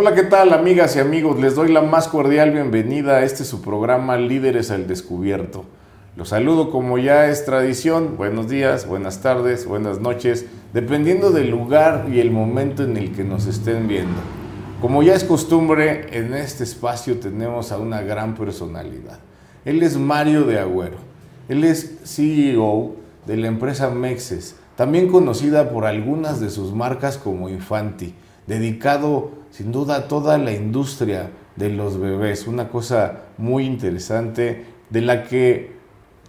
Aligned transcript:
Hola, 0.00 0.14
¿qué 0.14 0.22
tal 0.22 0.52
amigas 0.52 0.94
y 0.94 1.00
amigos? 1.00 1.40
Les 1.40 1.56
doy 1.56 1.72
la 1.72 1.82
más 1.82 2.06
cordial 2.06 2.52
bienvenida 2.52 3.16
a 3.16 3.24
este 3.24 3.44
su 3.44 3.62
programa 3.62 4.16
Líderes 4.16 4.70
al 4.70 4.86
Descubierto. 4.86 5.64
Los 6.14 6.28
saludo 6.28 6.70
como 6.70 6.98
ya 6.98 7.26
es 7.26 7.44
tradición. 7.44 8.16
Buenos 8.16 8.48
días, 8.48 8.86
buenas 8.86 9.22
tardes, 9.22 9.66
buenas 9.66 9.98
noches, 9.98 10.46
dependiendo 10.72 11.32
del 11.32 11.50
lugar 11.50 12.06
y 12.12 12.20
el 12.20 12.30
momento 12.30 12.84
en 12.84 12.96
el 12.96 13.10
que 13.10 13.24
nos 13.24 13.46
estén 13.46 13.88
viendo. 13.88 14.20
Como 14.80 15.02
ya 15.02 15.14
es 15.14 15.24
costumbre, 15.24 16.06
en 16.16 16.32
este 16.32 16.62
espacio 16.62 17.18
tenemos 17.18 17.72
a 17.72 17.78
una 17.78 18.00
gran 18.00 18.36
personalidad. 18.36 19.18
Él 19.64 19.82
es 19.82 19.96
Mario 19.96 20.44
de 20.44 20.60
Agüero. 20.60 20.98
Él 21.48 21.64
es 21.64 21.98
CEO 22.04 22.94
de 23.26 23.36
la 23.36 23.48
empresa 23.48 23.90
Mexes, 23.90 24.54
también 24.76 25.08
conocida 25.08 25.70
por 25.70 25.86
algunas 25.86 26.38
de 26.38 26.50
sus 26.50 26.72
marcas 26.72 27.18
como 27.18 27.48
Infanti, 27.48 28.14
dedicado 28.46 29.37
sin 29.58 29.72
duda 29.72 30.06
toda 30.06 30.38
la 30.38 30.52
industria 30.52 31.30
de 31.56 31.68
los 31.68 31.98
bebés, 31.98 32.46
una 32.46 32.68
cosa 32.68 33.22
muy 33.38 33.64
interesante 33.64 34.64
de 34.88 35.00
la 35.00 35.24
que 35.24 35.72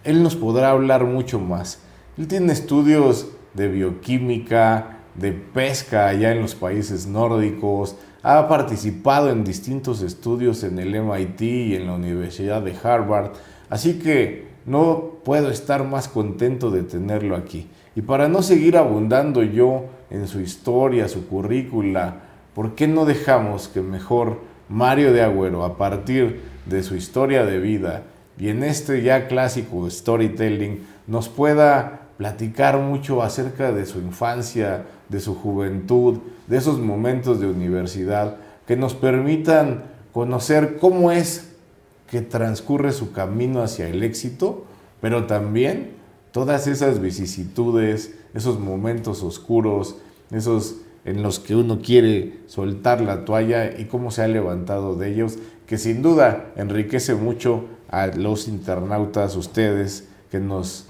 él 0.02 0.24
nos 0.24 0.34
podrá 0.34 0.70
hablar 0.70 1.04
mucho 1.04 1.38
más. 1.38 1.78
Él 2.18 2.26
tiene 2.26 2.52
estudios 2.52 3.28
de 3.54 3.68
bioquímica, 3.68 4.98
de 5.14 5.30
pesca 5.30 6.08
allá 6.08 6.32
en 6.32 6.42
los 6.42 6.56
países 6.56 7.06
nórdicos, 7.06 7.94
ha 8.24 8.48
participado 8.48 9.30
en 9.30 9.44
distintos 9.44 10.02
estudios 10.02 10.64
en 10.64 10.80
el 10.80 11.00
MIT 11.00 11.40
y 11.40 11.76
en 11.76 11.86
la 11.86 11.94
Universidad 11.94 12.62
de 12.62 12.74
Harvard, 12.82 13.30
así 13.68 14.00
que 14.00 14.48
no 14.66 15.18
puedo 15.24 15.50
estar 15.50 15.84
más 15.84 16.08
contento 16.08 16.72
de 16.72 16.82
tenerlo 16.82 17.36
aquí. 17.36 17.68
Y 17.94 18.02
para 18.02 18.26
no 18.26 18.42
seguir 18.42 18.76
abundando 18.76 19.44
yo 19.44 19.84
en 20.10 20.26
su 20.26 20.40
historia, 20.40 21.06
su 21.06 21.28
currícula, 21.28 22.22
¿por 22.54 22.74
qué 22.74 22.86
no 22.86 23.04
dejamos 23.04 23.68
que 23.68 23.80
mejor 23.80 24.40
Mario 24.68 25.12
de 25.12 25.22
Agüero, 25.22 25.64
a 25.64 25.76
partir 25.76 26.40
de 26.66 26.82
su 26.82 26.94
historia 26.94 27.44
de 27.44 27.58
vida 27.58 28.04
y 28.38 28.48
en 28.48 28.62
este 28.62 29.02
ya 29.02 29.28
clásico 29.28 29.90
storytelling, 29.90 30.86
nos 31.06 31.28
pueda 31.28 32.08
platicar 32.16 32.78
mucho 32.78 33.22
acerca 33.22 33.72
de 33.72 33.84
su 33.86 33.98
infancia, 33.98 34.84
de 35.08 35.20
su 35.20 35.34
juventud, 35.34 36.18
de 36.46 36.58
esos 36.58 36.78
momentos 36.78 37.40
de 37.40 37.46
universidad, 37.46 38.36
que 38.66 38.76
nos 38.76 38.94
permitan 38.94 39.84
conocer 40.12 40.78
cómo 40.78 41.10
es 41.10 41.52
que 42.08 42.20
transcurre 42.20 42.92
su 42.92 43.12
camino 43.12 43.62
hacia 43.62 43.88
el 43.88 44.02
éxito, 44.02 44.64
pero 45.00 45.26
también 45.26 45.92
todas 46.32 46.66
esas 46.66 47.00
vicisitudes, 47.00 48.14
esos 48.34 48.58
momentos 48.58 49.22
oscuros, 49.22 49.96
esos 50.30 50.76
en 51.04 51.22
los 51.22 51.38
que 51.38 51.56
uno 51.56 51.80
quiere 51.82 52.40
soltar 52.46 53.00
la 53.00 53.24
toalla 53.24 53.78
y 53.78 53.86
cómo 53.86 54.10
se 54.10 54.22
ha 54.22 54.28
levantado 54.28 54.96
de 54.96 55.12
ellos, 55.12 55.38
que 55.66 55.78
sin 55.78 56.02
duda 56.02 56.52
enriquece 56.56 57.14
mucho 57.14 57.64
a 57.88 58.08
los 58.08 58.48
internautas, 58.48 59.36
ustedes, 59.36 60.08
que 60.30 60.40
nos 60.40 60.86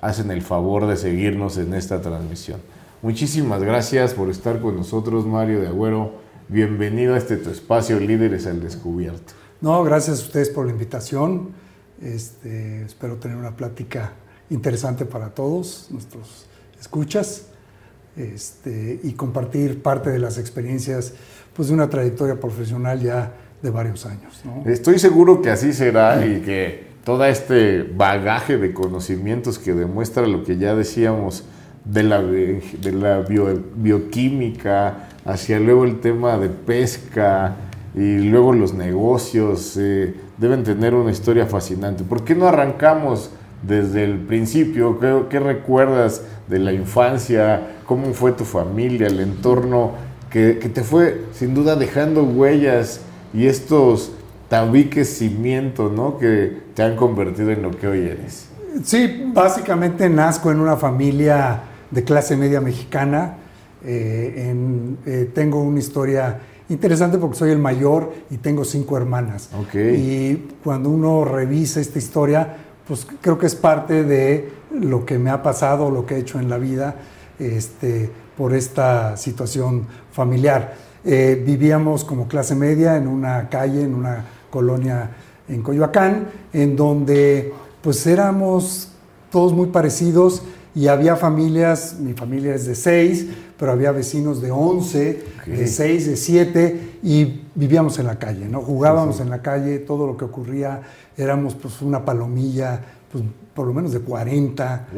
hacen 0.00 0.30
el 0.30 0.42
favor 0.42 0.86
de 0.86 0.96
seguirnos 0.96 1.58
en 1.58 1.74
esta 1.74 2.00
transmisión. 2.00 2.60
Muchísimas 3.02 3.62
gracias 3.62 4.14
por 4.14 4.30
estar 4.30 4.60
con 4.60 4.76
nosotros, 4.76 5.26
Mario 5.26 5.60
de 5.60 5.68
Agüero. 5.68 6.12
Bienvenido 6.48 7.14
a 7.14 7.18
este 7.18 7.36
tu 7.36 7.50
espacio, 7.50 7.98
Líderes 7.98 8.46
al 8.46 8.60
Descubierto. 8.60 9.32
No, 9.60 9.82
gracias 9.84 10.20
a 10.20 10.22
ustedes 10.22 10.50
por 10.50 10.66
la 10.66 10.72
invitación. 10.72 11.50
Este, 12.00 12.82
espero 12.82 13.16
tener 13.16 13.36
una 13.36 13.56
plática 13.56 14.12
interesante 14.50 15.06
para 15.06 15.30
todos 15.30 15.88
nuestros 15.90 16.46
escuchas 16.78 17.46
este, 18.16 19.00
y 19.02 19.12
compartir 19.12 19.82
parte 19.82 20.10
de 20.10 20.18
las 20.18 20.38
experiencias 20.38 21.14
pues, 21.54 21.68
de 21.68 21.74
una 21.74 21.88
trayectoria 21.88 22.40
profesional 22.40 23.00
ya 23.00 23.32
de 23.62 23.70
varios 23.70 24.06
años. 24.06 24.42
Estoy 24.64 24.98
seguro 24.98 25.42
que 25.42 25.50
así 25.50 25.72
será 25.72 26.24
y 26.26 26.40
que 26.40 26.86
todo 27.04 27.24
este 27.24 27.82
bagaje 27.82 28.58
de 28.58 28.72
conocimientos 28.72 29.58
que 29.58 29.72
demuestra 29.72 30.26
lo 30.26 30.44
que 30.44 30.58
ya 30.58 30.74
decíamos 30.74 31.44
de 31.84 32.02
la, 32.02 32.20
de 32.20 32.92
la 32.92 33.24
bioquímica, 33.76 35.08
hacia 35.24 35.60
luego 35.60 35.84
el 35.84 36.00
tema 36.00 36.36
de 36.38 36.48
pesca 36.48 37.56
y 37.94 38.18
luego 38.18 38.52
los 38.52 38.74
negocios, 38.74 39.76
eh, 39.78 40.14
deben 40.36 40.64
tener 40.64 40.94
una 40.94 41.10
historia 41.10 41.46
fascinante. 41.46 42.04
¿Por 42.04 42.24
qué 42.24 42.34
no 42.34 42.46
arrancamos 42.46 43.30
desde 43.62 44.04
el 44.04 44.18
principio? 44.18 44.98
¿Qué, 44.98 45.22
¿Qué, 45.30 45.40
recuerdas 45.40 46.22
de 46.48 46.58
la 46.58 46.72
infancia? 46.72 47.76
¿Cómo 47.86 48.12
fue 48.12 48.32
tu 48.32 48.44
familia, 48.44 49.06
el 49.06 49.20
entorno 49.20 49.92
que, 50.30 50.58
que 50.58 50.68
te 50.68 50.82
fue 50.82 51.24
sin 51.32 51.54
duda 51.54 51.76
dejando 51.76 52.24
huellas 52.24 53.00
y 53.32 53.46
estos 53.46 54.12
tabiques 54.48 55.18
cimientos 55.18 55.92
¿no? 55.92 56.18
que 56.18 56.56
te 56.74 56.82
han 56.82 56.96
convertido 56.96 57.50
en 57.50 57.62
lo 57.62 57.70
que 57.70 57.86
hoy 57.86 58.00
eres? 58.00 58.48
Sí, 58.84 59.30
básicamente 59.32 60.08
nazco 60.08 60.50
en 60.50 60.60
una 60.60 60.76
familia 60.76 61.62
de 61.90 62.04
clase 62.04 62.36
media 62.36 62.60
mexicana. 62.60 63.38
Eh, 63.84 64.54
eh, 65.06 65.30
tengo 65.34 65.62
una 65.62 65.78
historia 65.78 66.40
interesante 66.68 67.18
porque 67.18 67.36
soy 67.36 67.50
el 67.50 67.58
mayor 67.58 68.12
y 68.30 68.38
tengo 68.38 68.64
cinco 68.64 68.96
hermanas. 68.96 69.50
Y 69.74 70.34
cuando 70.62 70.90
uno 70.90 71.24
revisa 71.24 71.80
esta 71.80 71.98
historia, 71.98 72.56
pues 72.86 73.06
creo 73.20 73.38
que 73.38 73.46
es 73.46 73.54
parte 73.54 74.04
de 74.04 74.52
lo 74.70 75.04
que 75.04 75.18
me 75.18 75.30
ha 75.30 75.42
pasado, 75.42 75.90
lo 75.90 76.06
que 76.06 76.16
he 76.16 76.18
hecho 76.18 76.38
en 76.38 76.48
la 76.48 76.58
vida 76.58 76.96
este, 77.38 78.10
por 78.36 78.54
esta 78.54 79.16
situación 79.16 79.86
familiar. 80.12 80.74
Eh, 81.04 81.42
vivíamos 81.44 82.04
como 82.04 82.28
clase 82.28 82.54
media 82.54 82.96
en 82.96 83.06
una 83.08 83.48
calle, 83.48 83.82
en 83.82 83.94
una 83.94 84.24
colonia 84.50 85.10
en 85.48 85.62
Coyoacán, 85.62 86.28
en 86.52 86.76
donde 86.76 87.52
pues 87.82 88.06
éramos 88.06 88.90
todos 89.30 89.52
muy 89.52 89.68
parecidos 89.68 90.42
y 90.76 90.88
había 90.88 91.16
familias, 91.16 91.96
mi 91.98 92.12
familia 92.12 92.54
es 92.54 92.66
de 92.66 92.74
seis, 92.74 93.26
pero 93.58 93.72
había 93.72 93.92
vecinos 93.92 94.42
de 94.42 94.50
once, 94.50 95.24
de 95.46 95.66
seis, 95.68 96.06
de 96.06 96.16
siete, 96.16 96.98
y 97.02 97.44
vivíamos 97.54 97.98
en 97.98 98.06
la 98.06 98.18
calle, 98.18 98.46
¿no? 98.46 98.60
Jugábamos 98.60 99.20
en 99.20 99.30
la 99.30 99.40
calle, 99.40 99.78
todo 99.78 100.06
lo 100.06 100.18
que 100.18 100.26
ocurría, 100.26 100.82
éramos 101.16 101.54
pues 101.54 101.80
una 101.80 102.04
palomilla, 102.04 102.78
pues 103.10 103.24
por 103.54 103.66
lo 103.66 103.72
menos 103.72 103.92
de 103.92 104.00
40 104.00 104.88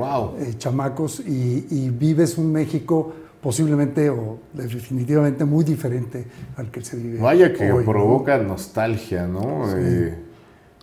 eh, 0.41 0.55
chamacos, 0.59 1.21
y, 1.21 1.89
vives 1.91 2.39
un 2.39 2.51
México 2.51 3.13
posiblemente 3.41 4.11
o 4.11 4.39
definitivamente 4.53 5.45
muy 5.45 5.63
diferente 5.63 6.27
al 6.57 6.73
que 6.73 6.83
se 6.83 6.97
vive. 6.97 7.21
Vaya 7.21 7.53
que 7.53 7.73
provoca 7.85 8.37
nostalgia, 8.39 9.29
¿no? 9.29 9.73
Eh, 9.77 10.13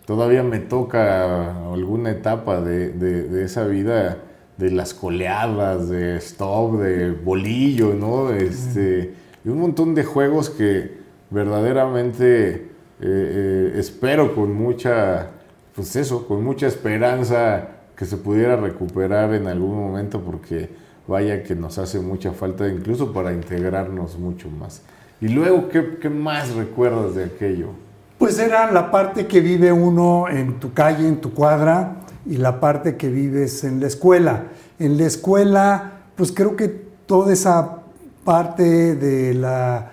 todavía 0.06 0.42
me 0.42 0.60
toca 0.60 1.74
alguna 1.74 2.12
etapa 2.12 2.62
de, 2.62 2.94
de 2.94 3.44
esa 3.44 3.68
vida 3.68 4.20
de 4.58 4.72
las 4.72 4.94
coleadas, 4.94 5.90
de 5.90 6.18
stop, 6.18 6.80
de 6.80 7.12
bolillo, 7.12 7.94
¿no? 7.94 8.32
Este, 8.32 9.14
y 9.44 9.50
un 9.50 9.60
montón 9.60 9.94
de 9.96 10.04
juegos 10.04 10.50
que 10.50 10.98
verdaderamente 11.30 12.54
eh, 12.54 12.64
eh, 13.02 13.74
espero 13.76 14.34
con 14.34 14.54
mucha, 14.54 15.28
pues 15.76 15.96
eso, 15.96 16.28
con 16.28 16.44
mucha 16.44 16.68
esperanza 16.68 17.68
que 17.96 18.06
se 18.06 18.18
pudiera 18.18 18.56
recuperar 18.56 19.34
en 19.34 19.48
algún 19.48 19.76
momento 19.76 20.22
porque 20.22 20.70
vaya 21.08 21.44
que 21.44 21.56
nos 21.56 21.78
hace 21.78 22.00
mucha 22.00 22.32
falta 22.32 22.68
incluso 22.68 23.12
para 23.12 23.34
integrarnos 23.34 24.18
mucho 24.18 24.50
más. 24.50 24.82
Y 25.22 25.30
luego, 25.30 25.70
¿qué, 25.70 25.98
qué 26.02 26.10
más 26.10 26.54
recuerdas 26.56 27.16
de 27.16 27.26
aquello? 27.26 27.70
Pues 28.18 28.40
era 28.40 28.72
la 28.72 28.92
parte 28.92 29.28
que 29.28 29.42
vive 29.42 29.72
uno 29.72 30.28
en 30.30 30.60
tu 30.60 30.74
calle, 30.74 31.08
en 31.08 31.20
tu 31.20 31.34
cuadra, 31.34 31.98
y 32.26 32.38
la 32.38 32.60
parte 32.60 32.96
que 32.96 33.10
vives 33.10 33.64
en 33.64 33.80
la 33.80 33.88
escuela. 33.88 34.46
En 34.80 34.98
la 34.98 35.06
escuela, 35.06 35.92
pues 36.16 36.32
creo 36.32 36.56
que 36.56 36.68
toda 37.06 37.34
esa 37.34 37.78
parte 38.24 38.96
de, 38.96 39.34
la, 39.34 39.92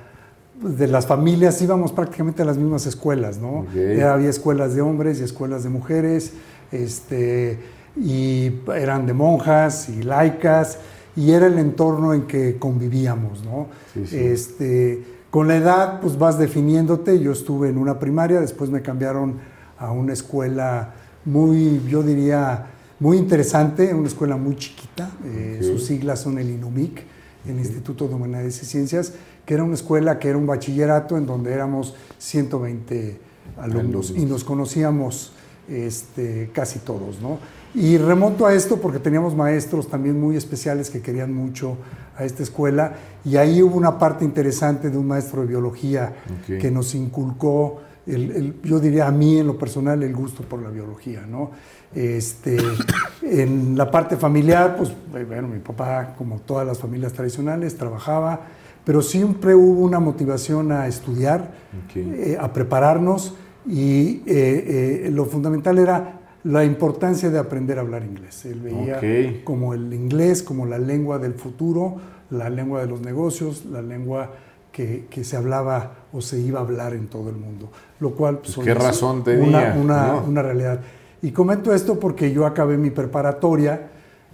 de 0.60 0.86
las 0.86 1.06
familias 1.06 1.60
íbamos 1.60 1.92
prácticamente 1.92 2.42
a 2.42 2.44
las 2.44 2.56
mismas 2.56 2.86
escuelas, 2.86 3.38
¿no? 3.38 3.66
había 4.02 4.30
escuelas 4.30 4.74
de 4.74 4.80
hombres 4.80 5.20
y 5.20 5.24
escuelas 5.24 5.62
de 5.62 5.68
mujeres, 5.68 6.32
este, 6.70 7.58
y 7.96 8.50
eran 8.74 9.06
de 9.06 9.12
monjas 9.12 9.90
y 9.90 10.02
laicas, 10.02 10.78
y 11.14 11.32
era 11.32 11.46
el 11.46 11.58
entorno 11.58 12.14
en 12.14 12.22
que 12.22 12.58
convivíamos, 12.58 13.44
¿no? 13.44 13.66
Este, 13.94 15.04
con 15.30 15.46
la 15.46 15.56
edad, 15.56 16.00
pues 16.00 16.18
vas 16.18 16.38
definiéndote. 16.38 17.20
Yo 17.20 17.32
estuve 17.32 17.68
en 17.68 17.76
una 17.76 17.98
primaria, 17.98 18.40
después 18.40 18.70
me 18.70 18.80
cambiaron 18.80 19.36
a 19.78 19.92
una 19.92 20.14
escuela 20.14 20.94
muy, 21.24 21.82
yo 21.88 22.02
diría, 22.02 22.66
muy 23.00 23.16
interesante, 23.16 23.94
una 23.94 24.08
escuela 24.08 24.36
muy 24.36 24.56
chiquita, 24.56 25.10
eh, 25.24 25.60
sus 25.62 25.84
siglas 25.84 26.20
son 26.20 26.38
el 26.38 26.50
INUMIC, 26.50 27.02
el 27.46 27.58
Instituto 27.58 28.08
de 28.08 28.14
Humanidades 28.14 28.62
y 28.62 28.66
Ciencias, 28.66 29.12
que 29.44 29.54
era 29.54 29.64
una 29.64 29.74
escuela 29.74 30.18
que 30.18 30.28
era 30.28 30.38
un 30.38 30.46
bachillerato 30.46 31.16
en 31.16 31.26
donde 31.26 31.52
éramos 31.52 31.94
120 32.18 33.18
alumnos, 33.58 34.10
y 34.16 34.24
nos 34.24 34.44
conocíamos 34.44 35.32
este, 35.68 36.50
casi 36.52 36.78
todos, 36.80 37.20
¿no? 37.20 37.38
Y 37.74 37.96
remonto 37.96 38.46
a 38.46 38.54
esto 38.54 38.76
porque 38.76 38.98
teníamos 38.98 39.34
maestros 39.34 39.88
también 39.88 40.20
muy 40.20 40.36
especiales 40.36 40.90
que 40.90 41.00
querían 41.00 41.32
mucho 41.32 41.78
a 42.16 42.24
esta 42.24 42.42
escuela 42.42 42.96
y 43.24 43.36
ahí 43.36 43.62
hubo 43.62 43.76
una 43.76 43.98
parte 43.98 44.24
interesante 44.24 44.90
de 44.90 44.98
un 44.98 45.06
maestro 45.06 45.40
de 45.40 45.48
biología 45.48 46.12
que 46.46 46.70
nos 46.70 46.94
inculcó, 46.94 47.80
el, 48.06 48.54
yo 48.62 48.80
diría 48.80 49.06
a 49.06 49.12
mí 49.12 49.38
en 49.38 49.46
lo 49.46 49.58
personal, 49.58 50.02
el 50.02 50.14
gusto 50.14 50.42
por 50.42 50.60
la 50.60 50.70
biología. 50.70 51.24
¿no? 51.28 51.50
Este, 51.94 52.56
en 53.22 53.76
la 53.76 53.90
parte 53.90 54.16
familiar, 54.16 54.76
pues 54.76 54.92
bueno, 55.26 55.48
mi 55.48 55.60
papá, 55.60 56.14
como 56.16 56.40
todas 56.40 56.66
las 56.66 56.78
familias 56.78 57.12
tradicionales, 57.12 57.76
trabajaba, 57.76 58.40
pero 58.84 59.02
siempre 59.02 59.54
hubo 59.54 59.82
una 59.82 60.00
motivación 60.00 60.72
a 60.72 60.88
estudiar, 60.88 61.52
eh, 61.94 62.36
a 62.40 62.52
prepararnos 62.52 63.34
y 63.66 64.22
eh, 64.26 65.04
eh, 65.06 65.10
lo 65.12 65.24
fundamental 65.26 65.78
era 65.78 66.18
la 66.44 66.64
importancia 66.64 67.30
de 67.30 67.38
aprender 67.38 67.78
a 67.78 67.82
hablar 67.82 68.02
inglés. 68.04 68.44
Él 68.44 68.60
veía 68.60 69.44
como 69.44 69.74
el 69.74 69.92
inglés, 69.94 70.42
como 70.42 70.66
la 70.66 70.78
lengua 70.78 71.20
del 71.20 71.34
futuro, 71.34 72.00
la 72.30 72.50
lengua 72.50 72.80
de 72.80 72.88
los 72.88 73.00
negocios, 73.00 73.64
la 73.66 73.82
lengua 73.82 74.32
que, 74.72 75.24
se 75.24 75.36
hablaba 75.36 75.92
o 76.12 76.20
se 76.20 76.40
iba 76.40 76.58
a 76.58 76.62
hablar 76.62 76.94
en 76.94 77.06
todo 77.06 77.28
el 77.28 77.36
mundo. 77.36 77.70
Lo 78.00 78.12
cual 78.12 78.38
pues, 78.38 78.56
¿Qué 78.56 78.74
razón 78.74 79.22
tenía? 79.22 79.76
Una, 79.78 80.14
una, 80.16 80.42
realidad. 80.42 80.80
Y 81.20 81.30
comento 81.30 81.72
esto 81.72 82.00
porque 82.00 82.32
yo 82.32 82.46
acabé 82.46 82.78
mi 82.78 82.90
preparatoria 82.90 83.90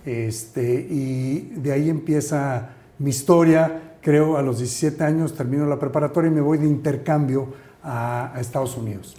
este, 0.06 0.86
y 0.88 1.52
de 1.56 1.72
ahí 1.72 1.90
empieza 1.90 2.70
mi 2.98 3.10
historia. 3.10 3.96
Creo 4.00 4.36
a 4.36 4.42
los 4.42 4.58
17 4.58 5.02
años 5.04 5.34
termino 5.34 5.66
la 5.66 5.78
preparatoria 5.78 6.30
y 6.30 6.34
me 6.34 6.40
voy 6.40 6.58
de 6.58 6.66
intercambio 6.66 7.48
a, 7.82 8.34
Estados 8.38 8.76
Unidos, 8.76 9.16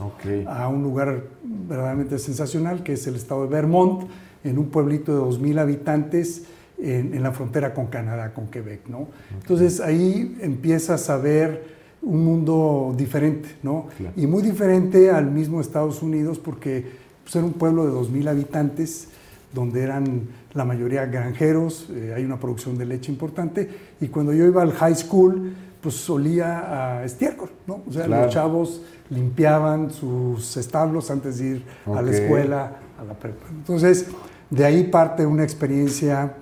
a 0.47 0.67
un 0.67 0.83
lugar 0.83 1.23
verdaderamente 1.43 2.17
sensacional 2.19 2.83
que 2.83 2.93
es 2.93 3.07
el 3.07 3.15
estado 3.15 3.43
de 3.43 3.49
Vermont, 3.49 4.09
en 4.43 4.57
un 4.57 4.69
pueblito 4.69 5.13
de 5.13 5.37
2.000 5.37 5.59
habitantes 5.59 6.43
en, 6.81 7.21
la 7.21 7.31
frontera 7.31 7.73
con 7.73 7.87
Canadá, 7.87 8.33
con 8.33 8.47
Quebec. 8.47 8.87
¿no? 8.87 9.07
Entonces 9.41 9.79
ahí 9.79 10.37
empiezas 10.41 11.09
a 11.09 11.17
ver 11.17 11.79
un 12.01 12.23
mundo 12.23 12.93
diferente, 12.97 13.49
¿no? 13.61 13.87
Y 14.15 14.25
muy 14.25 14.41
diferente 14.41 15.11
al 15.11 15.29
mismo 15.29 15.59
Estados 15.59 16.01
Unidos 16.01 16.39
porque 16.39 16.85
pues, 17.23 17.35
era 17.35 17.45
un 17.45 17.53
pueblo 17.53 17.85
de 17.85 17.91
2.000 17.91 18.29
habitantes 18.29 19.09
donde 19.53 19.81
eran 19.81 20.27
la 20.53 20.63
mayoría 20.63 21.05
granjeros, 21.05 21.87
eh, 21.91 22.13
hay 22.15 22.23
una 22.23 22.39
producción 22.39 22.77
de 22.77 22.85
leche 22.85 23.11
importante, 23.11 23.69
y 23.99 24.07
cuando 24.07 24.33
yo 24.33 24.45
iba 24.45 24.61
al 24.61 24.71
high 24.73 24.95
school, 24.95 25.53
pues 25.81 25.95
solía 25.95 26.99
a 26.99 27.05
estiércol, 27.05 27.49
¿no? 27.65 27.81
O 27.87 27.91
sea, 27.91 28.07
los 28.07 28.31
chavos 28.31 28.81
limpiaban 29.09 29.91
sus 29.91 30.57
establos 30.57 31.09
antes 31.09 31.39
de 31.39 31.45
ir 31.45 31.65
a 31.85 32.01
la 32.01 32.11
escuela, 32.11 32.73
a 32.99 33.03
la 33.03 33.13
prepa. 33.13 33.45
Entonces, 33.49 34.07
de 34.49 34.65
ahí 34.65 34.83
parte 34.85 35.25
una 35.25 35.43
experiencia 35.43 36.33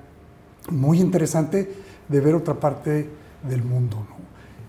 muy 0.69 1.00
interesante 1.00 1.69
de 2.08 2.22
ver 2.22 2.36
otra 2.36 2.54
parte 2.54 3.10
del 3.48 3.64
mundo, 3.64 3.98
¿no? 4.10 4.18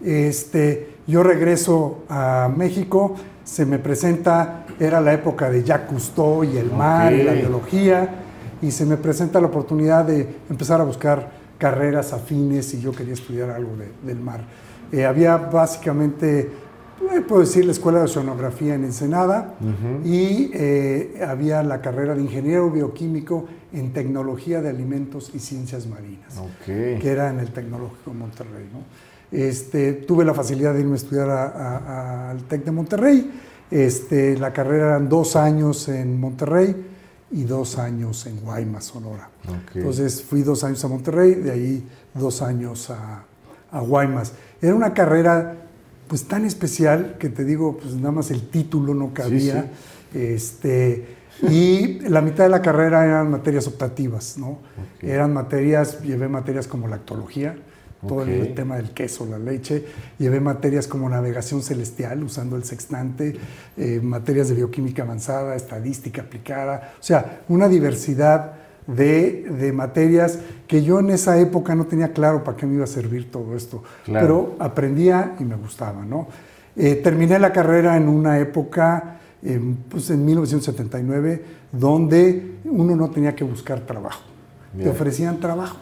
Este, 0.00 0.98
yo 1.06 1.22
regreso 1.22 2.04
a 2.08 2.50
México, 2.54 3.16
se 3.44 3.66
me 3.66 3.78
presenta, 3.78 4.66
era 4.78 5.00
la 5.00 5.12
época 5.12 5.50
de 5.50 5.64
Jacques 5.64 5.88
Cousteau 5.88 6.44
y 6.44 6.56
el 6.56 6.70
mar 6.70 7.12
y 7.12 7.22
la 7.22 7.32
biología, 7.32 8.08
y 8.62 8.70
se 8.70 8.84
me 8.84 8.96
presenta 8.96 9.40
la 9.40 9.46
oportunidad 9.46 10.04
de 10.04 10.36
empezar 10.50 10.80
a 10.80 10.84
buscar 10.84 11.30
carreras 11.58 12.12
afines 12.12 12.72
y 12.74 12.80
yo 12.80 12.92
quería 12.92 13.14
estudiar 13.14 13.50
algo 13.50 13.70
del 14.02 14.20
mar. 14.20 14.42
Eh, 14.92 15.04
había 15.04 15.36
básicamente, 15.36 16.50
puedo 17.26 17.40
decir, 17.40 17.64
la 17.64 17.72
Escuela 17.72 17.98
de 17.98 18.04
Oceanografía 18.04 18.74
en 18.74 18.84
Ensenada 18.84 19.54
y 20.04 20.50
eh, 20.54 21.24
había 21.26 21.62
la 21.62 21.80
carrera 21.80 22.14
de 22.14 22.22
Ingeniero 22.22 22.70
Bioquímico 22.70 23.46
en 23.72 23.92
Tecnología 23.92 24.60
de 24.60 24.70
Alimentos 24.70 25.30
y 25.34 25.38
Ciencias 25.38 25.86
Marinas, 25.86 26.40
que 26.64 27.00
era 27.02 27.30
en 27.30 27.40
el 27.40 27.52
Tecnológico 27.52 28.10
de 28.10 28.16
Monterrey. 28.16 28.68
Este, 29.30 29.92
tuve 29.92 30.24
la 30.24 30.32
facilidad 30.32 30.72
de 30.72 30.80
irme 30.80 30.94
a 30.94 30.96
estudiar 30.96 31.30
al 31.30 32.42
TEC 32.44 32.64
de 32.64 32.70
Monterrey. 32.70 33.30
Este, 33.70 34.38
la 34.38 34.52
carrera 34.52 34.86
eran 34.88 35.08
dos 35.08 35.36
años 35.36 35.88
en 35.88 36.18
Monterrey 36.18 36.74
y 37.30 37.44
dos 37.44 37.78
años 37.78 38.26
en 38.26 38.40
Guaymas, 38.40 38.84
Sonora. 38.84 39.28
Entonces 39.74 40.22
fui 40.22 40.42
dos 40.42 40.64
años 40.64 40.82
a 40.84 40.88
Monterrey, 40.88 41.34
de 41.34 41.50
ahí 41.50 41.88
dos 42.14 42.40
años 42.40 42.88
a, 42.90 43.24
a, 43.70 43.80
Guaymas. 43.80 44.32
Era 44.62 44.74
una 44.74 44.94
carrera 44.94 45.67
pues 46.08 46.24
tan 46.24 46.44
especial 46.44 47.16
que 47.18 47.28
te 47.28 47.44
digo, 47.44 47.78
pues 47.78 47.94
nada 47.94 48.12
más 48.12 48.30
el 48.30 48.48
título 48.48 48.94
no 48.94 49.12
cabía. 49.12 49.70
Este, 50.14 51.18
y 51.42 52.00
la 52.00 52.20
mitad 52.22 52.44
de 52.44 52.50
la 52.50 52.62
carrera 52.62 53.04
eran 53.04 53.30
materias 53.30 53.66
optativas, 53.66 54.38
¿no? 54.38 54.58
Eran 55.00 55.32
materias, 55.32 56.02
llevé 56.02 56.28
materias 56.28 56.66
como 56.66 56.88
lactología, 56.88 57.56
todo 58.06 58.22
el 58.22 58.54
tema 58.54 58.76
del 58.76 58.90
queso, 58.90 59.26
la 59.26 59.38
leche. 59.38 59.84
Llevé 60.18 60.40
materias 60.40 60.86
como 60.86 61.08
navegación 61.08 61.62
celestial 61.62 62.22
usando 62.24 62.56
el 62.56 62.64
sextante, 62.64 63.36
eh, 63.76 64.00
materias 64.02 64.48
de 64.48 64.54
bioquímica 64.54 65.02
avanzada, 65.02 65.54
estadística 65.54 66.22
aplicada, 66.22 66.94
o 66.98 67.02
sea, 67.02 67.42
una 67.48 67.68
diversidad 67.68 68.67
de, 68.88 69.72
materias 69.74 70.38
que 70.66 70.82
yo 70.82 70.98
en 70.98 71.10
esa 71.10 71.38
época 71.38 71.74
no 71.74 71.86
tenía 71.86 72.12
claro 72.12 72.42
para 72.42 72.56
qué 72.56 72.66
me 72.66 72.74
iba 72.74 72.84
a 72.84 72.88
servir 72.88 73.30
todo 73.30 73.54
esto, 73.54 73.82
pero 74.06 74.56
aprendía 74.58 75.36
y 75.38 75.44
me 75.44 75.56
gustaba, 75.56 76.04
¿no? 76.04 76.26
Eh, 76.74 76.96
terminé 76.96 77.38
la 77.38 77.52
carrera 77.52 77.96
en 77.96 78.08
una 78.08 78.38
época, 78.38 79.18
pues 79.88 80.10
en 80.10 80.24
1979, 80.24 81.42
donde 81.70 82.56
uno 82.64 82.96
no 82.96 83.10
tenía 83.10 83.34
que 83.34 83.44
buscar 83.44 83.80
trabajo, 83.80 84.22
te 84.76 84.88
ofrecían 84.88 85.38
trabajo. 85.38 85.76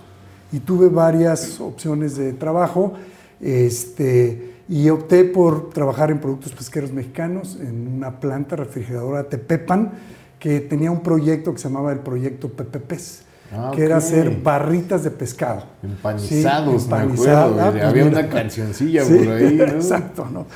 Y 0.53 0.61
tuve 0.61 0.89
varias 0.89 1.61
opciones 1.61 2.17
de 2.17 2.33
trabajo 2.33 2.95
este, 3.41 4.55
y 4.69 4.89
opté 4.89 5.25
por 5.25 5.71
trabajar 5.71 6.11
en 6.11 6.19
productos 6.19 6.53
pesqueros 6.53 6.93
mexicanos 6.93 7.59
en 7.61 7.89
una 7.89 8.21
planta 8.21 8.57
refrigeradora 8.57 9.25
Tepepan 9.25 9.93
que 10.39 10.61
tenía 10.61 10.91
un 10.91 11.03
proyecto 11.03 11.53
que 11.53 11.59
se 11.59 11.69
llamaba 11.69 11.93
el 11.93 12.01
proyecto 12.01 12.49
PPPs. 12.49 13.23
Ah, 13.53 13.71
que 13.73 13.85
era 13.85 13.99
hacer 13.99 14.43
barritas 14.43 15.05
de 15.05 15.11
pescado. 15.13 15.63
Empanizados, 15.81 16.89
me 16.89 16.97
acuerdo. 16.97 17.61
Ah, 17.61 17.69
había 17.69 17.91
pues 17.91 18.07
una 18.07 18.29
cancioncilla 18.29 19.05
por 19.05 19.29
ahí. 19.29 19.61
Exacto, 19.61 20.27
¿no? 20.29 20.47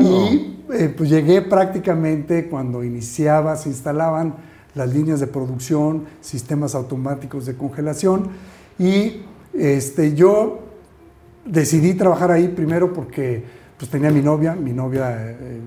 Y 0.00 0.58
eh, 0.72 0.92
pues 0.96 1.08
llegué 1.10 1.42
prácticamente 1.42 2.48
cuando 2.48 2.82
iniciaba, 2.82 3.56
se 3.56 3.68
instalaban 3.68 4.34
las 4.74 4.92
líneas 4.92 5.20
de 5.20 5.26
producción, 5.26 6.06
sistemas 6.20 6.74
automáticos 6.74 7.46
de 7.46 7.54
congelación 7.54 8.28
y 8.78 9.22
este, 9.54 10.14
yo 10.14 10.60
decidí 11.44 11.94
trabajar 11.94 12.30
ahí 12.30 12.48
primero 12.48 12.92
porque 12.92 13.44
pues, 13.78 13.90
tenía 13.90 14.10
mi 14.10 14.22
novia, 14.22 14.54
mi 14.54 14.72
novia 14.72 15.16
eh, 15.18 15.60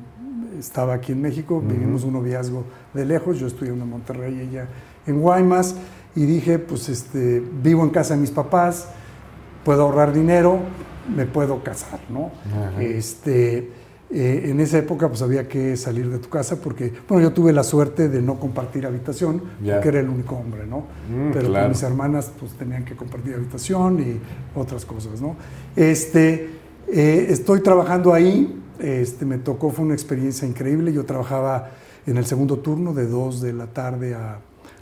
estaba 0.64 0.94
aquí 0.94 1.12
en 1.12 1.22
México, 1.22 1.62
vivimos 1.62 2.04
un 2.04 2.14
noviazgo 2.14 2.64
de 2.94 3.06
lejos, 3.06 3.38
yo 3.38 3.48
estudié 3.48 3.74
en 3.74 3.90
Monterrey, 3.90 4.48
ella 4.50 4.68
en 5.06 5.20
Guaymas, 5.20 5.76
y 6.16 6.26
dije, 6.26 6.60
pues 6.60 6.90
este, 6.90 7.44
vivo 7.62 7.84
en 7.84 7.90
casa 7.90 8.14
de 8.16 8.22
mis 8.22 8.32
papás, 8.32 8.88
puedo 9.66 9.84
ahorrar 9.84 10.14
dinero, 10.14 10.60
me 11.14 11.26
puedo 11.26 11.64
casar, 11.64 12.00
¿no? 12.10 12.32
Este, 12.80 13.72
eh, 14.10 14.44
en 14.46 14.60
esa 14.60 14.78
época 14.78 15.10
pues 15.10 15.22
había 15.22 15.48
que 15.48 15.76
salir 15.76 16.10
de 16.10 16.20
tu 16.20 16.30
casa 16.30 16.62
porque, 16.62 16.94
bueno, 17.10 17.24
yo 17.24 17.34
tuve 17.34 17.52
la 17.52 17.64
suerte 17.64 18.08
de 18.08 18.22
no 18.22 18.40
compartir 18.40 18.86
habitación, 18.86 19.42
porque 19.66 19.90
era 19.90 20.00
el 20.00 20.08
único 20.08 20.36
hombre, 20.36 20.66
¿no? 20.66 20.86
Mm, 21.10 21.32
Pero 21.34 21.68
mis 21.68 21.84
hermanas 21.84 22.32
pues 22.40 22.54
tenían 22.54 22.86
que 22.86 22.96
compartir 22.96 23.34
habitación 23.34 24.00
y 24.00 24.20
otras 24.58 24.86
cosas, 24.86 25.20
¿no? 25.20 25.36
Este, 25.76 26.50
eh, 26.88 27.26
estoy 27.30 27.62
trabajando 27.62 28.14
ahí, 28.14 28.63
este, 28.84 29.26
me 29.26 29.38
tocó, 29.38 29.72
fue 29.72 29.86
una 29.86 29.94
experiencia 29.94 30.48
increíble, 30.48 30.92
yo 30.92 31.06
trabajaba 31.06 31.72
en 32.06 32.18
el 32.18 32.26
segundo 32.26 32.60
turno 32.60 32.94
de 32.94 33.08
2 33.08 33.42
de 33.42 33.54
la 33.54 33.68
tarde 33.68 34.14
a, 34.14 34.40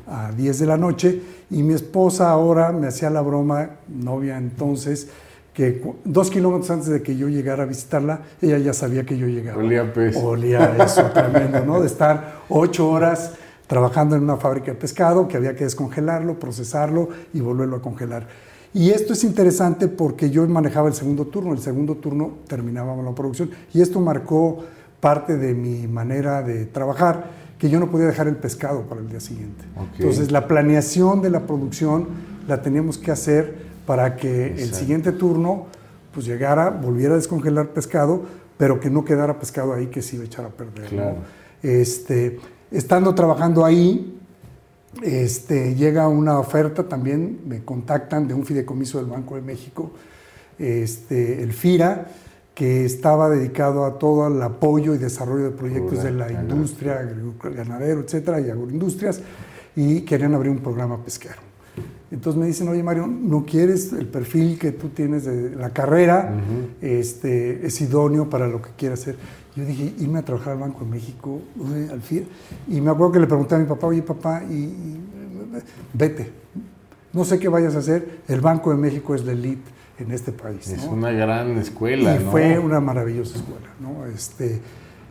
a 0.08 0.31
10 0.31 0.60
de 0.60 0.65
la 0.65 0.77
noche 0.77 1.22
y 1.51 1.62
mi 1.62 1.74
esposa 1.74 2.31
ahora 2.31 2.72
me 2.72 2.88
hacía 2.88 3.10
la 3.10 3.22
broma, 3.22 3.70
novia 3.88 4.38
entonces, 4.38 5.08
que 5.53 5.84
dos 6.03 6.31
kilómetros 6.31 6.72
antes 6.72 6.88
de 6.88 7.01
que 7.03 7.15
yo 7.15 7.27
llegara 7.27 7.63
a 7.63 7.65
visitarla, 7.65 8.22
ella 8.41 8.58
ya 8.58 8.74
sabía 8.74 9.05
que 9.05 9.17
yo 9.17 9.27
llegaba. 9.27 9.62
Olía 9.62 9.93
pez. 9.93 10.15
Olía 10.15 10.75
eso 10.84 11.03
tremendo, 11.13 11.63
¿no? 11.65 11.81
De 11.81 11.88
estar 11.88 12.41
ocho 12.50 12.89
horas 12.89 13.34
trabajando 13.67 14.15
en 14.15 14.24
una 14.24 14.38
fábrica 14.38 14.72
de 14.72 14.75
pescado, 14.75 15.27
que 15.27 15.38
había 15.38 15.55
que 15.55 15.65
descongelarlo, 15.65 16.39
procesarlo 16.39 17.10
y 17.34 17.41
volverlo 17.41 17.77
a 17.77 17.81
congelar. 17.81 18.27
Y 18.74 18.92
esto 18.92 19.13
es 19.13 19.24
interesante 19.24 19.88
porque 19.88 20.30
yo 20.30 20.48
manejaba 20.48 20.88
el 20.88 20.94
segundo 20.94 21.25
turno, 21.25 21.54
el 21.54 21.60
segundo 21.60 21.96
turno 21.96 22.38
terminábamos 22.48 23.04
la 23.04 23.13
producción 23.13 23.51
y 23.74 23.82
esto 23.82 24.00
marcó 24.00 24.60
parte 25.01 25.38
de 25.38 25.54
mi 25.54 25.88
manera 25.88 26.42
de 26.42 26.66
trabajar, 26.66 27.42
que 27.58 27.70
yo 27.70 27.80
no 27.80 27.92
podía 27.92 28.08
dejar 28.08 28.28
el 28.28 28.38
pescado 28.38 28.84
para 28.84 29.01
el 29.01 29.10
día 29.10 29.20
siguiente. 29.20 29.66
Entonces 29.98 30.32
la 30.32 30.48
planeación 30.48 31.22
de 31.22 31.30
la 31.30 31.46
producción 31.46 32.08
la 32.48 32.62
teníamos 32.62 32.98
que 32.98 33.12
hacer 33.12 33.56
para 33.86 34.16
que 34.16 34.48
el 34.48 34.74
siguiente 34.74 35.12
turno 35.12 35.66
pues 36.13 36.25
llegara, 36.25 36.70
volviera 36.70 37.13
a 37.13 37.18
descongelar 37.18 37.70
pescado, 37.70 38.24
pero 38.58 38.80
que 38.80 38.90
no 38.90 39.04
quedara 39.04 39.40
pescado 39.40 39.74
ahí 39.74 39.88
que 39.88 40.01
se 40.01 40.16
iba 40.16 40.24
a 40.24 40.28
echar 40.28 40.46
a 40.46 40.50
perder. 40.50 41.16
Este, 41.62 42.40
estando 42.72 43.13
trabajando 43.16 43.66
ahí, 43.66 44.21
este, 45.02 45.76
llega 45.76 46.08
una 46.08 46.40
oferta 46.40 46.88
también, 46.88 47.42
me 47.48 47.64
contactan 47.64 48.28
de 48.28 48.34
un 48.34 48.46
fideicomiso 48.46 48.98
del 48.98 49.08
Banco 49.08 49.36
de 49.36 49.42
México, 49.42 49.92
este, 50.60 51.42
el 51.42 51.54
FIRA, 51.54 52.08
que 52.54 52.86
estaba 52.86 53.30
dedicado 53.30 53.86
a 53.86 53.98
todo 53.98 54.28
el 54.28 54.42
apoyo 54.42 54.94
y 54.94 54.98
desarrollo 54.98 55.46
de 55.46 55.52
proyectos 55.52 56.04
de 56.04 56.12
la 56.12 56.32
industria, 56.32 57.02
ganadero, 57.56 58.02
etcétera, 58.02 58.42
y 58.42 58.50
agroindustrias, 58.50 59.22
y 59.76 60.02
querían 60.02 60.36
abrir 60.36 60.52
un 60.52 60.60
programa 60.60 61.04
pesquero. 61.04 61.52
Entonces 62.12 62.40
me 62.40 62.46
dicen, 62.46 62.68
oye 62.68 62.84
Mario, 62.84 63.08
¿no 63.08 63.46
quieres 63.46 63.94
el 63.94 64.06
perfil 64.06 64.60
que 64.60 64.74
tú 64.74 64.90
tienes 64.90 65.24
de 65.24 65.56
la 65.56 65.70
carrera? 65.70 66.34
este, 66.82 67.66
es 67.66 67.80
idóneo 67.80 68.30
para 68.30 68.48
lo 68.48 68.62
que 68.62 68.72
quieras 68.78 69.00
hacer. 69.00 69.16
Yo 69.55 69.65
dije, 69.65 69.93
irme 70.00 70.20
a 70.20 70.22
trabajar 70.24 70.53
al 70.53 70.60
Banco 70.60 70.86
de 70.86 70.91
México, 70.91 71.41
al 71.91 72.01
FIR. 72.01 72.25
Y 72.70 72.79
me 72.79 72.91
acuerdo 72.91 73.13
que 73.13 73.20
le 73.20 73.27
pregunté 73.27 73.55
a 73.55 73.58
mi 73.58 73.65
papá, 73.65 73.88
oye 73.88 74.01
papá, 74.01 74.43
y, 74.43 74.98
vete, 75.93 76.31
no 77.12 77.25
sé 77.25 77.38
qué 77.38 77.50
vayas 77.50 77.75
a 77.75 77.79
hacer, 77.79 78.22
el 78.27 78.39
Banco 78.39 78.72
de 78.72 78.77
México 78.77 79.13
es 79.13 79.25
la 79.25 79.34
elite 79.34 79.70
en 80.00 80.12
este 80.12 80.31
país. 80.31 80.70
Es 80.70 80.86
una 80.86 81.12
gran 81.12 81.58
escuela. 81.58 82.15
Y 82.15 82.20
fue 82.20 82.58
una 82.60 82.79
maravillosa 82.79 83.38
escuela. 83.38 83.67
¿no? 83.79 84.05
Este, 84.05 84.62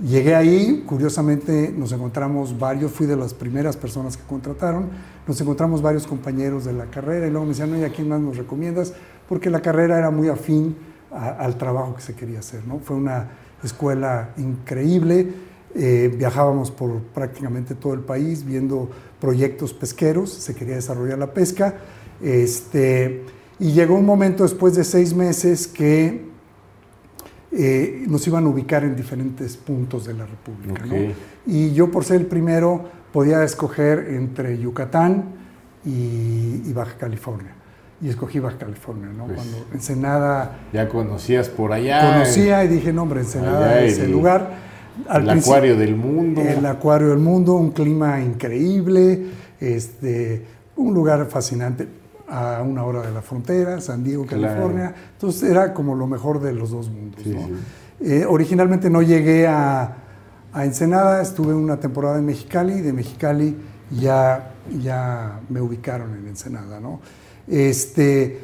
llegué 0.03 0.35
ahí, 0.35 0.85
curiosamente 0.87 1.73
nos 1.77 1.93
encontramos 1.93 2.59
varios, 2.59 2.93
fui 2.93 3.07
de 3.07 3.17
las 3.17 3.35
primeras 3.35 3.77
personas 3.77 4.17
que 4.17 4.23
contrataron, 4.25 4.89
nos 5.27 5.41
encontramos 5.41 5.83
varios 5.83 6.07
compañeros 6.07 6.65
de 6.65 6.73
la 6.73 6.87
carrera 6.87 7.27
y 7.27 7.31
luego 7.31 7.45
me 7.45 7.51
decían, 7.51 7.73
oye, 7.75 7.85
¿a 7.85 7.91
quién 7.91 8.09
más 8.09 8.21
nos 8.21 8.39
recomiendas? 8.39 8.95
Porque 9.29 9.51
la 9.51 9.61
carrera 9.61 9.99
era 9.99 10.11
muy 10.11 10.29
afín 10.29 10.77
al 11.13 11.57
trabajo 11.57 11.95
que 11.95 12.03
se 12.03 12.15
quería 12.15 12.39
hacer. 12.39 12.67
¿no? 12.67 12.79
Fue 12.79 12.97
una 12.97 13.29
escuela 13.63 14.31
increíble. 14.37 15.33
Eh, 15.75 16.13
viajábamos 16.17 16.71
por 16.71 16.99
prácticamente 17.01 17.75
todo 17.75 17.95
el 17.95 18.01
país 18.01 18.45
viendo 18.45 18.91
proyectos 19.21 19.73
pesqueros, 19.73 20.31
se 20.31 20.55
quería 20.55 20.75
desarrollar 20.75 21.19
la 21.19 21.33
pesca. 21.33 21.77
Este, 22.21 23.25
y 23.59 23.73
llegó 23.73 23.95
un 23.95 24.07
momento 24.07 24.43
después 24.43 24.75
de 24.75 24.85
seis 24.85 25.15
meses 25.15 25.69
que 25.69 26.29
eh, 27.53 28.05
nos 28.07 28.27
iban 28.27 28.45
a 28.47 28.49
ubicar 28.49 28.85
en 28.85 28.95
diferentes 28.95 29.57
puntos 29.57 30.07
de 30.07 30.15
la 30.15 30.27
República. 30.27 30.85
Y 31.47 31.73
yo 31.73 31.91
por 31.91 32.05
ser 32.05 32.21
el 32.21 32.27
primero 32.27 32.85
podía 33.13 33.43
escoger 33.43 34.11
entre 34.11 34.59
Yucatán 34.59 35.35
y, 35.85 36.73
Baja 36.73 36.97
California. 36.97 37.55
Y 38.03 38.09
escogí 38.09 38.39
Baja 38.39 38.57
California, 38.59 39.09
¿no? 39.15 39.27
Pues 39.27 39.37
Cuando 39.37 39.67
Ensenada... 39.75 40.61
Ya 40.73 40.89
conocías 40.89 41.49
por 41.49 41.73
allá. 41.73 42.13
Conocía 42.13 42.65
y 42.65 42.69
dije, 42.69 42.93
no, 42.93 43.03
hombre, 43.03 43.21
Ensenada 43.21 43.83
es 43.83 43.99
el, 43.99 44.11
lugar. 44.11 44.51
el 45.15 45.29
acuario 45.29 45.77
del 45.77 45.97
mundo. 45.97 46.41
El 46.41 46.65
acuario 46.65 47.09
del 47.09 47.19
mundo, 47.19 47.55
un 47.55 47.73
clima 47.73 48.21
increíble, 48.21 49.27
este, 49.61 50.47
un 50.77 50.95
lugar 50.95 51.27
fascinante 51.27 52.01
a 52.31 52.63
una 52.63 52.85
hora 52.85 53.03
de 53.03 53.11
la 53.13 53.23
frontera, 53.23 53.81
San 53.81 54.05
Diego, 54.05 54.25
California. 54.25 54.95
Entonces 55.13 55.51
era 55.51 55.75
como 55.75 55.95
lo 55.95 56.07
mejor 56.07 56.41
de 56.41 56.53
los 56.53 56.71
dos 56.71 56.89
mundos. 56.89 57.21
Eh, 58.01 58.25
originalmente 58.27 58.89
no 58.89 59.03
llegué 59.03 59.47
a, 59.47 59.97
Ensenada, 60.53 61.23
estuve 61.23 61.55
una 61.55 61.79
temporada 61.79 62.19
en 62.19 62.27
Mexicali, 62.27 62.81
de 62.81 62.93
Mexicali 62.93 63.57
ya, 63.93 64.51
ya 64.83 65.41
me 65.49 65.61
ubicaron 65.61 66.17
en 66.17 66.29
Ensenada. 66.29 66.81
¿no? 66.81 67.01
Este, 67.49 68.39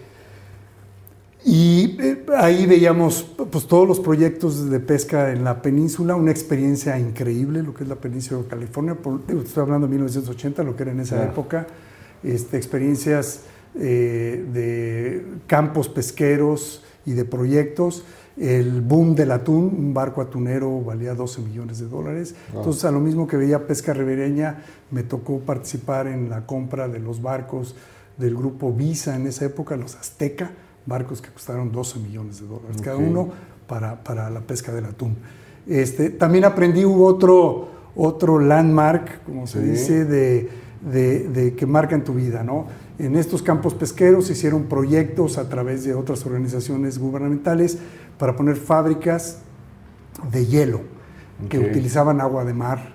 y 1.44 1.96
eh, 2.00 2.26
ahí 2.36 2.66
veíamos 2.66 3.22
pues, 3.50 3.68
todos 3.68 3.86
los 3.86 4.00
proyectos 4.00 4.68
de 4.68 4.80
pesca 4.80 5.30
en 5.30 5.44
la 5.44 5.62
península, 5.62 6.16
una 6.16 6.32
experiencia 6.32 6.98
increíble, 6.98 7.62
lo 7.62 7.72
que 7.72 7.84
es 7.84 7.88
la 7.88 7.94
península 7.94 8.42
de 8.42 8.48
California. 8.48 8.96
estoy 9.44 9.62
hablando 9.62 9.86
de 9.86 9.92
1980, 9.92 10.64
lo 10.64 10.74
que 10.74 10.82
era 10.82 10.92
en 10.92 11.00
esa 11.00 11.22
época. 11.22 11.68
Este, 12.24 12.56
experiencias 12.56 13.42
eh, 13.76 14.44
de 14.52 15.24
campos 15.46 15.88
pesqueros 15.88 16.82
y 17.04 17.12
de 17.12 17.24
proyectos. 17.24 18.04
El 18.36 18.82
boom 18.82 19.14
del 19.14 19.30
atún, 19.30 19.74
un 19.78 19.94
barco 19.94 20.20
atunero 20.20 20.82
valía 20.82 21.14
12 21.14 21.40
millones 21.40 21.78
de 21.78 21.86
dólares. 21.86 22.34
Entonces, 22.54 22.84
a 22.84 22.90
lo 22.90 23.00
mismo 23.00 23.26
que 23.26 23.36
veía 23.38 23.66
pesca 23.66 23.94
ribereña, 23.94 24.62
me 24.90 25.02
tocó 25.02 25.40
participar 25.40 26.06
en 26.06 26.28
la 26.28 26.44
compra 26.44 26.86
de 26.86 26.98
los 26.98 27.22
barcos 27.22 27.74
del 28.18 28.36
grupo 28.36 28.72
Visa 28.72 29.16
en 29.16 29.26
esa 29.26 29.46
época, 29.46 29.76
los 29.76 29.94
Azteca, 29.94 30.50
barcos 30.84 31.20
que 31.20 31.30
costaron 31.30 31.72
12 31.72 31.98
millones 31.98 32.40
de 32.40 32.46
dólares 32.46 32.80
cada 32.82 32.96
uno 32.96 33.28
para, 33.66 34.02
para, 34.02 34.30
la 34.30 34.40
pesca 34.40 34.72
del 34.72 34.84
atún. 34.84 35.16
Este, 35.66 36.10
también 36.10 36.44
aprendí, 36.44 36.84
hubo 36.84 37.06
otro, 37.06 37.68
otro 37.96 38.38
landmark, 38.38 39.24
como 39.24 39.46
se 39.46 39.62
dice, 39.62 40.04
de, 40.04 40.48
de, 40.80 41.28
de, 41.28 41.54
que 41.54 41.66
marcan 41.66 42.04
tu 42.04 42.14
vida, 42.14 42.44
¿no? 42.44 42.66
En 42.98 43.16
estos 43.16 43.42
campos 43.42 43.74
pesqueros 43.74 44.26
se 44.26 44.32
hicieron 44.32 44.64
proyectos 44.64 45.36
a 45.38 45.48
través 45.48 45.84
de 45.84 45.94
otras 45.94 46.24
organizaciones 46.24 46.98
gubernamentales 46.98 47.78
para 48.18 48.36
poner 48.36 48.56
fábricas 48.56 49.38
de 50.30 50.46
hielo 50.46 50.80
que 51.48 51.58
utilizaban 51.58 52.20
agua 52.20 52.44
de 52.44 52.54
mar 52.54 52.94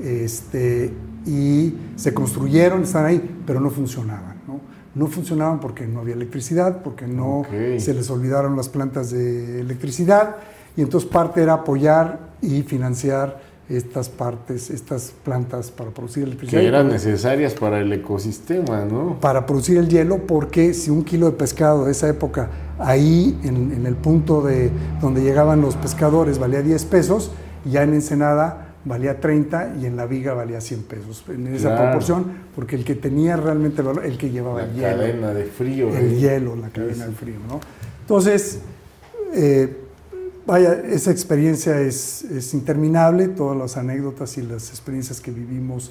este, 0.00 0.92
y 1.24 1.74
se 1.94 2.12
construyeron, 2.12 2.82
están 2.82 3.06
ahí, 3.06 3.42
pero 3.46 3.60
no 3.60 3.70
funcionaban. 3.70 4.36
¿no? 4.46 4.60
no 4.96 5.06
funcionaban 5.08 5.60
porque 5.60 5.86
no 5.86 6.00
había 6.00 6.14
electricidad, 6.14 6.82
porque 6.82 7.06
no 7.06 7.42
se 7.78 7.94
les 7.94 8.10
olvidaron 8.10 8.56
las 8.56 8.70
plantas 8.70 9.10
de 9.10 9.60
electricidad 9.60 10.36
y 10.74 10.80
entonces 10.80 11.08
parte 11.08 11.42
era 11.42 11.52
apoyar 11.52 12.30
y 12.40 12.62
financiar 12.62 13.40
estas 13.68 14.08
partes, 14.08 14.70
estas 14.70 15.12
plantas 15.24 15.70
para 15.70 15.90
producir 15.90 16.22
electricidad. 16.24 16.60
Que 16.60 16.68
eran 16.68 16.88
necesarias 16.88 17.54
para 17.54 17.80
el 17.80 17.92
ecosistema, 17.92 18.84
¿no? 18.84 19.18
Para 19.20 19.44
producir 19.44 19.78
el 19.78 19.88
hielo, 19.88 20.18
porque 20.26 20.72
si 20.72 20.90
un 20.90 21.02
kilo 21.02 21.26
de 21.26 21.32
pescado 21.32 21.86
de 21.86 21.92
esa 21.92 22.08
época, 22.08 22.48
ahí 22.78 23.38
en, 23.42 23.84
el 23.84 23.96
punto 23.96 24.42
de 24.42 24.70
donde 25.00 25.22
llegaban 25.22 25.60
los 25.60 25.74
pescadores 25.76 26.38
valía 26.38 26.62
10 26.62 26.84
pesos, 26.84 27.32
ya 27.64 27.82
en 27.82 27.94
Ensenada 27.94 28.74
valía 28.84 29.18
30 29.18 29.76
y 29.80 29.86
en 29.86 29.96
la 29.96 30.06
viga 30.06 30.32
valía 30.32 30.60
100 30.60 30.82
pesos, 30.84 31.24
en 31.28 31.48
esa 31.48 31.76
proporción, 31.76 32.26
porque 32.54 32.76
el 32.76 32.84
que 32.84 32.94
tenía 32.94 33.36
realmente 33.36 33.82
valor, 33.82 34.06
el 34.06 34.16
que 34.16 34.30
llevaba 34.30 34.62
la 34.62 34.66
el 34.68 34.74
hielo. 34.74 34.88
La 34.88 34.96
cadena 34.96 35.34
de 35.34 35.44
frío. 35.44 35.88
El 35.88 36.12
¿eh? 36.12 36.18
hielo, 36.20 36.54
la 36.54 36.68
cadena 36.68 37.06
de 37.06 37.12
frío, 37.12 37.34
¿no? 37.48 37.58
Entonces, 38.02 38.60
eh, 39.34 39.85
Vaya, 40.46 40.74
esa 40.74 41.10
experiencia 41.10 41.80
es, 41.80 42.54
interminable, 42.54 43.26
todas 43.26 43.58
las 43.58 43.76
anécdotas 43.76 44.38
y 44.38 44.42
las 44.42 44.70
experiencias 44.70 45.20
que 45.20 45.32
vivimos 45.32 45.90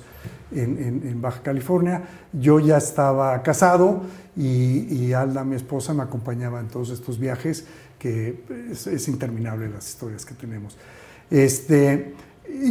en, 0.53 1.21
Baja 1.21 1.41
California. 1.43 2.03
Yo 2.31 2.62
ya 2.62 2.77
estaba 2.77 3.43
casado 3.43 4.03
y, 4.38 5.12
Alda, 5.12 5.43
mi 5.43 5.57
esposa, 5.57 5.93
me 5.93 6.03
acompañaba 6.03 6.62
en 6.62 6.67
todos 6.69 6.89
estos 6.91 7.19
viajes, 7.19 7.65
que 8.00 8.43
es, 8.71 9.07
interminable 9.09 9.69
las 9.69 9.89
historias 9.89 10.25
que 10.25 10.33
tenemos. 10.35 10.77
Este, 11.29 12.13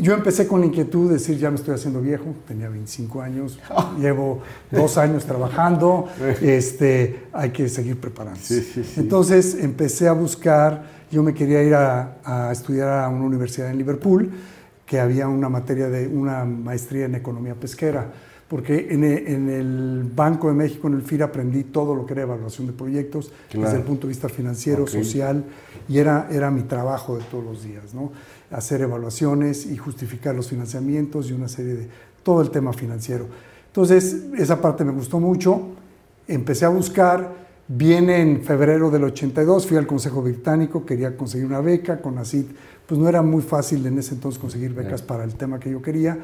yo 0.01 0.15
empecé 0.15 0.47
con 0.47 0.61
la 0.61 0.67
inquietud 0.67 1.09
de 1.09 1.15
decir, 1.15 1.37
ya 1.37 1.51
me 1.51 1.57
estoy 1.57 1.75
haciendo 1.75 2.01
viejo, 2.01 2.35
tenía 2.49 2.71
25 2.71 3.21
años, 3.21 3.59
llevo 4.01 4.41
dos 4.71 4.97
años 4.97 5.27
trabajando, 5.27 6.09
este, 6.41 7.25
hay 7.31 7.51
que 7.51 7.69
seguir 7.69 8.01
preparándose. 8.01 8.65
Entonces 8.97 9.57
empecé 9.61 10.09
a 10.09 10.13
buscar 10.13 10.94
yo 11.15 11.23
me 11.23 11.33
quería 11.33 11.63
ir 11.63 11.75
a, 11.75 12.51
estudiar 12.51 12.89
a 13.05 13.09
una 13.09 13.25
universidad 13.25 13.71
en 13.71 13.79
Liverpool, 13.79 14.31
que 14.85 14.99
había 14.99 15.29
una 15.29 15.49
materia 15.49 15.89
de 15.89 16.09
una 16.09 16.45
maestría 16.45 17.07
en 17.07 17.15
economía 17.15 17.55
pesquera, 17.55 18.13
porque 18.49 18.89
en 18.91 19.05
el, 19.05 20.11
Banco 20.15 20.49
de 20.49 20.55
México, 20.55 20.89
en 20.89 20.95
el 20.95 21.03
FIR, 21.03 21.23
aprendí 21.23 21.65
todo 21.65 21.95
lo 21.95 22.05
que 22.05 22.13
era 22.15 22.23
evaluación 22.23 22.67
de 22.67 22.73
proyectos 22.73 23.33
desde 23.53 23.77
el 23.77 23.83
punto 23.83 24.07
de 24.07 24.09
vista 24.09 24.29
financiero, 24.29 24.87
social, 24.87 25.45
y 25.89 25.99
era, 25.99 26.29
era 26.31 26.51
mi 26.51 26.63
trabajo 26.63 27.17
de 27.17 27.25
todos 27.31 27.45
los 27.45 27.63
días, 27.63 27.95
¿no? 27.95 28.11
hacer 28.51 28.83
evaluaciones 28.83 29.67
y 29.67 29.77
justificar 29.77 30.35
los 30.35 30.49
financiamientos 30.49 31.31
y 31.31 31.33
una 31.33 31.49
serie 31.49 31.75
de 31.75 31.89
todo 32.23 32.43
el 32.43 32.51
tema 32.51 32.73
financiero. 32.73 33.27
Entonces, 33.69 34.17
esa 34.37 34.61
parte 34.61 34.85
me 34.85 34.93
gustó 34.93 35.19
mucho, 35.19 35.75
empecé 36.29 36.65
a 36.65 36.69
buscar 36.69 37.44
Viene 37.67 38.21
en 38.21 38.43
febrero 38.43 38.91
del 38.91 39.05
82, 39.05 39.67
fui 39.67 39.79
al 39.79 39.87
Consejo 39.87 40.21
Británico, 40.21 40.85
quería 40.85 41.17
conseguir 41.17 41.47
una 41.47 41.63
beca 41.63 42.03
con 42.03 42.19
ACID, 42.19 42.45
pues 42.87 43.01
no 43.01 43.09
era 43.09 43.23
muy 43.23 43.43
fácil 43.43 43.87
en 43.87 43.99
ese 43.99 44.15
entonces 44.15 44.39
conseguir 44.39 44.75
becas 44.75 45.01
para 45.01 45.25
el 45.25 45.35
tema 45.35 45.59
que 45.59 45.71
yo 45.71 45.81
quería. 45.81 46.19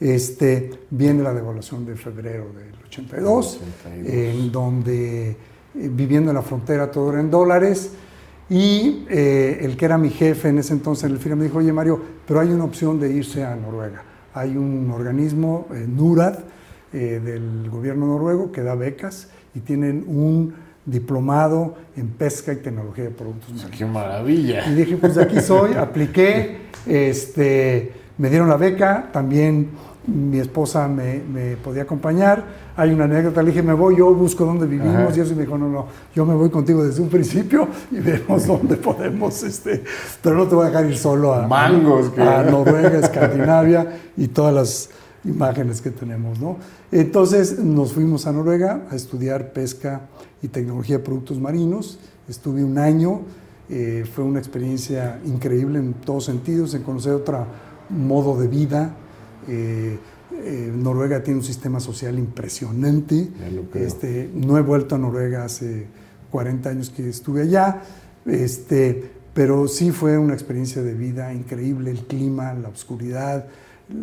Este, 0.00 0.70
viene 0.90 1.22
la 1.22 1.34
devaluación 1.34 1.84
de 1.84 1.94
febrero 1.94 2.46
del 2.54 2.72
82, 2.86 3.60
en 4.04 4.50
donde 4.50 5.30
eh, 5.30 5.36
viviendo 5.74 6.30
en 6.30 6.36
la 6.36 6.42
frontera 6.42 6.90
todo 6.90 7.10
era 7.10 7.20
en 7.20 7.30
dólares. 7.30 7.90
Y 8.48 9.04
eh, 9.10 9.58
el 9.60 9.76
que 9.76 9.84
era 9.84 9.98
mi 9.98 10.08
jefe 10.08 10.48
en 10.48 10.58
ese 10.58 10.72
entonces 10.72 11.04
en 11.04 11.10
el 11.10 11.18
FIRA 11.18 11.36
me 11.36 11.44
dijo, 11.44 11.58
oye 11.58 11.70
Mario, 11.70 12.00
pero 12.26 12.40
hay 12.40 12.48
una 12.48 12.64
opción 12.64 12.98
de 12.98 13.12
irse 13.12 13.44
a 13.44 13.54
Noruega. 13.54 14.04
Hay 14.32 14.56
un 14.56 14.90
organismo, 14.90 15.66
eh, 15.74 15.86
NURAD, 15.86 16.38
del 16.90 17.68
gobierno 17.68 18.06
noruego, 18.06 18.50
que 18.50 18.62
da 18.62 18.74
becas 18.74 19.28
y 19.54 19.60
tienen 19.60 20.04
un 20.06 20.54
diplomado 20.84 21.74
en 21.96 22.08
pesca 22.08 22.52
y 22.52 22.56
tecnología 22.56 23.04
de 23.04 23.10
productos 23.10 23.50
marinos. 23.50 23.78
¡Qué 23.78 23.84
maravilla! 23.84 24.68
Y 24.70 24.74
dije, 24.74 24.96
pues 24.96 25.18
aquí 25.18 25.40
soy, 25.40 25.74
apliqué, 25.74 26.58
este, 26.86 27.92
me 28.16 28.30
dieron 28.30 28.48
la 28.48 28.56
beca, 28.56 29.10
también 29.12 29.70
mi 30.08 30.38
esposa 30.38 30.88
me, 30.88 31.20
me, 31.20 31.56
podía 31.56 31.82
acompañar. 31.82 32.42
Hay 32.76 32.90
una 32.90 33.04
anécdota, 33.04 33.42
le 33.42 33.50
dije, 33.50 33.62
me 33.62 33.74
voy, 33.74 33.96
yo 33.96 34.14
busco 34.14 34.44
dónde 34.44 34.66
vivimos. 34.66 35.16
Y 35.16 35.20
eso 35.20 35.34
me 35.34 35.42
dijo, 35.42 35.58
no, 35.58 35.68
no, 35.68 35.86
yo 36.14 36.24
me 36.24 36.34
voy 36.34 36.48
contigo 36.48 36.82
desde 36.82 37.02
un 37.02 37.08
principio 37.08 37.68
y 37.90 38.00
vemos 38.00 38.46
dónde 38.46 38.76
podemos, 38.76 39.42
este, 39.42 39.84
pero 40.22 40.36
no 40.36 40.46
te 40.46 40.54
voy 40.54 40.66
a 40.66 40.70
dejar 40.70 40.86
ir 40.86 40.96
solo 40.96 41.34
a, 41.34 41.46
Mangos, 41.46 42.16
a, 42.18 42.42
Noruega, 42.44 42.98
Escandinavia 42.98 43.98
y 44.16 44.28
todas 44.28 44.54
las 44.54 44.90
imágenes 45.24 45.80
que 45.80 45.90
tenemos. 45.90 46.40
¿no? 46.40 46.56
Entonces 46.92 47.58
nos 47.58 47.92
fuimos 47.92 48.26
a 48.26 48.32
Noruega 48.32 48.86
a 48.90 48.96
estudiar 48.96 49.52
pesca 49.52 50.02
y 50.42 50.48
tecnología 50.48 50.98
de 50.98 51.04
productos 51.04 51.40
marinos. 51.40 51.98
Estuve 52.28 52.62
un 52.64 52.78
año, 52.78 53.22
eh, 53.68 54.04
fue 54.12 54.24
una 54.24 54.38
experiencia 54.38 55.20
increíble 55.24 55.78
en 55.78 55.94
todos 55.94 56.24
sentidos, 56.24 56.74
en 56.74 56.82
conocer 56.82 57.12
otro 57.12 57.46
modo 57.90 58.38
de 58.38 58.48
vida 58.48 58.94
eh, 59.48 59.98
eh, 60.30 60.72
Noruega 60.74 61.22
tiene 61.22 61.40
un 61.40 61.44
sistema 61.44 61.80
social 61.80 62.18
impresionante. 62.18 63.28
Este, 63.74 64.30
no 64.34 64.58
he 64.58 64.62
vuelto 64.62 64.94
a 64.94 64.98
Noruega 64.98 65.44
hace 65.44 65.86
40 66.30 66.68
años 66.68 66.90
que 66.90 67.08
estuve 67.08 67.42
allá, 67.42 67.82
este, 68.26 69.10
pero 69.32 69.66
sí 69.68 69.90
fue 69.90 70.18
una 70.18 70.34
experiencia 70.34 70.82
de 70.82 70.94
vida 70.94 71.32
increíble, 71.32 71.90
el 71.90 72.00
clima, 72.00 72.52
la 72.52 72.68
oscuridad, 72.68 73.46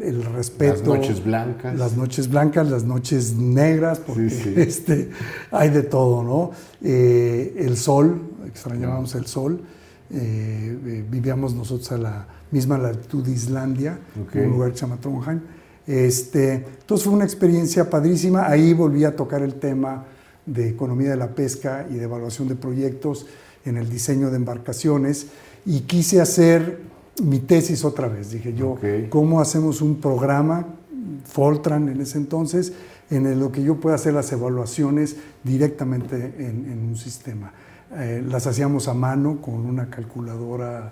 el 0.01 0.24
respeto. 0.24 0.96
Las 0.96 1.00
noches 1.01 1.24
blancas. 1.24 1.77
Las 1.77 1.98
noches 1.98 2.30
blancas, 2.30 2.70
las 2.70 2.84
noches 2.84 3.34
negras, 3.36 4.00
porque 4.00 4.27
Este, 4.58 5.10
hay 5.51 5.70
de 5.70 5.84
todo, 5.84 6.24
¿no? 6.24 6.51
Eh, 6.82 7.56
el 7.60 7.77
sol, 7.77 8.22
extrañábamos 8.48 9.15
el 9.15 9.25
sol. 9.25 9.62
vivíamos 10.10 11.54
nosotros 11.54 11.92
a 11.92 11.98
la 11.98 12.27
misma 12.51 12.77
latitud 12.77 13.24
de 13.24 13.32
Islandia, 13.32 14.00
en 14.34 14.46
un 14.46 14.51
lugar 14.51 14.72
que 14.72 14.77
se 14.77 14.86
llama 14.86 14.98
Trondheim. 14.98 15.42
Este, 15.88 16.54
entonces 16.54 17.06
fue 17.06 17.13
una 17.13 17.25
experiencia 17.25 17.89
padrísima. 17.89 18.48
Ahí 18.48 18.74
volví 18.74 19.04
a 19.04 19.15
tocar 19.15 19.42
el 19.42 19.56
tema 19.56 20.06
de 20.46 20.70
economía 20.70 21.12
de 21.12 21.18
la 21.18 21.30
pesca 21.30 21.86
y 21.89 21.96
de 21.96 22.04
evaluación 22.04 22.48
de 22.48 22.56
proyectos 22.56 23.27
en 23.65 23.77
el 23.77 23.89
diseño 23.89 24.30
de 24.30 24.38
embarcaciones 24.38 25.27
y 25.65 25.82
quise 25.82 26.22
hacer 26.22 26.80
mi 27.24 27.39
tesis 27.39 27.84
otra 27.86 28.07
vez. 28.07 28.31
Dije 28.31 28.53
yo, 28.53 28.77
¿cómo 29.10 29.41
hacemos 29.41 29.81
un 29.81 30.00
programa, 30.00 30.65
Foltran 31.25 31.89
en 31.89 32.01
ese 32.01 32.17
entonces, 32.17 32.74
en 33.10 33.39
lo 33.39 33.51
que 33.51 33.63
yo 33.63 33.75
pueda 33.79 33.95
hacer 33.95 34.13
las 34.13 34.31
evaluaciones 34.31 35.17
directamente 35.43 36.34
en, 36.39 36.88
un 36.88 36.95
sistema? 36.98 37.53
Eh, 37.95 38.24
las 38.27 38.48
hacíamos 38.48 38.88
a 38.88 38.93
mano 38.93 39.41
con 39.41 39.65
una 39.65 39.89
calculadora 39.89 40.91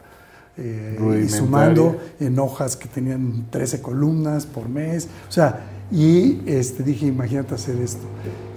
eh, 0.55 1.23
y 1.25 1.29
sumando 1.29 1.97
en 2.19 2.37
hojas 2.37 2.75
que 2.75 2.87
tenían 2.87 3.47
13 3.49 3.81
columnas 3.81 4.45
por 4.45 4.69
mes. 4.69 5.07
O 5.27 5.31
sea, 5.31 5.65
y 5.91 6.41
este, 6.45 6.83
dije, 6.83 7.05
imagínate 7.05 7.55
hacer 7.55 7.77
esto. 7.77 8.05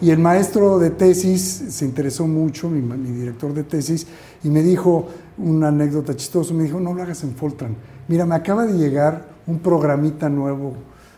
Y 0.00 0.11
el 0.11 0.18
maestro 0.18 0.78
de 0.78 0.90
tesis 0.90 1.64
se 1.68 1.85
interesó 1.85 2.26
mucho, 2.26 2.68
mi, 2.70 2.80
director 3.12 3.52
de 3.52 3.62
tesis, 3.62 4.06
y 4.42 4.49
me 4.49 4.62
dijo 4.62 5.08
una 5.38 5.69
anécdota 5.69 6.14
chistosa, 6.16 6.55
me 6.55 6.64
dijo, 6.64 6.81
no 6.81 6.95
lo 6.95 7.02
hagas 7.02 7.23
en 7.25 7.35
Foltran. 7.35 7.76
Mira, 8.09 8.25
me 8.25 8.35
acaba 8.35 8.66
de 8.66 8.78
llegar 8.78 9.28
un 9.47 9.59
programita 9.59 10.28
nuevo 10.28 10.75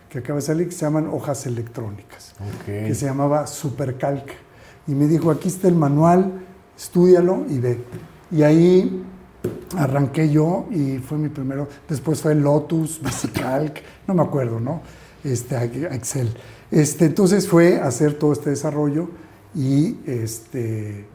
que 0.09 0.19
acaba 0.19 0.37
de 0.37 0.43
salir 0.43 0.69
que 0.69 0.73
se 0.75 0.87
llaman 0.87 1.09
hojas 1.09 1.47
electrónicas, 1.47 2.35
que 2.65 2.95
se 2.95 3.07
llamaba 3.07 3.47
Supercalc. 3.47 4.31
Y 4.87 4.95
me 4.95 5.07
dijo, 5.07 5.31
aquí 5.31 5.49
está 5.49 5.69
el 5.69 5.75
manual, 5.75 6.33
estudialo 6.77 7.45
y 7.49 7.59
ve. 7.59 7.85
Y 8.31 8.43
ahí 8.43 9.05
arranqué 9.77 10.31
yo 10.31 10.67
y 10.71 10.99
fue 10.99 11.19
mi 11.19 11.29
primero. 11.29 11.69
Después 11.89 12.23
fue 12.23 12.35
Lotus, 12.35 13.01
Bicicalc, 13.03 13.83
no 14.07 14.15
me 14.15 14.23
acuerdo, 14.23 14.61
¿no? 14.61 14.81
Este, 15.25 15.63
Excel. 15.95 16.35
Este, 16.71 17.07
entonces 17.07 17.49
fue 17.49 17.81
hacer 17.81 18.15
todo 18.15 18.33
este 18.33 18.51
desarrollo 18.51 19.09
y 19.55 19.97
este, 20.07 21.07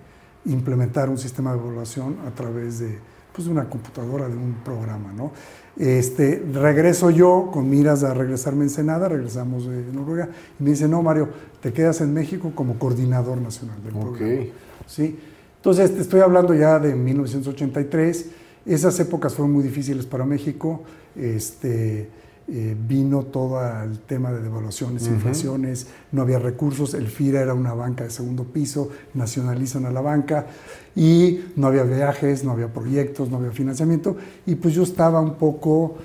implementar 0.45 1.09
un 1.09 1.17
sistema 1.17 1.53
de 1.53 1.59
evaluación 1.59 2.17
a 2.27 2.31
través 2.31 2.79
de 2.79 2.97
pues, 3.33 3.47
una 3.47 3.69
computadora, 3.69 4.27
de 4.27 4.35
un 4.35 4.55
programa, 4.63 5.11
¿no? 5.13 5.31
Este, 5.75 6.43
regreso 6.53 7.09
yo 7.09 7.49
con 7.51 7.67
miras 7.69 8.03
a 8.03 8.13
regresarme 8.13 8.59
en 8.59 8.63
Ensenada, 8.63 9.09
regresamos 9.09 9.65
de 9.65 9.83
Noruega, 9.91 10.29
y 10.59 10.63
me 10.63 10.69
dice, 10.69 10.87
no, 10.87 11.01
Mario, 11.01 11.29
te 11.61 11.73
quedas 11.73 12.01
en 12.01 12.13
México 12.13 12.51
como 12.53 12.77
coordinador 12.77 13.39
nacional 13.39 13.81
del 13.83 13.93
programa. 13.93 14.43
¿Sí? 14.85 15.17
Entonces, 15.55 15.95
te 15.95 16.01
estoy 16.01 16.19
hablando 16.19 16.53
ya 16.53 16.77
de 16.77 16.93
1983. 16.93 18.25
Esas 18.65 18.99
épocas 18.99 19.33
fueron 19.33 19.53
muy 19.53 19.63
difíciles 19.63 20.05
para 20.05 20.25
México. 20.25 20.83
Este, 21.15 22.09
eh, 22.45 22.75
vino 22.77 23.23
todo 23.23 23.61
el 23.83 23.99
tema 23.99 24.31
de 24.33 24.41
devaluaciones, 24.41 25.07
inflaciones, 25.07 25.87
no 26.11 26.23
había 26.23 26.39
recursos, 26.39 26.93
el 26.93 27.07
FIRA 27.07 27.41
era 27.41 27.53
una 27.53 27.73
banca 27.73 28.03
de 28.03 28.09
segundo 28.09 28.43
piso, 28.43 28.89
nacionalizan 29.13 29.85
a 29.85 29.91
la 29.91 30.01
banca 30.01 30.47
y 30.93 31.39
no 31.55 31.67
había 31.67 31.83
viajes, 31.83 32.43
no 32.43 32.51
había 32.51 32.67
proyectos, 32.67 33.29
no 33.29 33.37
había 33.37 33.51
financiamiento 33.51 34.17
y 34.45 34.55
pues 34.55 34.73
yo 34.73 34.83
estaba 34.83 35.21
un 35.21 35.35
poco 35.35 35.95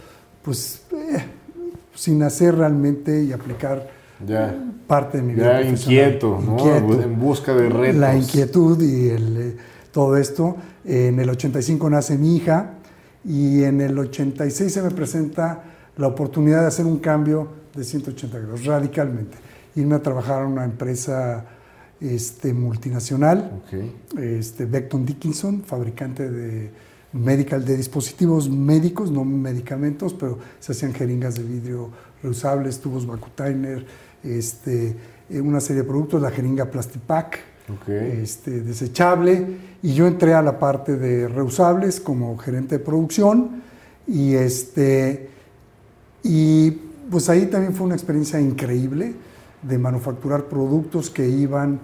pues 0.42 0.82
eh, 0.92 1.24
sin 1.94 2.22
hacer 2.22 2.54
realmente 2.54 3.24
y 3.24 3.32
aplicar 3.32 3.90
ya, 4.24 4.56
parte 4.86 5.18
de 5.18 5.24
mi 5.24 5.34
vida. 5.34 5.60
Ya 5.60 5.68
inquieto, 5.68 6.40
¿no? 6.40 7.02
en 7.02 7.18
busca 7.18 7.52
de 7.52 7.68
retos. 7.68 8.00
La 8.00 8.16
inquietud 8.16 8.80
y 8.80 9.08
el, 9.08 9.36
eh, 9.36 9.56
todo 9.90 10.16
esto. 10.16 10.56
En 10.84 11.18
el 11.18 11.28
85 11.30 11.90
nace 11.90 12.16
mi 12.16 12.36
hija 12.36 12.74
y 13.24 13.64
en 13.64 13.80
el 13.80 13.98
86 13.98 14.72
se 14.72 14.82
me 14.82 14.90
presenta 14.90 15.64
la 15.98 16.06
oportunidad 16.06 16.62
de 16.62 16.68
hacer 16.68 16.86
un 16.86 16.98
cambio 16.98 17.48
de 17.74 17.84
180 17.84 18.38
grados, 18.38 18.64
radicalmente. 18.64 19.36
Irme 19.74 19.96
a 19.96 20.02
trabajar 20.02 20.42
a 20.42 20.46
una 20.46 20.64
empresa 20.64 21.44
este, 22.00 22.54
multinacional, 22.54 23.62
este, 24.18 24.64
Beckton 24.64 25.04
Dickinson, 25.04 25.62
fabricante 25.62 26.30
de 26.30 26.70
medical, 27.12 27.64
de 27.64 27.76
dispositivos 27.76 28.48
médicos, 28.48 29.10
no 29.10 29.24
medicamentos, 29.24 30.14
pero 30.14 30.38
se 30.60 30.72
hacían 30.72 30.94
jeringas 30.94 31.34
de 31.34 31.42
vidrio 31.42 31.90
reusables, 32.22 32.80
tubos 32.80 33.06
Vacutainer, 33.06 33.84
este, 34.22 34.96
eh, 35.28 35.40
una 35.40 35.60
serie 35.60 35.82
de 35.82 35.88
productos, 35.88 36.22
la 36.22 36.30
jeringa 36.30 36.70
Plastipack, 36.70 37.40
este, 37.86 38.62
desechable, 38.62 39.46
y 39.82 39.92
yo 39.92 40.06
entré 40.06 40.32
a 40.32 40.42
la 40.42 40.58
parte 40.58 40.96
de 40.96 41.28
reusables 41.28 42.00
como 42.00 42.36
gerente 42.38 42.78
de 42.78 42.84
producción, 42.84 43.62
y, 44.06 44.34
este, 44.34 45.28
y 46.22 46.70
pues 47.10 47.28
ahí 47.28 47.46
también 47.46 47.74
fue 47.74 47.86
una 47.86 47.94
experiencia 47.94 48.40
increíble 48.40 49.14
de 49.62 49.78
manufacturar 49.78 50.44
productos 50.44 51.10
que 51.10 51.28
iban 51.28 51.80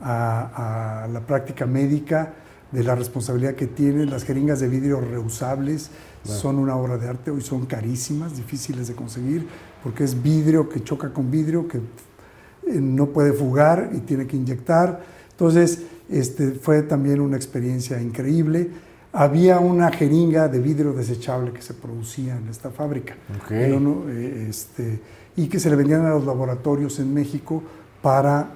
a, 0.00 1.04
a 1.04 1.08
la 1.08 1.20
práctica 1.20 1.66
médica, 1.66 2.34
de 2.72 2.84
la 2.84 2.94
responsabilidad 2.94 3.54
que 3.54 3.66
tienen. 3.66 4.10
Las 4.10 4.24
jeringas 4.24 4.60
de 4.60 4.68
vidrio 4.68 5.00
reusables 5.00 5.90
son 6.24 6.58
una 6.58 6.76
obra 6.76 6.98
de 6.98 7.08
arte, 7.08 7.30
hoy 7.30 7.40
son 7.40 7.66
carísimas, 7.66 8.36
difíciles 8.36 8.88
de 8.88 8.94
conseguir, 8.94 9.46
porque 9.82 10.04
es 10.04 10.22
vidrio 10.22 10.68
que 10.68 10.82
choca 10.84 11.12
con 11.12 11.30
vidrio, 11.30 11.66
que 11.66 11.78
eh, 11.78 12.80
no 12.80 13.06
puede 13.06 13.32
fugar 13.32 13.90
y 13.94 13.98
tiene 14.00 14.26
que 14.26 14.36
inyectar. 14.36 15.02
Entonces, 15.30 15.82
este, 16.10 16.52
fue 16.52 16.82
también 16.82 17.20
una 17.20 17.36
experiencia 17.36 18.00
increíble. 18.00 18.70
Había 19.12 19.58
una 19.58 19.90
jeringa 19.90 20.48
de 20.48 20.58
vidrio 20.58 20.92
desechable 20.92 21.52
que 21.52 21.62
se 21.62 21.74
producía 21.74 22.36
en 22.36 22.48
esta 22.48 22.70
fábrica. 22.70 23.14
Eh, 23.50 24.46
este, 24.48 25.00
y 25.36 25.48
que 25.48 25.58
se 25.58 25.70
le 25.70 25.76
vendían 25.76 26.04
a 26.04 26.10
los 26.10 26.26
laboratorios 26.26 26.98
en 26.98 27.14
México 27.14 27.62
para 28.02 28.50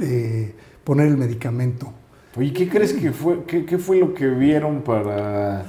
eh, 0.00 0.54
poner 0.84 1.08
el 1.08 1.16
medicamento. 1.16 1.92
¿Y 2.38 2.50
¿qué 2.52 2.68
crees 2.68 2.94
que 2.94 3.12
fue, 3.12 3.44
qué, 3.44 3.78
fue 3.78 3.98
lo 3.98 4.14
que 4.14 4.26
vieron 4.26 4.80
para 4.80 5.66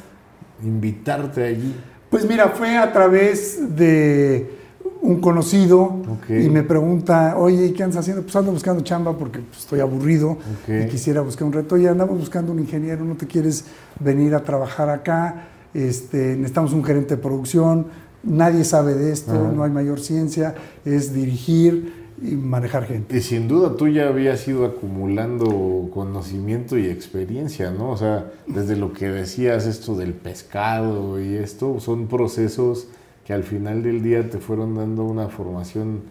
invitarte 0.64 1.44
allí? 1.44 1.76
Pues 2.10 2.26
mira, 2.26 2.50
fue 2.50 2.78
a 2.78 2.92
través 2.94 3.76
de 3.76 4.63
un 5.04 5.20
conocido 5.20 5.98
y 6.30 6.50
me 6.50 6.64
pregunta, 6.64 7.36
oye, 7.38 7.74
¿qué 7.74 7.84
andas 7.84 8.00
haciendo? 8.00 8.24
Pues 8.24 8.34
ando 8.38 8.54
buscando 8.54 8.82
chamba 8.84 9.18
porque 9.18 9.40
pues, 9.40 9.60
estoy 9.60 9.82
aburrido 9.82 10.38
y 10.68 10.88
quisiera 10.88 11.20
buscar 11.20 11.46
un 11.46 11.54
reto. 11.54 11.78
Y 11.78 11.86
andamos 11.86 12.18
buscando 12.18 12.54
un 12.54 12.60
ingeniero, 12.60 13.04
¿no 13.04 13.16
te 13.16 13.28
quieres 13.28 13.66
venir 14.00 14.34
a 14.34 14.44
trabajar 14.44 14.90
acá? 14.90 15.48
Este, 15.74 16.38
necesitamos 16.38 16.72
un 16.72 16.86
gerente 16.86 17.18
de 17.18 17.22
producción, 17.22 17.88
nadie 18.24 18.64
sabe 18.64 18.94
de 18.94 19.12
esto, 19.12 19.52
no 19.54 19.64
hay 19.64 19.72
mayor 19.72 20.00
ciencia, 20.00 20.56
es 20.86 21.14
dirigir 21.14 22.04
y 22.22 22.36
manejar 22.36 22.86
gente. 22.86 23.18
Y 23.18 23.22
sin 23.22 23.50
duda 23.50 23.76
tú 23.76 23.90
ya 23.90 24.08
habías 24.08 24.48
ido 24.48 24.66
acumulando 24.66 25.90
conocimiento 25.94 26.78
y 26.78 26.86
experiencia, 26.86 27.72
¿no? 27.72 27.90
O 27.90 27.98
sea, 27.98 28.32
desde 28.48 28.78
lo 28.78 28.94
que 28.94 29.10
decías, 29.10 29.66
esto 29.66 29.98
del 29.98 30.14
pescado 30.14 31.20
y 31.20 31.36
esto, 31.36 31.82
son 31.82 32.08
procesos 32.08 32.88
que 33.26 33.34
al 33.34 33.44
final 33.44 33.84
del 33.84 34.04
día 34.04 34.30
te 34.30 34.40
fueron 34.40 34.76
dando 34.76 35.04
una 35.04 35.30
formación 35.30 36.02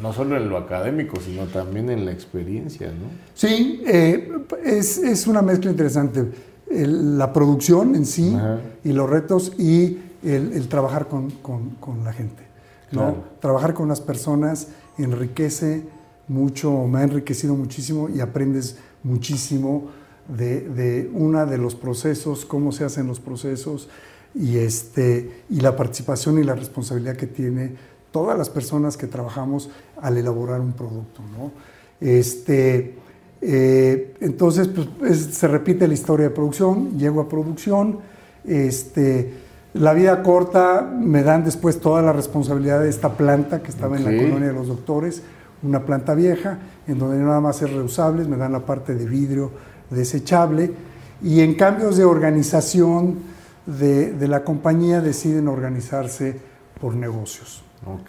no 0.00 0.12
solo 0.12 0.36
en 0.36 0.48
lo 0.48 0.56
académico, 0.56 1.18
sino 1.20 1.46
también 1.46 1.90
en 1.90 2.04
la 2.04 2.12
experiencia, 2.12 2.88
¿no? 2.88 3.08
Sí, 3.34 3.82
eh, 3.86 4.30
es, 4.64 5.26
una 5.26 5.42
mezcla 5.42 5.70
interesante. 5.70 6.24
la 6.70 7.32
producción 7.32 7.94
en 7.94 8.06
sí 8.06 8.36
y 8.84 8.92
los 8.92 9.10
retos 9.10 9.52
y 9.58 9.98
el, 10.22 10.68
trabajar 10.68 11.08
con, 11.08 11.30
con 11.80 12.04
la 12.04 12.12
gente 12.12 12.52
¿no? 12.92 13.16
Trabajar 13.40 13.74
con 13.74 13.88
las 13.88 14.00
personas 14.00 14.68
enriquece 14.98 15.84
mucho, 16.28 16.86
me 16.86 17.00
ha 17.00 17.02
enriquecido 17.02 17.54
muchísimo 17.54 18.08
y 18.08 18.20
aprendes 18.20 18.78
muchísimo 19.02 19.90
de, 20.28 20.60
de 20.68 21.10
una 21.12 21.46
de 21.46 21.58
los 21.58 21.74
procesos, 21.74 22.44
cómo 22.44 22.70
se 22.72 22.84
hacen 22.84 23.06
los 23.06 23.18
procesos 23.18 23.88
y, 24.34 24.58
este, 24.58 25.44
y 25.50 25.60
la 25.60 25.76
participación 25.76 26.38
y 26.38 26.44
la 26.44 26.54
responsabilidad 26.54 27.16
que 27.16 27.26
tiene 27.26 27.72
todas 28.10 28.36
las 28.36 28.50
personas 28.50 28.96
que 28.96 29.06
trabajamos 29.06 29.70
al 30.00 30.16
elaborar 30.16 30.60
un 30.60 30.72
producto. 30.72 31.22
¿no? 31.36 31.50
Este, 32.00 32.94
eh, 33.40 34.14
entonces, 34.20 34.68
pues, 34.68 35.18
se 35.18 35.48
repite 35.48 35.88
la 35.88 35.94
historia 35.94 36.28
de 36.28 36.34
producción, 36.34 36.98
llego 36.98 37.20
a 37.20 37.28
producción, 37.28 37.98
este, 38.44 39.32
la 39.74 39.94
vida 39.94 40.22
corta, 40.22 40.82
me 40.82 41.22
dan 41.22 41.44
después 41.44 41.80
toda 41.80 42.02
la 42.02 42.12
responsabilidad 42.12 42.80
de 42.80 42.90
esta 42.90 43.16
planta 43.16 43.62
que 43.62 43.70
estaba 43.70 43.96
en 43.96 44.04
la 44.04 44.10
colonia 44.10 44.48
de 44.48 44.54
los 44.54 44.68
doctores, 44.68 45.22
una 45.62 45.84
planta 45.84 46.14
vieja, 46.14 46.58
en 46.86 46.98
donde 46.98 47.18
nada 47.18 47.40
más 47.40 47.62
es 47.62 47.72
reusable, 47.72 48.24
me 48.24 48.36
dan 48.36 48.52
la 48.52 48.66
parte 48.66 48.94
de 48.94 49.06
vidrio 49.06 49.50
desechable, 49.90 50.72
y 51.22 51.40
en 51.40 51.54
cambios 51.54 51.96
de 51.96 52.04
organización 52.04 53.31
de, 53.66 54.28
la 54.28 54.44
compañía 54.44 55.00
deciden 55.00 55.48
organizarse 55.48 56.36
por 56.80 56.94
negocios. 56.94 57.62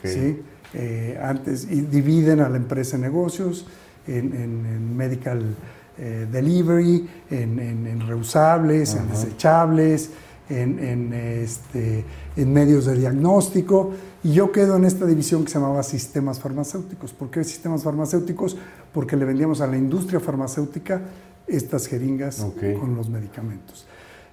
¿sí? 0.04 0.42
Eh, 0.74 1.20
antes, 1.22 1.68
y 1.70 1.82
dividen 1.82 2.40
a 2.40 2.50
la 2.50 2.58
empresa 2.58 2.96
en 2.96 3.04
negocios, 3.04 3.68
en, 4.08 4.98
medical 4.98 5.56
eh, 5.98 6.28
delivery, 6.32 7.08
en, 7.30 8.08
reusables, 8.08 8.96
en 8.96 9.10
desechables, 9.10 10.10
en, 10.50 11.14
este, 11.14 12.04
en 12.36 12.54
medios 12.54 12.86
de 12.86 12.96
diagnóstico. 12.96 13.92
Y 14.24 14.34
yo 14.34 14.52
quedo 14.52 14.78
en 14.78 14.86
esta 14.86 15.06
división 15.06 15.44
que 15.44 15.52
se 15.52 15.60
llamaba 15.60 15.84
sistemas 15.84 16.40
farmacéuticos. 16.40 17.14
¿Por 17.14 17.30
qué 17.30 17.44
sistemas 17.44 17.84
farmacéuticos? 17.84 18.58
Porque 18.94 19.16
le 19.16 19.26
vendíamos 19.26 19.62
a 19.62 19.68
la 19.68 19.78
industria 19.78 20.20
farmacéutica 20.20 21.02
estas 21.46 21.88
jeringas 21.88 22.46
con 22.80 22.96
los 22.96 23.10
medicamentos. 23.10 23.86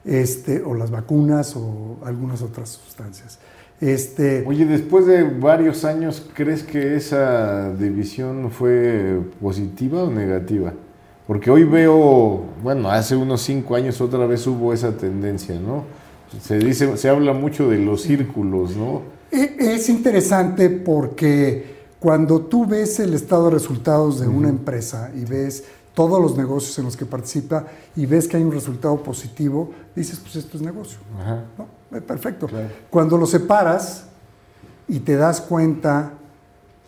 Este, 0.05 0.63
o 0.63 0.75
las 0.75 0.91
vacunas 0.91 1.55
o 1.57 1.99
algunas 2.05 2.43
otras 2.43 2.71
sustancias. 2.71 3.39
Este, 3.81 4.45
Oye, 4.47 4.67
después 4.67 5.07
de 5.07 5.23
varios 5.25 5.85
años, 5.85 6.27
¿crees 6.35 6.63
que 6.63 6.97
esa 6.97 7.73
división 7.73 8.51
fue 8.51 9.21
positiva 9.41 10.05
o 10.05 10.11
negativa? 10.11 10.75
Porque 11.27 11.51
hoy 11.51 11.65
veo, 11.65 12.45
bueno, 12.63 12.91
hace 12.91 13.17
unos 13.17 13.41
cinco 13.43 13.77
años 13.77 14.01
otra 14.01 14.27
vez 14.27 14.47
hubo 14.47 14.73
esa 14.73 14.97
tendencia, 14.97 15.59
¿no? 15.59 15.85
Se 16.43 16.59
dice, 16.59 16.97
se 16.97 17.09
habla 17.09 17.33
mucho 17.33 17.71
de 17.71 17.79
los 17.79 18.03
círculos, 18.03 18.77
¿no? 18.77 19.03
E, 19.31 19.57
es 19.59 19.89
interesante 19.89 20.69
porque 20.69 21.81
cuando 21.99 22.41
tú 22.41 22.67
ves 22.67 23.01
el 23.01 23.15
estado 23.15 23.47
de 23.47 23.53
resultados 23.53 24.21
de 24.21 24.29
una 24.29 24.49
empresa 24.49 25.11
y 25.15 25.25
ves 25.25 25.65
todos 25.95 26.21
los 26.21 26.37
negocios 26.37 26.79
en 26.79 26.85
los 26.85 26.97
que 26.97 27.05
participa 27.05 27.67
y 27.97 28.07
ves 28.07 28.29
que 28.29 28.37
hay 28.37 28.43
un 28.43 28.53
resultado 28.53 29.03
positivo, 29.03 29.73
dices, 29.95 30.19
pues 30.21 30.37
esto 30.37 30.57
es 30.57 30.63
negocio. 30.63 30.99
Eh, 31.93 32.01
perfecto. 32.01 32.49
Cuando 32.89 33.17
lo 33.19 33.27
separas 33.27 34.05
y 34.89 35.01
te 35.01 35.17
das 35.17 35.41
cuenta 35.41 36.15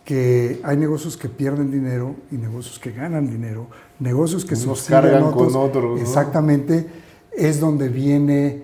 que 0.05 0.59
hay 0.63 0.77
negocios 0.77 1.15
que 1.15 1.29
pierden 1.29 1.71
dinero 1.71 2.15
y 2.31 2.35
negocios 2.35 2.77
que 2.79 2.91
ganan 2.91 3.29
dinero, 3.29 3.67
negocios 3.99 4.45
que 4.45 4.55
Nos 4.55 4.83
cargan 4.83 5.31
con 5.31 5.55
otros. 5.55 6.01
Exactamente, 6.01 6.89
es 7.31 7.59
donde 7.59 7.89
viene 7.89 8.63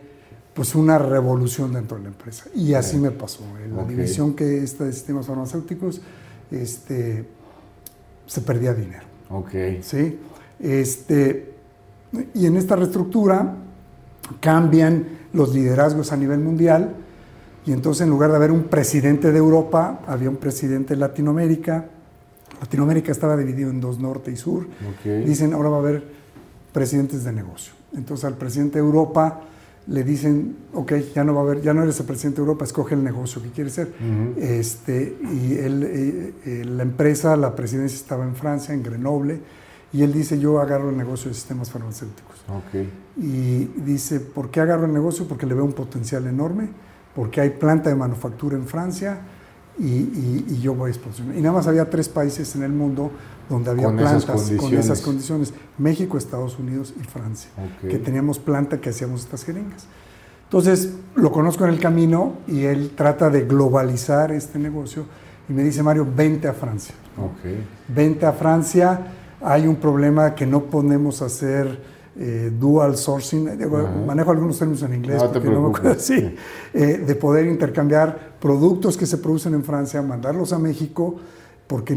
pues 0.54 0.76
una 0.76 0.98
revolución 0.98 1.74
dentro 1.74 1.98
de 1.98 2.04
la 2.04 2.10
empresa. 2.10 2.46
Y 2.54 2.74
así 2.74 2.98
me 2.98 3.12
pasó. 3.12 3.44
En 3.64 3.78
la 3.78 3.86
división 3.86 4.34
que 4.34 4.62
está 4.62 4.84
de 4.84 4.92
sistemas 4.92 5.26
farmacéuticos, 5.26 6.02
este, 6.52 7.26
se 8.26 8.42
perdía 8.42 8.74
dinero. 8.74 9.09
Ok. 9.30 9.52
¿Sí? 9.82 10.20
Este, 10.60 11.54
y 12.34 12.46
en 12.46 12.58
esta 12.58 12.76
reestructura 12.76 13.56
cambian 14.40 15.06
los 15.34 15.54
liderazgos 15.54 16.12
a 16.12 16.18
nivel 16.18 16.40
mundial 16.40 16.96
y 17.66 17.72
entonces 17.72 18.02
en 18.02 18.10
lugar 18.10 18.32
de 18.32 18.38
haber 18.38 18.52
un 18.52 18.64
presidente 18.64 19.32
de 19.32 19.38
Europa, 19.38 20.02
había 20.08 20.30
un 20.30 20.38
presidente 20.38 20.96
de 20.96 21.00
Latinoamérica. 21.00 21.86
Latinoamérica 22.60 23.12
estaba 23.12 23.38
dividido 23.38 23.70
en 23.70 23.80
dos, 23.80 24.00
norte 24.00 24.32
y 24.32 24.38
sur. 24.38 24.68
Dicen, 25.04 25.54
ahora 25.54 25.70
va 25.70 25.76
a 25.78 25.80
haber 25.80 26.04
presidentes 26.72 27.24
de 27.24 27.32
negocio. 27.32 27.74
Entonces 27.96 28.26
al 28.26 28.36
presidente 28.36 28.80
de 28.80 28.86
Europa 28.86 29.42
le 29.90 30.04
dicen, 30.04 30.56
ok, 30.74 30.94
ya 31.16 31.24
no 31.24 31.34
va 31.34 31.42
a 31.42 31.44
haber, 31.44 31.62
ya 31.62 31.74
no 31.74 31.82
eres 31.82 32.00
el 32.00 32.06
presidente 32.06 32.38
de 32.38 32.44
Europa, 32.44 32.64
escoge 32.64 32.94
el 32.94 33.04
negocio 33.04 33.42
que 33.42 33.50
quieres 33.50 33.74
ser. 33.74 33.92
este, 34.38 35.18
y 35.24 35.56
él, 35.56 35.84
eh, 35.84 36.34
eh, 36.46 36.66
la 36.66 36.84
empresa, 36.84 37.36
la 37.36 37.56
presidencia 37.56 37.96
estaba 37.96 38.24
en 38.24 38.36
Francia, 38.36 38.74
en 38.74 38.84
Grenoble, 38.84 39.40
y 39.92 40.04
él 40.04 40.14
dice, 40.14 40.40
yo 40.40 40.60
agarro 40.60 40.92
el 40.92 40.98
negocio 40.98 41.30
de 41.30 41.34
sistemas 41.34 41.72
farmacéuticos. 41.72 42.36
Okay. 42.68 42.92
Y 43.18 43.66
dice, 43.82 44.20
¿por 44.20 44.52
qué 44.52 44.62
agarro 44.62 44.86
el 44.86 44.94
negocio? 44.94 45.28
Porque 45.28 45.48
le 45.48 45.56
veo 45.56 45.66
un 45.66 45.74
potencial 45.74 46.28
enorme, 46.28 46.70
porque 47.16 47.42
hay 47.42 47.50
planta 47.50 47.90
de 47.90 47.96
manufactura 47.96 48.56
en 48.56 48.68
Francia 48.68 49.22
y, 49.80 50.60
yo 50.62 50.76
voy 50.76 50.90
a 50.90 50.94
explosionar. 50.94 51.36
Y 51.36 51.42
nada 51.42 51.56
más 51.56 51.68
había 51.68 51.90
tres 51.90 52.10
países 52.10 52.56
en 52.56 52.62
el 52.62 52.72
mundo 52.72 53.12
donde 53.50 53.72
había 53.72 53.92
plantas 53.92 54.26
con 54.26 54.74
esas 54.74 55.02
condiciones. 55.02 55.54
México, 55.78 56.18
Estados 56.18 56.58
Unidos 56.60 56.94
y 57.00 57.04
Francia, 57.04 57.50
que 57.82 57.98
teníamos 57.98 58.40
planta 58.40 58.80
que 58.80 58.90
hacíamos 58.90 59.22
estas 59.22 59.44
jeringas. 59.44 59.88
Entonces, 60.46 60.94
lo 61.16 61.32
conozco 61.32 61.66
en 61.66 61.72
el 61.72 61.80
camino 61.80 62.38
y 62.48 62.64
él 62.64 62.92
trata 62.96 63.30
de 63.30 63.42
globalizar 63.42 64.32
este 64.32 64.58
negocio 64.58 65.06
y 65.48 65.54
me 65.54 65.64
dice, 65.64 65.84
Mario, 65.84 66.08
vente 66.16 66.48
a 66.48 66.54
Francia. 66.54 66.96
Okay. 67.18 67.68
Vente 67.88 68.26
a 68.26 68.32
Francia 68.32 69.14
hay 69.42 69.68
un 69.68 69.78
problema 69.78 70.36
que 70.36 70.46
no 70.46 70.64
podemos 70.64 71.22
hacer 71.22 72.00
eh, 72.18 72.52
dual 72.58 72.98
sourcing, 72.98 73.50
manejo 74.06 74.32
algunos 74.32 74.60
términos 74.60 74.84
en 74.84 74.94
inglés 74.96 75.22
no 75.22 75.32
porque 75.32 75.50
no 75.50 75.62
me 75.62 75.70
acuerdo 75.70 75.92
así, 75.92 76.36
eh, 76.74 77.04
de 77.06 77.16
poder 77.16 77.46
intercambiar 77.46 78.34
productos 78.42 78.98
que 78.98 79.06
se 79.06 79.18
producen 79.18 79.54
en 79.54 79.64
Francia, 79.64 80.02
mandarlos 80.02 80.52
a 80.52 80.60
México, 80.60 81.16
porque 81.70 81.94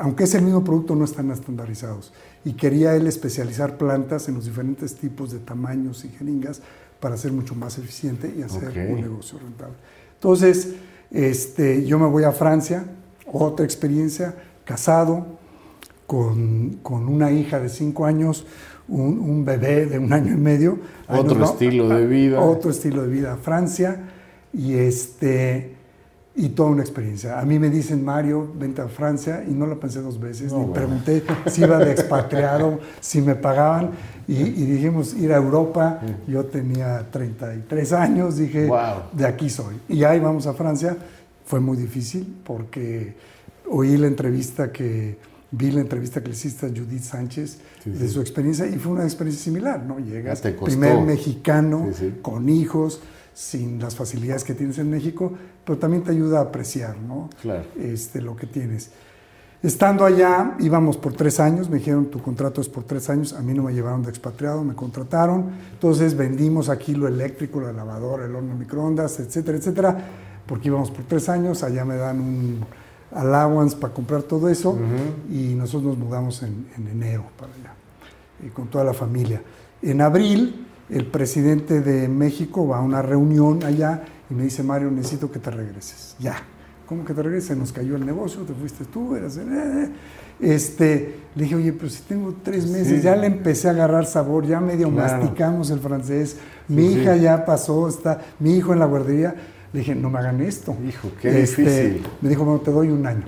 aunque 0.00 0.24
es 0.24 0.34
el 0.34 0.42
mismo 0.42 0.64
producto 0.64 0.96
no 0.96 1.04
están 1.04 1.30
estandarizados. 1.30 2.12
Y 2.44 2.54
quería 2.54 2.96
él 2.96 3.06
especializar 3.06 3.78
plantas 3.78 4.28
en 4.28 4.34
los 4.34 4.46
diferentes 4.46 4.96
tipos 4.96 5.30
de 5.30 5.38
tamaños 5.38 6.04
y 6.04 6.08
jeringas 6.08 6.62
para 6.98 7.16
ser 7.16 7.30
mucho 7.30 7.54
más 7.54 7.78
eficiente 7.78 8.34
y 8.36 8.42
hacer 8.42 8.70
un 8.90 9.00
negocio 9.00 9.38
rentable. 9.38 9.76
Entonces, 10.14 10.74
este, 11.12 11.86
yo 11.86 12.00
me 12.00 12.06
voy 12.06 12.24
a 12.24 12.32
Francia, 12.32 12.86
otra 13.24 13.64
experiencia, 13.64 14.34
casado, 14.64 15.38
con, 16.08 16.80
con 16.82 17.06
una 17.06 17.30
hija 17.30 17.60
de 17.60 17.68
cinco 17.68 18.04
años, 18.04 18.46
un, 18.88 19.20
un, 19.20 19.44
bebé 19.44 19.86
de 19.86 20.00
un 20.00 20.12
año 20.12 20.34
y 20.34 20.38
medio. 20.38 20.76
Otro 21.06 21.44
estilo 21.44 21.88
de 21.88 22.04
vida. 22.04 22.40
Otro 22.40 22.72
estilo 22.72 23.02
de 23.02 23.08
vida. 23.08 23.36
Francia 23.36 24.08
y, 24.52 24.74
este, 24.74 25.77
y 26.38 26.50
toda 26.50 26.70
una 26.70 26.82
experiencia. 26.82 27.40
A 27.40 27.44
mí 27.44 27.58
me 27.58 27.68
dicen, 27.68 28.04
Mario, 28.04 28.48
vente 28.54 28.80
a 28.80 28.86
Francia 28.86 29.44
y 29.46 29.50
no 29.50 29.66
la 29.66 29.74
pensé 29.74 30.00
dos 30.00 30.20
veces, 30.20 30.52
ni 30.52 30.66
pregunté 30.66 31.24
si 31.46 31.62
iba 31.62 31.78
de 31.78 31.90
expatriado, 31.90 32.78
si 33.00 33.20
me 33.20 33.34
pagaban. 33.34 33.90
Y, 34.28 34.34
y, 34.34 34.66
dijimos 34.66 35.14
ir 35.14 35.32
a 35.32 35.36
Europa. 35.36 36.00
Yo 36.28 36.44
tenía 36.44 37.10
33 37.10 37.92
años, 37.92 38.36
dije, 38.36 38.70
de 39.12 39.26
aquí 39.26 39.50
soy. 39.50 39.80
Y 39.88 40.04
ahí 40.04 40.20
vamos 40.20 40.46
a 40.46 40.54
Francia. 40.54 40.96
Fue 41.44 41.58
muy 41.58 41.76
difícil 41.76 42.40
porque 42.44 43.16
oí 43.68 43.96
la 43.96 44.06
entrevista 44.06 44.70
que 44.70 45.18
vi 45.50 45.70
la 45.72 45.80
entrevista 45.80 46.20
que 46.20 46.28
le 46.28 46.34
hiciste 46.34 46.66
a 46.66 46.68
Judith 46.68 47.02
Sánchez 47.02 47.58
de 47.84 48.08
su 48.08 48.20
experiencia 48.20 48.66
y 48.66 48.78
fue 48.78 48.92
una 48.92 49.04
experiencia 49.04 49.42
similar, 49.42 49.82
¿no? 49.82 49.98
Llegas, 49.98 50.40
primer 50.40 51.00
mexicano, 51.00 51.88
con 52.22 52.48
hijos, 52.48 53.00
sin 53.38 53.78
las 53.78 53.94
facilidades 53.94 54.42
que 54.42 54.52
tienes 54.52 54.78
en 54.78 54.90
México, 54.90 55.32
pero 55.64 55.78
también 55.78 56.02
te 56.02 56.10
ayuda 56.10 56.40
a 56.40 56.42
apreciar, 56.42 56.96
¿no? 56.98 57.30
Este, 57.80 58.20
lo 58.20 58.34
que 58.34 58.48
tienes. 58.48 58.90
Estando 59.62 60.04
allá, 60.04 60.56
íbamos 60.58 60.96
por 60.96 61.12
tres 61.12 61.38
años, 61.38 61.70
me 61.70 61.78
dijeron 61.78 62.06
tu 62.06 62.20
contrato 62.20 62.60
es 62.60 62.68
por 62.68 62.82
tres 62.82 63.08
años, 63.08 63.34
a 63.34 63.40
mí 63.40 63.54
no 63.54 63.62
me 63.62 63.72
llevaron 63.72 64.02
de 64.02 64.10
expatriado, 64.10 64.64
me 64.64 64.74
contrataron, 64.74 65.50
entonces 65.72 66.16
vendimos 66.16 66.68
aquí 66.68 66.96
lo 66.96 67.06
eléctrico, 67.06 67.60
la 67.60 67.72
lavadora, 67.72 68.26
el 68.26 68.34
horno 68.34 68.56
microondas, 68.56 69.20
etcétera, 69.20 69.56
etcétera, 69.56 69.96
porque 70.44 70.66
íbamos 70.66 70.90
por 70.90 71.04
tres 71.04 71.28
años, 71.28 71.62
allá 71.62 71.84
me 71.84 71.96
dan 71.96 72.20
un 72.20 72.60
allowance 73.12 73.76
para 73.76 73.94
comprar 73.94 74.24
todo 74.24 74.48
eso 74.48 74.76
y 75.30 75.54
nosotros 75.54 75.96
nos 75.96 75.98
mudamos 75.98 76.42
en, 76.42 76.66
enero 76.90 77.26
para 77.38 77.52
allá, 77.52 77.72
y 78.44 78.48
con 78.48 78.66
toda 78.66 78.82
la 78.82 78.94
familia. 78.94 79.40
En 79.80 80.00
abril, 80.00 80.66
el 80.90 81.06
presidente 81.06 81.80
de 81.80 82.08
México 82.08 82.66
va 82.66 82.78
a 82.78 82.80
una 82.80 83.02
reunión 83.02 83.62
allá 83.64 84.04
y 84.30 84.34
me 84.34 84.44
dice, 84.44 84.62
Mario, 84.62 84.90
necesito 84.90 85.30
que 85.30 85.38
te 85.38 85.50
regreses, 85.50 86.16
ya. 86.18 86.36
¿Cómo 86.86 87.04
que 87.04 87.12
te 87.12 87.22
regreses? 87.22 87.56
Nos 87.56 87.72
cayó 87.72 87.96
el 87.96 88.06
negocio, 88.06 88.40
te 88.42 88.54
fuiste 88.54 88.84
tú, 88.86 89.14
eras... 89.14 89.36
Eh, 89.36 89.44
eh". 89.44 89.88
Este, 90.40 91.16
le 91.34 91.42
dije, 91.42 91.56
oye, 91.56 91.72
pero 91.72 91.90
si 91.90 92.02
tengo 92.02 92.34
tres 92.44 92.66
meses, 92.70 93.02
ya 93.02 93.16
le 93.16 93.26
empecé 93.26 93.66
a 93.68 93.72
agarrar 93.72 94.06
sabor, 94.06 94.46
ya 94.46 94.60
medio 94.60 94.88
masticamos 94.88 95.70
el 95.70 95.80
francés, 95.80 96.36
mi 96.68 96.92
hija 96.92 97.16
ya 97.16 97.44
pasó, 97.44 97.88
está, 97.88 98.20
mi 98.38 98.56
hijo 98.56 98.72
en 98.72 98.78
la 98.78 98.86
guardería, 98.86 99.34
Le 99.72 99.80
dije, 99.80 99.94
no 99.94 100.08
me 100.08 100.18
hagan 100.18 100.40
esto. 100.40 100.74
Hijo, 100.86 101.10
qué 101.20 101.42
Este, 101.42 101.62
difícil. 101.62 102.06
Me 102.22 102.28
dijo, 102.30 102.44
bueno, 102.44 102.60
te 102.60 102.70
doy 102.70 102.88
un 102.88 103.06
año. 103.06 103.26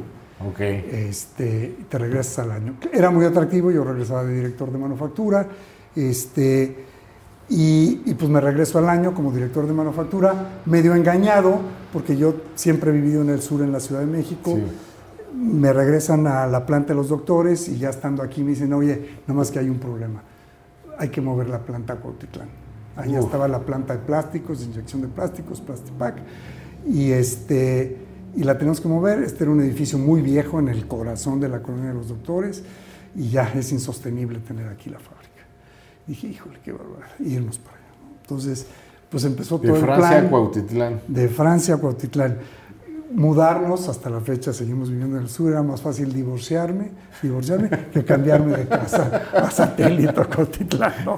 Ok. 0.48 0.60
Este, 0.60 1.76
te 1.88 1.98
regresas 1.98 2.38
al 2.38 2.52
año. 2.52 2.76
Era 2.92 3.10
muy 3.10 3.26
atractivo, 3.26 3.70
yo 3.70 3.84
regresaba 3.84 4.24
de 4.24 4.36
director 4.36 4.72
de 4.72 4.78
manufactura. 4.78 5.46
Este, 5.94 6.86
y, 7.50 8.02
y 8.06 8.14
pues 8.14 8.30
me 8.30 8.40
regreso 8.40 8.78
al 8.78 8.88
año 8.88 9.12
como 9.12 9.32
director 9.32 9.66
de 9.66 9.72
manufactura, 9.72 10.60
medio 10.66 10.94
engañado, 10.94 11.58
porque 11.92 12.16
yo 12.16 12.34
siempre 12.54 12.90
he 12.90 12.92
vivido 12.92 13.22
en 13.22 13.30
el 13.30 13.42
sur, 13.42 13.62
en 13.62 13.72
la 13.72 13.80
Ciudad 13.80 14.00
de 14.00 14.06
México. 14.06 14.54
Sí. 14.54 14.62
Me 15.34 15.72
regresan 15.72 16.28
a 16.28 16.46
la 16.46 16.64
planta 16.64 16.88
de 16.88 16.94
los 16.94 17.08
doctores 17.08 17.68
y 17.68 17.78
ya 17.78 17.90
estando 17.90 18.22
aquí 18.22 18.44
me 18.44 18.50
dicen, 18.50 18.72
oye, 18.72 19.16
nomás 19.26 19.50
que 19.50 19.58
hay 19.58 19.68
un 19.68 19.80
problema. 19.80 20.22
Hay 20.96 21.08
que 21.08 21.20
mover 21.20 21.48
la 21.48 21.58
planta 21.58 21.94
a 21.94 21.96
Cuautitlán. 21.96 22.48
Uf. 22.96 23.24
estaba 23.24 23.48
la 23.48 23.60
planta 23.60 23.94
de 23.94 24.00
plásticos, 24.00 24.60
de 24.60 24.66
inyección 24.66 25.02
de 25.02 25.08
plásticos, 25.08 25.60
Plastipac. 25.60 26.16
Y, 26.86 27.10
este, 27.10 27.96
y 28.36 28.44
la 28.44 28.58
tenemos 28.58 28.80
que 28.80 28.88
mover. 28.88 29.22
Este 29.22 29.44
era 29.44 29.52
un 29.52 29.60
edificio 29.60 29.98
muy 29.98 30.22
viejo 30.22 30.60
en 30.60 30.68
el 30.68 30.86
corazón 30.86 31.40
de 31.40 31.48
la 31.48 31.62
colonia 31.62 31.88
de 31.88 31.94
los 31.94 32.08
doctores 32.08 32.62
y 33.16 33.28
ya 33.30 33.50
es 33.54 33.72
insostenible 33.72 34.38
tener 34.38 34.68
aquí 34.68 34.88
la 34.88 34.98
fábrica. 34.98 35.19
Dije, 36.10 36.26
híjole, 36.26 36.58
qué 36.64 36.72
barbaridad. 36.72 37.20
Irnos 37.20 37.60
para 37.60 37.76
allá. 37.76 37.86
¿no? 38.02 38.16
Entonces, 38.20 38.66
pues 39.08 39.22
empezó 39.22 39.58
De 39.58 39.68
todo 39.68 39.76
el 39.76 39.82
Francia 39.82 40.08
plan 40.08 40.26
a 40.26 40.28
Cuautitlán. 40.28 41.00
de 41.06 41.28
Francia 41.28 41.74
a 41.76 41.78
Cuautitlán. 41.78 42.38
Mudarnos, 43.12 43.88
hasta 43.88 44.10
la 44.10 44.20
fecha 44.20 44.52
seguimos 44.52 44.90
viviendo 44.90 45.18
en 45.18 45.22
el 45.22 45.28
sur, 45.28 45.52
era 45.52 45.62
más 45.62 45.80
fácil 45.80 46.12
divorciarme, 46.12 46.90
divorciarme 47.22 47.70
que 47.92 48.04
cambiarme 48.04 48.56
de 48.56 48.66
casa 48.66 49.22
a 49.32 49.52
satélite 49.52 50.20
a 50.20 50.24
Cuautitlán, 50.24 50.94
¿no? 51.04 51.14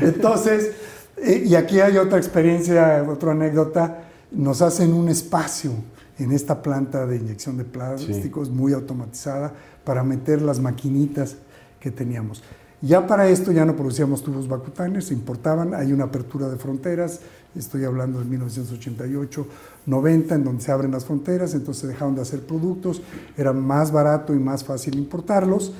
Entonces, 0.00 0.72
eh, 1.18 1.44
y 1.46 1.54
aquí 1.54 1.78
hay 1.78 1.96
otra 1.96 2.18
experiencia, 2.18 3.06
otra 3.08 3.30
anécdota, 3.30 3.98
nos 4.32 4.60
hacen 4.60 4.92
un 4.92 5.08
espacio 5.08 5.70
en 6.18 6.32
esta 6.32 6.60
planta 6.60 7.06
de 7.06 7.16
inyección 7.16 7.56
de 7.58 7.64
plásticos 7.64 8.50
muy 8.50 8.72
automatizada 8.72 9.52
para 9.84 10.02
meter 10.02 10.42
las 10.42 10.58
maquinitas 10.58 11.36
que 11.78 11.92
teníamos. 11.92 12.42
Ya 12.82 13.06
para 13.06 13.28
esto 13.28 13.52
ya 13.52 13.64
no 13.64 13.76
producíamos 13.76 14.24
tubos 14.24 14.48
vacutanes, 14.48 15.06
se 15.06 15.14
importaban, 15.14 15.72
hay 15.72 15.92
una 15.92 16.04
apertura 16.04 16.48
de 16.48 16.56
fronteras, 16.56 17.20
estoy 17.54 17.84
hablando 17.84 18.18
de 18.18 18.24
1988, 18.24 19.46
90, 19.86 20.34
en 20.34 20.44
donde 20.44 20.64
se 20.64 20.72
abren 20.72 20.90
las 20.90 21.04
fronteras, 21.04 21.54
entonces 21.54 21.88
dejaron 21.88 22.16
de 22.16 22.22
hacer 22.22 22.40
productos, 22.40 23.00
era 23.36 23.52
más 23.52 23.92
barato 23.92 24.34
y 24.34 24.38
más 24.40 24.64
fácil 24.64 24.98
importarlos. 24.98 25.72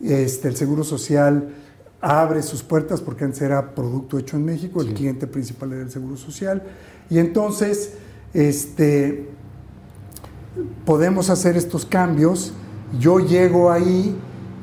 Este, 0.00 0.46
el 0.46 0.54
Seguro 0.54 0.84
Social 0.84 1.48
abre 2.00 2.40
sus 2.40 2.62
puertas 2.62 3.00
porque 3.00 3.24
antes 3.24 3.42
era 3.42 3.74
producto 3.74 4.16
hecho 4.16 4.36
en 4.36 4.44
México, 4.44 4.80
el 4.80 4.94
cliente 4.94 5.26
principal 5.26 5.72
era 5.72 5.82
el 5.82 5.90
Seguro 5.90 6.16
Social, 6.16 6.62
y 7.10 7.18
entonces 7.18 7.94
este, 8.32 9.28
podemos 10.84 11.30
hacer 11.30 11.56
estos 11.56 11.84
cambios. 11.84 12.52
Yo 13.00 13.18
llego 13.18 13.72
ahí 13.72 14.16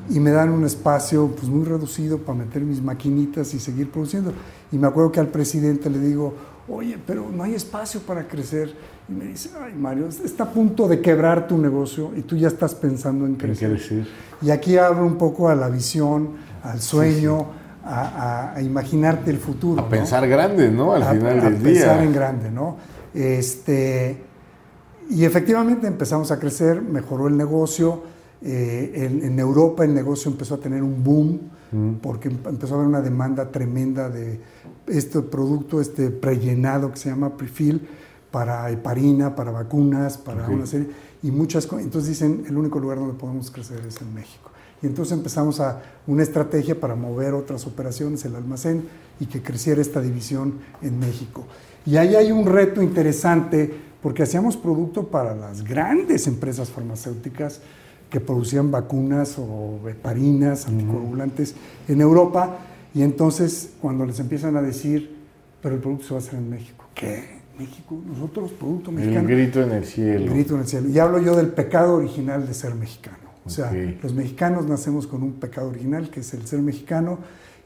y 0.10 0.20
me 0.20 0.32
dan 0.32 0.50
un 0.50 0.66
espacio 0.66 1.28
pues, 1.28 1.48
muy 1.50 1.66
reducido 1.66 2.18
para 2.18 2.38
meter 2.40 2.62
mis 2.64 2.82
maquinitas 2.82 3.54
y 3.54 3.60
seguir 3.60 3.90
produciendo. 3.92 4.34
Y 4.72 4.78
me 4.78 4.88
acuerdo 4.88 5.12
que 5.12 5.20
al 5.20 5.28
presidente 5.28 5.90
le 5.90 6.00
digo, 6.00 6.34
oye, 6.68 6.98
pero 7.06 7.28
no 7.30 7.44
hay 7.44 7.54
espacio 7.56 8.02
para 8.02 8.28
crecer. 8.28 8.74
Y 9.10 9.14
me 9.14 9.26
dice, 9.26 9.50
ay 9.64 9.74
Mario, 9.74 10.08
está 10.08 10.44
a 10.46 10.50
punto 10.52 10.88
de 10.88 11.02
quebrar 11.02 11.48
tu 11.48 11.58
negocio 11.58 12.12
y 12.16 12.22
tú 12.22 12.36
ya 12.38 12.48
estás 12.48 12.74
pensando 12.76 13.26
en 13.26 13.36
¿Qué 13.36 13.46
crecer. 13.48 13.72
decir? 13.72 14.08
Y 14.42 14.50
aquí 14.52 14.78
hablo 14.78 15.06
un 15.06 15.18
poco 15.18 15.50
a 15.50 15.56
la 15.56 15.70
visión, 15.70 16.30
al 16.64 16.82
sueño, 16.82 17.60
A, 17.84 18.52
a- 18.54 18.56
a 18.58 18.62
imaginarte 18.62 19.32
el 19.32 19.40
futuro. 19.40 19.82
A 19.82 19.86
¿no? 19.86 19.90
pensar 19.90 20.28
grande, 20.28 20.70
¿no? 20.70 20.94
Al 20.94 21.02
a- 21.02 21.12
final 21.14 21.40
a 21.40 21.44
del 21.50 21.56
pensar 21.56 21.98
día. 21.98 22.04
en 22.04 22.14
grande, 22.14 22.52
¿no? 22.52 22.78
Este, 23.12 24.18
y 25.10 25.26
efectivamente 25.26 25.88
empezamos 25.88 26.30
a 26.32 26.38
crecer, 26.38 26.80
mejoró 26.82 27.28
el 27.28 27.36
negocio. 27.36 28.04
Eh, 28.42 28.92
en, 28.96 29.24
en 29.24 29.40
Europa 29.40 29.84
el 29.86 29.94
negocio 29.94 30.32
empezó 30.32 30.56
a 30.56 30.60
tener 30.60 30.84
un 30.84 31.04
boom 31.04 31.40
Mm. 31.74 32.00
porque 32.02 32.28
em- 32.28 32.38
empezó 32.50 32.74
a 32.74 32.78
haber 32.80 32.90
una 32.90 33.00
demanda 33.02 33.50
tremenda 33.50 34.10
de 34.10 34.42
este 34.88 35.22
producto, 35.22 35.80
este 35.80 36.10
prellenado 36.10 36.92
que 36.92 36.98
se 36.98 37.08
llama 37.10 37.38
prefill 37.38 37.88
para 38.30 38.70
heparina, 38.70 39.34
para 39.38 39.52
vacunas, 39.52 40.18
para 40.18 40.48
Ok. 40.48 40.54
una 40.54 40.66
serie 40.66 40.88
y 41.24 41.32
muchas 41.32 41.66
cosas. 41.66 41.86
Entonces 41.86 42.10
dicen 42.10 42.44
el 42.46 42.58
único 42.58 42.78
lugar 42.78 42.98
donde 42.98 43.14
podemos 43.14 43.50
crecer 43.52 43.80
es 43.88 44.02
en 44.02 44.14
México. 44.14 44.52
Y 44.84 44.88
entonces 44.88 45.18
empezamos 45.18 45.62
a 45.62 45.82
una 46.08 46.24
estrategia 46.24 46.78
para 46.78 46.96
mover 46.96 47.34
otras 47.36 47.66
operaciones, 47.66 48.26
el 48.26 48.36
almacén, 48.36 48.84
y 49.22 49.28
que 49.28 49.42
creciera 49.42 49.80
esta 49.80 50.02
división 50.02 50.56
en 50.82 51.00
México. 51.00 51.46
Y 51.86 51.96
ahí 51.96 52.16
hay 52.16 52.34
un 52.34 52.46
reto 52.48 52.82
interesante 52.82 53.74
porque 54.04 54.24
hacíamos 54.24 54.58
producto 54.58 55.08
para 55.08 55.36
las 55.36 55.64
grandes 55.64 56.28
empresas 56.28 56.70
farmacéuticas 56.70 57.62
que 58.12 58.20
producían 58.20 58.70
vacunas 58.70 59.38
o 59.40 59.80
heparinas, 59.90 60.68
anticoagulantes 60.68 61.56
en 61.88 62.02
Europa. 62.02 62.60
Y 62.94 63.02
entonces 63.02 63.72
cuando 63.82 64.06
les 64.06 64.20
empiezan 64.20 64.56
a 64.58 64.62
decir, 64.62 65.16
pero 65.62 65.76
el 65.76 65.82
producto 65.82 66.06
se 66.06 66.14
va 66.14 66.20
a 66.20 66.24
hacer 66.24 66.36
en 66.36 66.50
México. 66.50 66.86
¿Qué? 66.94 67.42
¿México? 67.58 67.98
¿Nosotros? 68.06 68.52
¿Producto 68.52 68.90
El 68.92 68.98
mexicano? 68.98 69.28
grito 69.28 69.62
en 69.64 69.72
el 69.72 69.86
cielo. 69.86 70.20
El 70.26 70.30
grito 70.30 70.56
en 70.56 70.62
el 70.62 70.68
cielo. 70.68 70.90
Y 70.90 71.00
hablo 71.00 71.20
yo 71.20 71.36
del 71.36 71.48
pecado 71.48 71.96
original 71.96 72.46
de 72.46 72.54
ser 72.54 72.76
mexicano. 72.76 73.18
O 73.46 73.50
sea, 73.50 73.68
Ok. 73.70 74.04
los 74.04 74.14
mexicanos 74.14 74.68
nacemos 74.68 75.08
con 75.08 75.24
un 75.24 75.34
pecado 75.34 75.70
original, 75.70 76.10
que 76.10 76.20
es 76.20 76.34
el 76.34 76.46
ser 76.46 76.60
mexicano, 76.62 77.18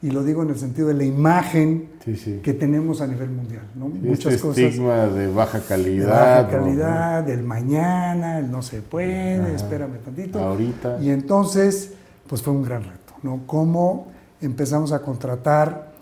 y 0.02 0.10
lo 0.10 0.22
digo 0.22 0.42
en 0.42 0.50
el 0.50 0.58
sentido 0.58 0.88
de 0.88 0.94
la 0.94 1.04
imagen 1.04 1.88
Sí, 2.04 2.16
sí. 2.16 2.40
que 2.42 2.52
tenemos 2.54 3.00
a 3.00 3.06
nivel 3.06 3.30
mundial. 3.30 3.62
¿no? 3.74 3.86
Sí, 3.86 3.98
Muchas 4.02 4.32
este 4.34 4.46
cosas 4.46 4.64
estigma 4.64 5.06
de 5.06 5.26
baja 5.28 5.58
de 5.60 5.64
calidad. 5.64 6.08
baja 6.10 6.42
¿no? 6.42 6.64
calidad, 6.64 7.24
del 7.24 7.42
mañana, 7.42 8.38
el 8.38 8.50
no 8.50 8.62
se 8.62 8.82
puede, 8.82 9.40
Ajá. 9.40 9.52
espérame 9.52 9.98
tantito. 10.04 10.38
Ahorita. 10.38 10.98
Y 11.02 11.10
entonces, 11.10 11.92
pues 12.28 12.42
fue 12.42 12.52
un 12.52 12.62
gran 12.62 12.82
reto, 12.84 13.14
¿no? 13.22 13.40
Cómo 13.46 14.08
empezamos 14.40 14.92
a 14.92 15.00
contratar 15.02 15.92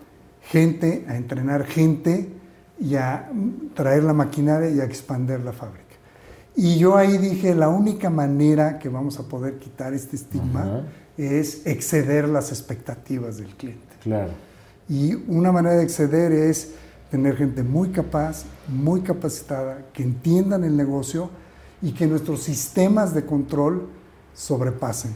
gente, 0.43 1.05
a 1.07 1.15
entrenar 1.15 1.63
gente 1.65 2.29
y 2.79 2.95
a 2.95 3.29
traer 3.73 4.03
la 4.03 4.13
maquinaria 4.13 4.69
y 4.69 4.79
a 4.81 4.83
expandir 4.83 5.39
la 5.39 5.53
fábrica. 5.53 5.83
Y 6.57 6.77
yo 6.77 6.95
ahí 6.97 7.17
dije, 7.17 7.55
la 7.55 7.69
única 7.69 8.09
manera 8.09 8.77
que 8.79 8.89
vamos 8.89 9.19
a 9.19 9.23
poder 9.23 9.55
quitar 9.57 9.93
este 9.93 10.15
estigma 10.15 10.61
Ajá. 10.61 10.81
Es 11.17 11.65
exceder 11.65 12.27
las 12.27 12.49
expectativas 12.51 13.37
del 13.37 13.55
cliente. 13.55 13.95
Claro. 14.03 14.31
Y 14.87 15.15
una 15.27 15.51
manera 15.51 15.75
de 15.75 15.83
exceder 15.83 16.31
es 16.31 16.71
tener 17.09 17.37
gente 17.37 17.63
muy 17.63 17.89
capaz, 17.89 18.45
muy 18.67 19.01
capacitada, 19.01 19.85
que 19.93 20.03
entiendan 20.03 20.63
el 20.63 20.75
negocio 20.75 21.29
y 21.81 21.91
que 21.93 22.07
nuestros 22.07 22.43
sistemas 22.43 23.13
de 23.13 23.25
control 23.25 23.87
sobrepasen. 24.33 25.13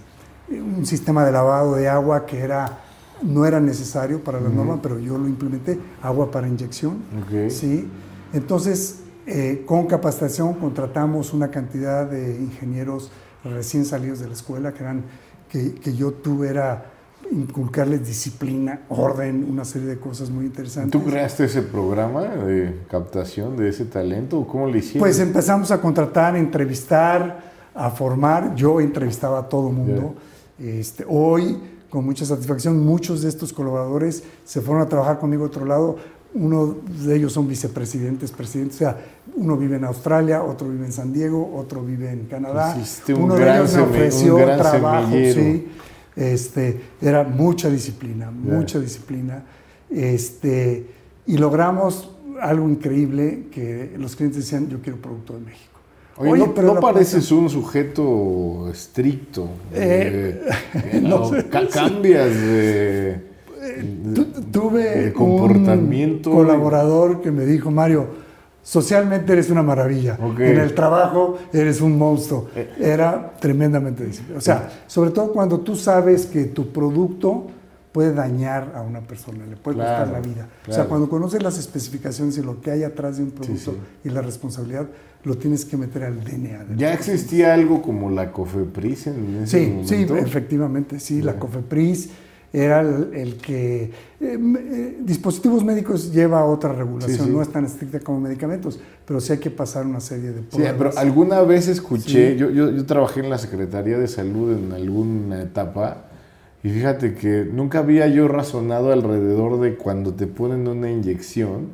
Un 0.49 0.85
sistema 0.85 1.25
de 1.25 1.31
lavado 1.31 1.75
de 1.75 1.87
agua 1.87 2.25
que 2.25 2.39
era, 2.39 2.79
no 3.21 3.45
era 3.45 3.59
necesario 3.59 4.23
para 4.23 4.39
la 4.39 4.49
norma, 4.49 4.81
pero 4.81 4.97
yo 4.97 5.17
lo 5.17 5.27
implementé, 5.27 5.79
agua 6.01 6.31
para 6.31 6.47
inyección. 6.47 7.03
Ok. 7.23 7.49
¿sí? 7.49 7.87
Entonces, 8.33 9.01
eh, 9.25 9.63
con 9.65 9.85
capacitación 9.85 10.55
contratamos 10.55 11.33
una 11.33 11.51
cantidad 11.51 12.07
de 12.07 12.35
ingenieros 12.37 13.11
recién 13.43 13.85
salidos 13.85 14.19
de 14.19 14.27
la 14.27 14.33
escuela 14.33 14.73
que, 14.73 14.83
eran, 14.83 15.03
que, 15.49 15.75
que 15.75 15.95
yo 15.95 16.11
tuve 16.11 16.49
era 16.49 16.85
inculcarles 17.31 18.07
disciplina, 18.07 18.81
orden, 18.89 19.45
una 19.49 19.65
serie 19.65 19.87
de 19.87 19.97
cosas 19.99 20.29
muy 20.29 20.45
interesantes. 20.45 20.91
¿Tú 20.91 21.07
creaste 21.07 21.45
ese 21.45 21.61
programa 21.61 22.23
de 22.23 22.79
captación 22.89 23.55
de 23.55 23.69
ese 23.69 23.85
talento? 23.85 24.39
o 24.39 24.47
¿Cómo 24.47 24.67
le 24.67 24.79
hiciste? 24.79 24.99
Pues 24.99 25.19
empezamos 25.19 25.71
a 25.71 25.79
contratar, 25.79 26.35
a 26.35 26.39
entrevistar, 26.39 27.39
a 27.73 27.89
formar. 27.91 28.55
Yo 28.55 28.81
entrevistaba 28.81 29.39
a 29.39 29.49
todo 29.49 29.69
mundo. 29.69 30.15
Este, 30.57 31.05
hoy, 31.07 31.57
con 31.89 32.05
mucha 32.05 32.25
satisfacción, 32.25 32.83
muchos 32.83 33.21
de 33.21 33.29
estos 33.29 33.53
colaboradores 33.53 34.23
se 34.43 34.61
fueron 34.61 34.83
a 34.83 34.89
trabajar 34.89 35.19
conmigo 35.19 35.43
a 35.43 35.47
otro 35.47 35.65
lado. 35.65 35.97
Uno 36.33 36.77
de 37.05 37.15
ellos 37.15 37.33
son 37.33 37.47
vicepresidentes, 37.47 38.31
presidentes. 38.31 38.75
O 38.75 38.79
sea, 38.79 38.97
uno 39.35 39.57
vive 39.57 39.77
en 39.77 39.85
Australia, 39.85 40.43
otro 40.43 40.67
vive 40.69 40.85
en 40.85 40.91
San 40.91 41.11
Diego, 41.11 41.55
otro 41.55 41.83
vive 41.83 42.11
en 42.11 42.25
Canadá. 42.25 42.75
Un 43.09 43.21
uno 43.23 43.35
de 43.35 43.43
ellos 43.55 43.73
me 43.75 43.81
un 43.81 43.89
ofreció 43.89 44.35
gran 44.35 44.57
trabajo, 44.59 45.09
semillero. 45.11 45.41
sí. 45.41 45.67
Este, 46.15 46.81
era 47.01 47.23
mucha 47.23 47.69
disciplina, 47.69 48.29
mucha 48.29 48.79
disciplina. 48.79 49.43
Este, 49.89 50.85
y 51.25 51.37
logramos 51.37 52.11
algo 52.41 52.69
increíble 52.69 53.45
que 53.51 53.95
los 53.97 54.15
clientes 54.15 54.43
decían, 54.43 54.69
yo 54.69 54.81
quiero 54.81 54.99
producto 54.99 55.33
de 55.33 55.39
México. 55.41 55.65
Oye, 56.17 56.31
Oye, 56.31 56.47
no, 56.47 56.53
pero 56.53 56.73
no 56.73 56.79
pareces 56.81 57.31
un 57.31 57.49
sujeto 57.49 58.69
estricto. 58.71 59.47
Eh, 59.73 60.41
eh, 60.73 60.99
no, 61.03 61.31
ca- 61.49 61.67
cambias 61.69 62.29
de, 62.35 63.28
Tuve 64.51 65.13
comportamiento. 65.13 66.29
un 66.29 66.35
colaborador 66.37 67.21
que 67.21 67.31
me 67.31 67.45
dijo, 67.45 67.71
Mario, 67.71 68.07
socialmente 68.61 69.33
eres 69.33 69.49
una 69.49 69.63
maravilla. 69.63 70.17
En 70.37 70.59
el 70.59 70.73
trabajo 70.73 71.37
eres 71.53 71.81
un 71.81 71.97
monstruo. 71.97 72.49
Eh. 72.55 72.69
Era 72.79 73.33
tremendamente 73.39 74.05
disciplinado. 74.05 74.39
O 74.39 74.41
sea, 74.41 74.69
sobre 74.87 75.11
todo 75.11 75.31
cuando 75.31 75.59
tú 75.59 75.75
sabes 75.75 76.25
que 76.25 76.45
tu 76.45 76.71
producto 76.71 77.47
puede 77.91 78.13
dañar 78.13 78.73
a 78.75 78.81
una 78.81 79.01
persona, 79.01 79.45
le 79.45 79.55
puede 79.55 79.77
costar 79.77 80.07
la 80.09 80.19
vida. 80.19 80.47
O 80.67 80.71
sea, 80.71 80.85
cuando 80.85 81.09
conoces 81.09 81.41
las 81.41 81.57
especificaciones 81.57 82.37
y 82.37 82.41
lo 82.41 82.61
que 82.61 82.71
hay 82.71 82.83
atrás 82.83 83.17
de 83.17 83.23
un 83.23 83.31
producto 83.31 83.75
y 84.03 84.09
la 84.09 84.21
responsabilidad, 84.21 84.87
lo 85.23 85.35
tienes 85.35 85.65
que 85.65 85.75
meter 85.75 86.03
al 86.03 86.23
DNA. 86.23 86.75
¿Ya 86.77 86.93
existía 86.93 87.53
algo 87.53 87.81
como 87.81 88.09
la 88.09 88.31
COFEPRIS 88.31 89.07
en 89.07 89.43
ese 89.43 89.83
sí, 89.83 90.05
Sí, 90.05 90.07
efectivamente, 90.15 90.99
sí, 90.99 91.21
la 91.21 91.37
COFEPRIS 91.37 92.09
era 92.51 92.81
el, 92.81 93.37
que... 93.37 93.83
Eh, 93.83 93.91
eh, 94.21 94.97
dispositivos 95.01 95.63
médicos 95.63 96.11
lleva 96.11 96.43
otra 96.45 96.73
regulación, 96.73 97.31
no 97.31 97.41
es 97.41 97.49
tan 97.49 97.65
estricta 97.65 97.99
como 97.99 98.19
medicamentos, 98.19 98.79
pero 99.05 99.21
sí 99.21 99.33
hay 99.33 99.39
que 99.39 99.51
pasar 99.51 99.85
una 99.85 99.99
serie 99.99 100.31
de 100.31 100.41
pruebas. 100.41 100.71
Sí, 100.71 100.75
pero 100.77 100.97
alguna 100.97 101.41
vez 101.41 101.67
escuché, 101.67 102.35
yo, 102.35 102.49
yo, 102.49 102.71
yo 102.71 102.85
trabajé 102.85 103.21
en 103.21 103.29
la 103.29 103.37
Secretaría 103.37 103.97
de 103.97 104.07
Salud 104.07 104.57
en 104.57 104.73
alguna 104.73 105.41
etapa 105.41 106.09
y 106.63 106.69
fíjate 106.69 107.13
que 107.13 107.47
nunca 107.49 107.79
había 107.79 108.07
yo 108.07 108.27
razonado 108.27 108.91
alrededor 108.91 109.59
de 109.61 109.75
cuando 109.75 110.13
te 110.13 110.27
ponen 110.27 110.67
una 110.67 110.91
inyección, 110.91 111.67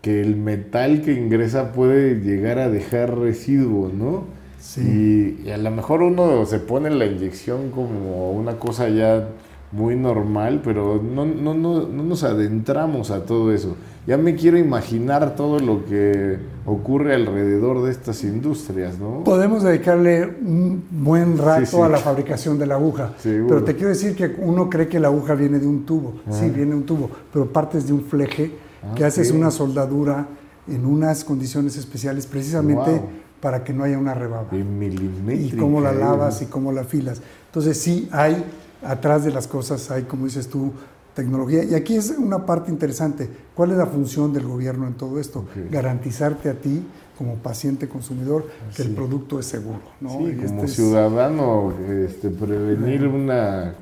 que 0.00 0.20
el 0.20 0.36
metal 0.36 1.02
que 1.02 1.12
ingresa 1.12 1.72
puede 1.72 2.20
llegar 2.20 2.58
a 2.58 2.70
dejar 2.70 3.18
residuos, 3.18 3.92
¿no? 3.92 4.24
Sí. 4.58 5.36
Y, 5.44 5.48
y, 5.48 5.50
a 5.50 5.58
lo 5.58 5.70
mejor 5.70 6.02
uno 6.02 6.46
se 6.46 6.58
pone 6.58 6.88
la 6.90 7.04
inyección 7.04 7.70
como 7.70 8.32
una 8.32 8.58
cosa 8.58 8.88
ya 8.88 9.28
muy 9.74 9.96
normal, 9.96 10.60
pero 10.62 11.02
no, 11.02 11.26
no, 11.26 11.52
no, 11.52 11.88
no, 11.88 12.02
nos 12.04 12.22
adentramos 12.22 13.10
a 13.10 13.24
todo 13.24 13.52
eso. 13.52 13.74
Ya 14.06 14.16
me 14.16 14.36
quiero 14.36 14.56
imaginar 14.56 15.34
todo 15.34 15.58
lo 15.58 15.84
que 15.84 16.38
ocurre 16.64 17.14
alrededor 17.14 17.82
de 17.82 17.90
estas 17.90 18.22
industrias, 18.22 18.98
¿no? 18.98 19.24
Podemos 19.24 19.64
dedicarle 19.64 20.26
un 20.26 20.84
buen 20.90 21.38
rato 21.38 21.82
a 21.82 21.88
la 21.88 21.98
fabricación 21.98 22.56
de 22.56 22.66
la 22.66 22.74
aguja, 22.74 23.14
pero 23.22 23.64
te 23.64 23.74
quiero 23.74 23.88
decir 23.88 24.14
que 24.14 24.36
uno 24.38 24.70
cree 24.70 24.86
que 24.86 25.00
la 25.00 25.08
aguja 25.08 25.34
viene 25.34 25.58
de 25.58 25.66
un 25.66 25.84
tubo, 25.84 26.20
sí, 26.30 26.50
viene 26.50 26.70
de 26.70 26.76
un 26.76 26.86
tubo, 26.86 27.10
pero 27.32 27.46
partes 27.52 27.86
de 27.86 27.94
un 27.94 28.02
fleje 28.04 28.52
que 28.94 29.02
ah, 29.02 29.08
haces 29.08 29.32
una 29.32 29.50
soldadura 29.50 30.28
en 30.68 30.86
unas 30.86 31.24
condiciones 31.24 31.76
especiales 31.76 32.26
precisamente 32.26 33.00
para 33.40 33.64
que 33.64 33.72
no 33.72 33.82
haya 33.82 33.98
una 33.98 34.14
rebaba. 34.14 34.46
Y 34.52 35.50
cómo 35.58 35.80
la 35.80 35.92
lavas 35.92 36.42
y 36.42 36.46
cómo 36.46 36.70
la 36.70 36.84
filas. 36.84 37.20
Entonces 37.46 37.76
sí 37.78 38.08
hay 38.12 38.44
atrás 38.86 39.24
de 39.24 39.30
las 39.30 39.46
cosas 39.46 39.90
hay, 39.90 40.02
como 40.04 40.24
dices 40.26 40.48
tú, 40.48 40.72
tecnología. 41.14 41.64
Y 41.64 41.74
aquí 41.74 41.96
es 41.96 42.10
una 42.10 42.44
parte 42.44 42.70
interesante. 42.70 43.28
¿Cuál 43.54 43.70
es 43.70 43.78
la 43.78 43.86
función 43.86 44.32
del 44.32 44.46
gobierno 44.46 44.86
en 44.86 44.94
todo 44.94 45.20
esto? 45.20 45.46
Garantizarte 45.70 46.50
a 46.50 46.54
ti, 46.54 46.82
como 47.16 47.36
paciente 47.36 47.88
consumidor, 47.88 48.48
que 48.76 48.82
el 48.82 48.90
producto 48.90 49.38
es 49.38 49.46
seguro. 49.46 49.80
como 50.00 50.28
este 50.28 50.68
ciudadano, 50.68 51.72
este, 51.88 52.30
prevenir 52.30 53.06
una 53.06 53.74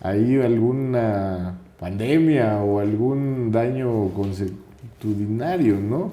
ahí 0.00 0.40
alguna 0.40 1.58
pandemia 1.80 2.58
o 2.58 2.80
algún 2.80 3.50
daño 3.50 4.10
consuetudinario, 4.10 5.80
¿no? 5.80 6.12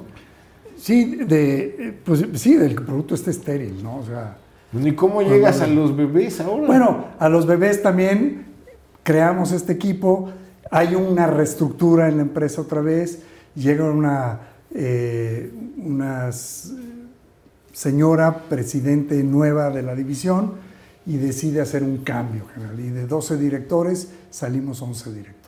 Sí, 0.78 1.16
de, 1.16 1.96
pues 2.04 2.26
sí, 2.34 2.56
el 2.56 2.76
producto 2.76 3.16
esté 3.16 3.32
estéril, 3.32 3.82
¿no? 3.84 3.98
O 3.98 4.06
sea, 4.06 4.38
¿Y 4.74 4.94
cómo 4.94 5.22
llegas 5.22 5.62
a 5.62 5.68
los 5.68 5.96
bebés 5.96 6.40
ahora? 6.40 6.68
Bueno, 6.68 7.06
a 7.20 7.30
los 7.30 7.46
bebés 7.46 7.82
también 7.82 8.46
creamos 9.04 9.52
este 9.52 9.74
equipo, 9.74 10.32
hay 10.72 10.96
una 10.96 11.28
reestructura 11.28 12.08
en 12.08 12.18
la 12.18 12.24
empresa 12.24 12.62
otra 12.62 12.82
vez, 12.82 13.20
llega 13.56 13.86
una, 13.86 14.40
eh, 14.74 15.52
una 15.78 16.32
señora 17.72 18.44
presidente 18.50 19.22
nueva 19.24 19.70
de 19.70 19.84
la 19.84 19.94
división 19.96 20.54
y 21.06 21.18
decide 21.18 21.62
hacer 21.62 21.84
un 21.84 21.98
cambio 21.98 22.46
general. 22.54 22.80
Y 22.80 22.90
de 22.90 23.06
12 23.06 23.38
directores 23.38 24.10
salimos 24.30 24.82
11 24.82 25.14
directores. 25.14 25.44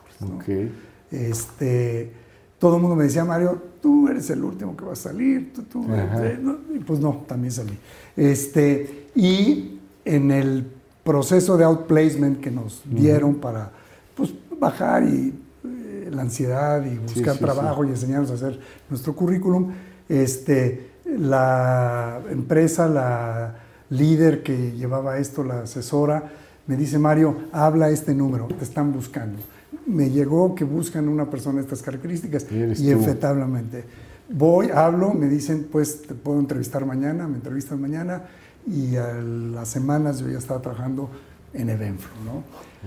Este, 1.10 2.12
todo 2.58 2.76
el 2.76 2.82
mundo 2.82 2.96
me 2.96 3.04
decía, 3.04 3.24
Mario, 3.24 3.60
tú 3.80 4.08
eres 4.08 4.28
el 4.30 4.42
último 4.44 4.76
que 4.76 4.84
va 4.84 4.92
a 4.92 4.96
salir, 4.96 5.52
tú, 5.70 5.86
eh, 5.90 6.38
y 6.74 6.78
pues 6.80 7.00
no, 7.00 7.24
también 7.26 7.52
salí. 7.52 7.78
Este, 8.16 9.05
y 9.16 9.78
en 10.04 10.30
el 10.30 10.66
proceso 11.02 11.56
de 11.56 11.64
outplacement 11.64 12.40
que 12.40 12.50
nos 12.50 12.82
dieron 12.84 13.36
para 13.36 13.72
pues, 14.14 14.32
bajar 14.60 15.02
y, 15.02 15.34
eh, 15.64 16.10
la 16.12 16.22
ansiedad 16.22 16.84
y 16.84 16.98
buscar 16.98 17.36
trabajo 17.38 17.84
y 17.84 17.88
enseñarnos 17.88 18.30
a 18.30 18.34
hacer 18.34 18.60
nuestro 18.88 19.16
currículum, 19.16 19.72
este, 20.08 20.90
la 21.04 22.20
empresa, 22.30 22.86
la 22.86 23.56
líder 23.90 24.42
que 24.42 24.72
llevaba 24.72 25.18
esto, 25.18 25.42
la 25.42 25.62
asesora, 25.62 26.30
me 26.66 26.76
dice, 26.76 26.98
Mario, 26.98 27.36
habla 27.52 27.90
este 27.90 28.14
número, 28.14 28.46
te 28.46 28.64
están 28.64 28.92
buscando 28.92 29.38
me 29.86 30.10
llegó 30.10 30.54
que 30.54 30.64
buscan 30.64 31.08
una 31.08 31.30
persona 31.30 31.56
de 31.56 31.62
estas 31.62 31.82
características 31.82 32.46
y 32.50 32.90
efectivamente 32.90 33.84
voy, 34.28 34.70
hablo, 34.74 35.14
me 35.14 35.28
dicen, 35.28 35.68
pues 35.70 36.02
te 36.02 36.14
puedo 36.14 36.40
entrevistar 36.40 36.84
mañana, 36.84 37.28
me 37.28 37.36
entrevistan 37.36 37.80
mañana 37.80 38.22
y 38.66 38.96
a 38.96 39.14
las 39.14 39.68
semanas 39.68 40.18
yo 40.18 40.28
ya 40.28 40.38
estaba 40.38 40.60
trabajando 40.60 41.10
en 41.54 41.70
Evenflo, 41.70 42.12
¿no? 42.24 42.42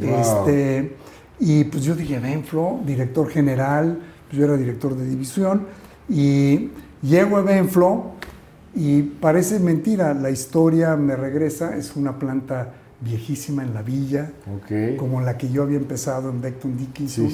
Este, 0.06 0.96
y 1.40 1.64
pues 1.66 1.84
yo 1.84 1.96
dije, 1.96 2.16
Evenflo, 2.16 2.80
director 2.86 3.30
general, 3.30 4.00
pues 4.28 4.38
yo 4.38 4.46
era 4.46 4.58
director 4.58 4.96
de 4.96 5.08
división 5.08 5.68
y 6.08 6.70
llego 7.02 7.38
a 7.38 7.40
Evenflo 7.42 8.12
y 8.76 9.02
parece 9.02 9.60
mentira, 9.60 10.14
la 10.14 10.30
historia 10.30 10.96
me 10.96 11.16
regresa, 11.16 11.76
es 11.76 11.96
una 11.96 12.20
planta 12.20 12.74
viejísima 13.02 13.64
en 13.64 13.74
la 13.74 13.82
villa, 13.82 14.32
como 14.98 15.22
la 15.22 15.38
que 15.38 15.50
yo 15.50 15.64
había 15.64 15.78
empezado 15.78 16.30
en 16.30 16.42
Beckton 16.42 16.78
Dickinson. 16.78 17.30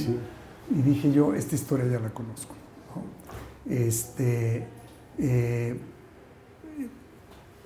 Y 0.71 0.81
dije 0.81 1.11
yo, 1.11 1.33
esta 1.33 1.55
historia 1.55 1.85
ya 1.85 1.99
la 1.99 2.09
conozco. 2.09 2.55
Este, 3.69 4.65
eh, 5.17 5.75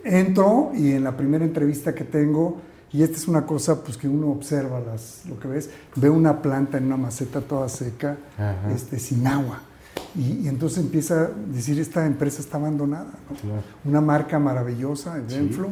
entro 0.03 0.71
y 0.75 0.91
en 0.91 1.03
la 1.03 1.15
primera 1.15 1.45
entrevista 1.45 1.93
que 1.93 2.03
tengo, 2.03 2.61
y 2.91 3.03
esta 3.03 3.17
es 3.17 3.27
una 3.27 3.45
cosa 3.45 3.83
pues, 3.83 3.97
que 3.97 4.07
uno 4.07 4.29
observa 4.31 4.79
las, 4.79 5.23
lo 5.27 5.39
que 5.39 5.47
ves, 5.47 5.69
ve 5.95 6.09
una 6.09 6.41
planta 6.41 6.77
en 6.77 6.85
una 6.85 6.97
maceta 6.97 7.41
toda 7.41 7.69
seca, 7.69 8.17
este, 8.73 8.99
sin 8.99 9.27
agua. 9.27 9.61
Y, 10.15 10.47
entonces 10.47 10.79
empieza 10.79 11.23
a 11.23 11.27
decir, 11.27 11.79
esta 11.79 12.05
empresa 12.05 12.41
está 12.41 12.57
abandonada. 12.57 13.11
Una 13.85 14.01
marca 14.01 14.39
maravillosa, 14.39 15.17
el 15.17 15.31
Enflo 15.31 15.71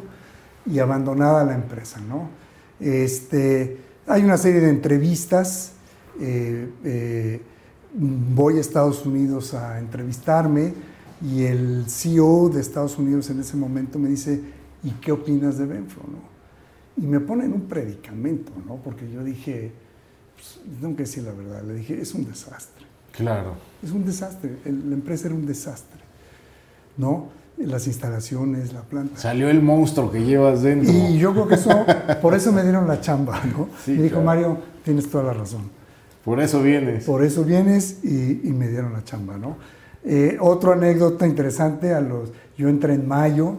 y 0.65 0.79
abandonada 0.79 1.43
la 1.43 1.55
empresa. 1.55 1.99
¿no? 2.07 2.29
Este, 2.79 3.77
hay 4.05 4.23
una 4.23 4.37
serie 4.37 4.61
de 4.61 4.69
entrevistas. 4.69 5.71
Eh, 6.19 6.69
eh, 6.83 7.41
voy 7.93 8.57
a 8.57 8.61
Estados 8.61 9.05
Unidos 9.05 9.53
a 9.55 9.79
entrevistarme 9.79 10.73
y 11.21 11.43
el 11.43 11.85
CEO 11.87 12.49
de 12.49 12.61
Estados 12.61 12.97
Unidos 12.97 13.29
en 13.29 13.39
ese 13.39 13.57
momento 13.57 13.99
me 13.99 14.09
dice, 14.09 14.41
¿y 14.83 14.91
qué 14.91 15.11
opinas 15.11 15.57
de 15.57 15.65
Benflo? 15.65 16.03
¿no? 16.03 17.03
Y 17.03 17.07
me 17.07 17.19
pone 17.19 17.45
en 17.45 17.53
un 17.53 17.61
predicamento, 17.61 18.51
¿no? 18.65 18.75
porque 18.77 19.09
yo 19.11 19.23
dije, 19.23 19.71
pues, 20.35 20.59
tengo 20.79 20.95
que 20.95 21.03
decir 21.03 21.23
la 21.23 21.33
verdad, 21.33 21.63
le 21.63 21.75
dije, 21.75 21.99
es 21.99 22.13
un 22.13 22.25
desastre. 22.25 22.85
Claro. 23.11 23.55
Es 23.81 23.91
un 23.91 24.05
desastre, 24.05 24.57
la 24.65 24.93
empresa 24.93 25.27
era 25.27 25.35
un 25.35 25.45
desastre. 25.45 26.07
¿no? 26.97 27.29
las 27.57 27.87
instalaciones, 27.87 28.71
la 28.71 28.81
planta. 28.81 29.19
Salió 29.19 29.49
el 29.49 29.63
monstruo 29.63 30.11
que 30.11 30.23
llevas 30.23 30.61
dentro. 30.61 30.91
Y 30.91 31.17
yo 31.17 31.31
creo 31.33 31.47
que 31.47 31.55
eso, 31.55 31.71
por 32.21 32.35
eso 32.35 32.51
me 32.51 32.61
dieron 32.61 32.87
la 32.87 33.01
chamba, 33.01 33.41
¿no? 33.45 33.67
me 33.87 34.03
dijo, 34.03 34.21
Mario, 34.21 34.59
tienes 34.83 35.09
toda 35.09 35.23
la 35.23 35.33
razón. 35.33 35.71
Por 36.23 36.39
eso 36.39 36.61
vienes. 36.61 37.05
Por 37.05 37.23
eso 37.23 37.43
vienes 37.43 38.03
y, 38.03 38.51
me 38.51 38.67
dieron 38.67 38.93
la 38.93 39.03
chamba, 39.03 39.37
¿no? 39.37 39.57
Eh, 40.03 40.37
otra 40.39 40.73
anécdota 40.73 41.27
interesante, 41.27 41.93
a 41.93 42.01
los, 42.01 42.31
yo 42.57 42.69
entré 42.69 42.93
en 42.93 43.07
mayo, 43.07 43.57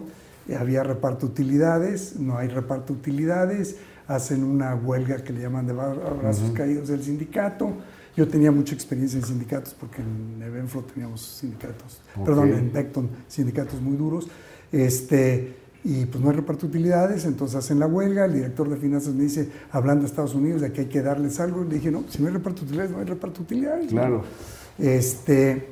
había 0.58 0.82
reparto 0.82 1.26
utilidades, 1.26 2.18
no 2.18 2.38
hay 2.38 2.48
reparto 2.48 2.92
utilidades, 2.92 3.76
hacen 4.06 4.44
una 4.44 4.74
huelga 4.74 5.22
que 5.22 5.32
le 5.32 5.42
llaman 5.42 5.66
de 5.66 5.74
brazos 5.74 6.50
caídos 6.52 6.88
del 6.88 7.02
sindicato, 7.02 7.72
yo 8.16 8.26
tenía 8.26 8.50
mucha 8.50 8.74
experiencia 8.74 9.18
en 9.18 9.24
sindicatos 9.24 9.74
porque 9.78 10.02
en 10.02 10.42
Evenflo 10.42 10.82
teníamos 10.82 11.20
sindicatos, 11.20 12.00
perdón, 12.24 12.52
en 12.52 12.72
Beckton 12.72 13.08
sindicatos 13.28 13.80
muy 13.80 13.96
duros. 13.96 14.28
Este, 14.72 15.54
y 15.84 16.04
pues 16.06 16.22
no 16.22 16.30
hay 16.30 16.36
reparto 16.36 16.66
de 16.66 16.70
utilidades, 16.70 17.24
entonces 17.24 17.56
hacen 17.56 17.78
la 17.78 17.86
huelga, 17.86 18.24
el 18.24 18.34
director 18.34 18.68
de 18.68 18.76
finanzas 18.76 19.14
me 19.14 19.22
dice, 19.22 19.48
hablando 19.70 20.02
de 20.02 20.08
Estados 20.08 20.34
Unidos, 20.34 20.60
de 20.60 20.72
que 20.72 20.82
hay 20.82 20.86
que 20.88 21.00
darles 21.00 21.38
algo, 21.38 21.62
le 21.62 21.76
dije, 21.76 21.92
no, 21.92 22.04
si 22.08 22.20
no 22.20 22.26
hay 22.26 22.34
reparto 22.34 22.62
de 22.62 22.66
utilidades, 22.66 22.90
no 22.90 22.98
hay 22.98 23.04
reparto 23.04 23.38
de 23.38 23.42
utilidades. 23.44 23.86
Claro. 23.88 24.24
Este, 24.78 25.68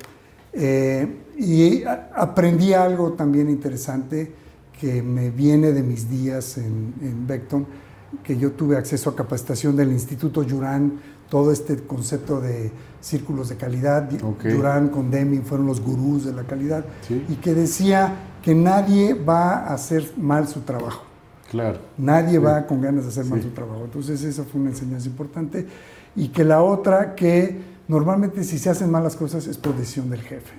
eh, 0.56 1.22
y 1.38 1.84
aprendí 1.84 2.72
algo 2.72 3.12
también 3.12 3.50
interesante 3.50 4.32
que 4.80 5.02
me 5.02 5.30
viene 5.30 5.72
de 5.72 5.82
mis 5.82 6.08
días 6.08 6.58
en, 6.58 6.94
en 7.00 7.26
Beckton, 7.26 7.66
que 8.22 8.36
yo 8.36 8.52
tuve 8.52 8.76
acceso 8.76 9.10
a 9.10 9.16
capacitación 9.16 9.76
del 9.76 9.92
Instituto 9.92 10.42
Yurán 10.42 10.98
todo 11.28 11.52
este 11.52 11.76
concepto 11.78 12.40
de 12.40 12.70
círculos 13.00 13.48
de 13.48 13.56
calidad. 13.56 14.02
Durán 14.02 14.88
con 14.88 15.10
Deming 15.10 15.44
fueron 15.44 15.66
los 15.66 15.80
gurús 15.80 16.24
de 16.24 16.32
la 16.32 16.44
calidad 16.44 16.84
y 17.08 17.34
que 17.36 17.54
decía 17.54 18.14
que 18.42 18.54
nadie 18.54 19.14
va 19.14 19.54
a 19.58 19.74
hacer 19.74 20.12
mal 20.16 20.48
su 20.48 20.60
trabajo. 20.60 21.04
Claro. 21.50 21.78
Nadie 21.96 22.38
va 22.38 22.66
con 22.66 22.80
ganas 22.80 23.04
de 23.04 23.10
hacer 23.10 23.24
mal 23.24 23.42
su 23.42 23.50
trabajo. 23.50 23.84
Entonces 23.84 24.22
esa 24.22 24.44
fue 24.44 24.60
una 24.60 24.70
enseñanza 24.70 25.08
importante. 25.08 25.66
y 26.14 26.28
que 26.28 26.44
la 26.44 26.62
otra 26.62 27.14
que 27.14 27.75
normalmente 27.88 28.44
si 28.44 28.58
se 28.58 28.70
hacen 28.70 28.90
malas 28.90 29.16
cosas 29.16 29.46
es 29.46 29.58
por 29.58 29.76
decisión 29.76 30.10
del 30.10 30.22
jefe, 30.22 30.54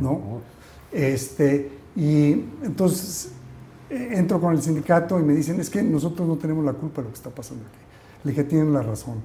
¿no? 0.00 0.40
Este, 0.92 1.70
y 1.94 2.32
entonces 2.62 3.30
eh, 3.90 4.10
entro 4.12 4.40
con 4.40 4.52
el 4.54 4.62
sindicato 4.62 5.18
y 5.18 5.22
me 5.22 5.34
dicen, 5.34 5.60
es 5.60 5.70
que 5.70 5.82
nosotros 5.82 6.26
no 6.26 6.36
tenemos 6.36 6.64
la 6.64 6.72
culpa 6.72 7.00
de 7.00 7.04
lo 7.04 7.08
que 7.10 7.16
está 7.16 7.30
pasando 7.30 7.64
aquí. 7.64 7.78
Le 8.24 8.30
dije, 8.32 8.44
tienen 8.44 8.72
la 8.72 8.82
razón, 8.82 9.16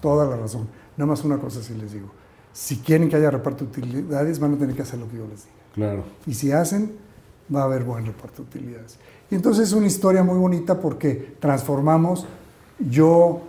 toda 0.00 0.26
la 0.26 0.36
razón. 0.36 0.68
Nada 0.96 1.06
más 1.06 1.24
una 1.24 1.38
cosa 1.38 1.62
sí 1.62 1.74
les 1.74 1.92
digo, 1.92 2.08
si 2.52 2.76
quieren 2.78 3.08
que 3.08 3.16
haya 3.16 3.30
reparto 3.30 3.64
de 3.64 3.70
utilidades, 3.70 4.38
van 4.38 4.54
a 4.54 4.58
tener 4.58 4.74
que 4.74 4.82
hacer 4.82 4.98
lo 4.98 5.08
que 5.08 5.16
yo 5.16 5.26
les 5.26 5.44
diga. 5.44 5.56
Claro. 5.74 6.04
Y 6.26 6.34
si 6.34 6.52
hacen, 6.52 6.92
va 7.54 7.62
a 7.62 7.64
haber 7.64 7.84
buen 7.84 8.06
reparto 8.06 8.42
de 8.42 8.48
utilidades. 8.48 8.98
Y 9.30 9.34
entonces 9.34 9.68
es 9.68 9.74
una 9.74 9.86
historia 9.86 10.22
muy 10.22 10.38
bonita 10.38 10.80
porque 10.80 11.36
transformamos, 11.40 12.26
yo 12.78 13.42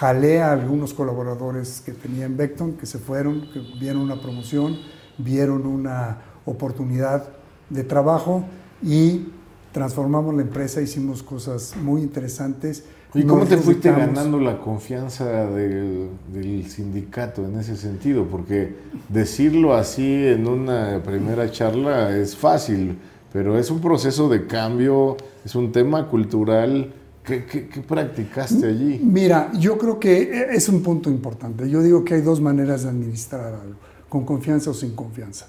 jalé 0.00 0.40
a 0.40 0.52
algunos 0.52 0.94
colaboradores 0.94 1.82
que 1.84 1.92
tenía 1.92 2.24
en 2.24 2.34
Vecton, 2.34 2.72
que 2.72 2.86
se 2.86 2.98
fueron, 2.98 3.50
que 3.52 3.60
vieron 3.78 4.00
una 4.00 4.18
promoción, 4.18 4.78
vieron 5.18 5.66
una 5.66 6.16
oportunidad 6.46 7.28
de 7.68 7.84
trabajo 7.84 8.42
y 8.82 9.26
transformamos 9.72 10.34
la 10.34 10.40
empresa, 10.40 10.80
hicimos 10.80 11.22
cosas 11.22 11.74
muy 11.76 12.00
interesantes. 12.00 12.84
¿Y 13.12 13.24
cómo 13.24 13.44
te 13.44 13.58
fuiste 13.58 13.90
ganando 13.90 14.40
la 14.40 14.58
confianza 14.58 15.46
del, 15.50 16.08
del, 16.32 16.70
sindicato 16.70 17.44
en 17.44 17.58
ese 17.58 17.76
sentido? 17.76 18.24
Porque 18.24 18.74
decirlo 19.10 19.74
así 19.74 20.26
en 20.28 20.48
una 20.48 21.02
primera 21.04 21.50
charla 21.50 22.16
es 22.16 22.34
fácil, 22.34 22.96
pero 23.34 23.58
es 23.58 23.70
un 23.70 23.82
proceso 23.82 24.30
de 24.30 24.46
cambio, 24.46 25.18
es 25.44 25.54
un 25.54 25.72
tema 25.72 26.08
cultural. 26.08 26.94
¿Qué, 27.24 27.44
qué, 27.44 27.68
qué 27.68 27.80
practicaste 27.80 28.66
allí? 28.66 29.00
Mira, 29.02 29.52
yo 29.52 29.76
creo 29.76 30.00
que 30.00 30.46
es 30.50 30.68
un 30.68 30.82
punto 30.82 31.10
importante. 31.10 31.68
Yo 31.68 31.82
digo 31.82 32.04
que 32.04 32.14
hay 32.14 32.22
dos 32.22 32.40
maneras 32.40 32.84
de 32.84 32.88
administrar 32.88 33.54
algo, 33.54 33.76
con 34.08 34.24
confianza 34.24 34.70
o 34.70 34.74
sin 34.74 34.94
confianza. 34.94 35.46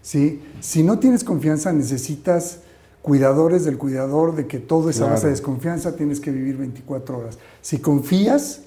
¿sí? 0.00 0.40
Si 0.60 0.82
no 0.82 0.98
tienes 0.98 1.24
confianza, 1.24 1.72
necesitas 1.72 2.60
cuidadores 3.02 3.64
del 3.64 3.78
cuidador, 3.78 4.34
de 4.34 4.46
que 4.46 4.58
todo 4.58 4.90
es 4.90 5.00
a 5.00 5.06
base 5.06 5.26
de 5.26 5.32
desconfianza, 5.32 5.96
tienes 5.96 6.20
que 6.20 6.30
vivir 6.30 6.56
24 6.56 7.18
horas. 7.18 7.38
Si 7.60 7.78
confías, 7.78 8.62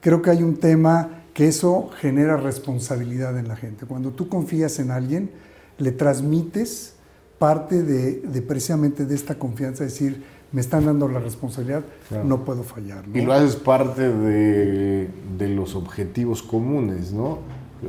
creo 0.00 0.22
que 0.22 0.30
hay 0.30 0.42
un 0.42 0.56
tema 0.56 1.22
que 1.32 1.48
eso 1.48 1.90
genera 2.00 2.36
responsabilidad 2.36 3.38
en 3.38 3.46
la 3.46 3.56
gente. 3.56 3.86
Cuando 3.86 4.10
tú 4.10 4.28
confías 4.28 4.78
en 4.78 4.90
alguien, 4.90 5.30
le 5.78 5.92
transmites 5.92 6.94
parte 7.38 7.82
de, 7.82 8.42
precisamente 8.42 9.04
de 9.04 9.14
esta 9.14 9.38
confianza, 9.38 9.84
es 9.84 9.92
decir, 9.92 10.24
me 10.52 10.60
están 10.60 10.86
dando 10.86 11.08
la 11.08 11.20
responsabilidad, 11.20 11.84
no 12.24 12.44
puedo 12.44 12.62
fallar. 12.62 13.04
Y 13.12 13.20
lo 13.20 13.32
haces 13.32 13.56
parte 13.56 14.08
de, 14.08 15.08
de, 15.38 15.48
los 15.48 15.74
objetivos 15.74 16.42
comunes, 16.42 17.12
¿no? 17.12 17.38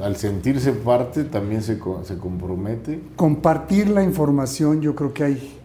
Al 0.02 0.18
sentirse 0.18 0.74
parte 0.74 1.24
también 1.24 1.62
se, 1.62 1.80
se 2.04 2.18
compromete. 2.18 3.02
Compartir 3.16 3.90
la 3.90 4.04
información, 4.04 4.82
yo 4.82 4.96
creo 4.96 5.14
que 5.14 5.24
hay 5.24 5.58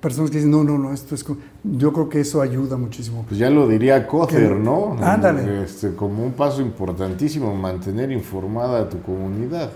Personas 0.00 0.30
que 0.30 0.36
dicen, 0.36 0.50
no, 0.50 0.62
no, 0.62 0.78
no, 0.78 0.92
esto 0.92 1.14
es... 1.14 1.24
Yo 1.64 1.92
creo 1.92 2.08
que 2.08 2.20
eso 2.20 2.40
ayuda 2.40 2.76
muchísimo. 2.76 3.24
Pues 3.26 3.40
ya 3.40 3.50
lo 3.50 3.66
diría 3.66 4.06
Cotter, 4.06 4.54
¿no? 4.54 4.96
Ándale. 5.00 5.64
Este, 5.64 5.94
como 5.94 6.22
un 6.22 6.32
paso 6.32 6.60
importantísimo, 6.60 7.54
mantener 7.54 8.12
informada 8.12 8.82
a 8.82 8.88
tu 8.88 9.00
comunidad. 9.00 9.70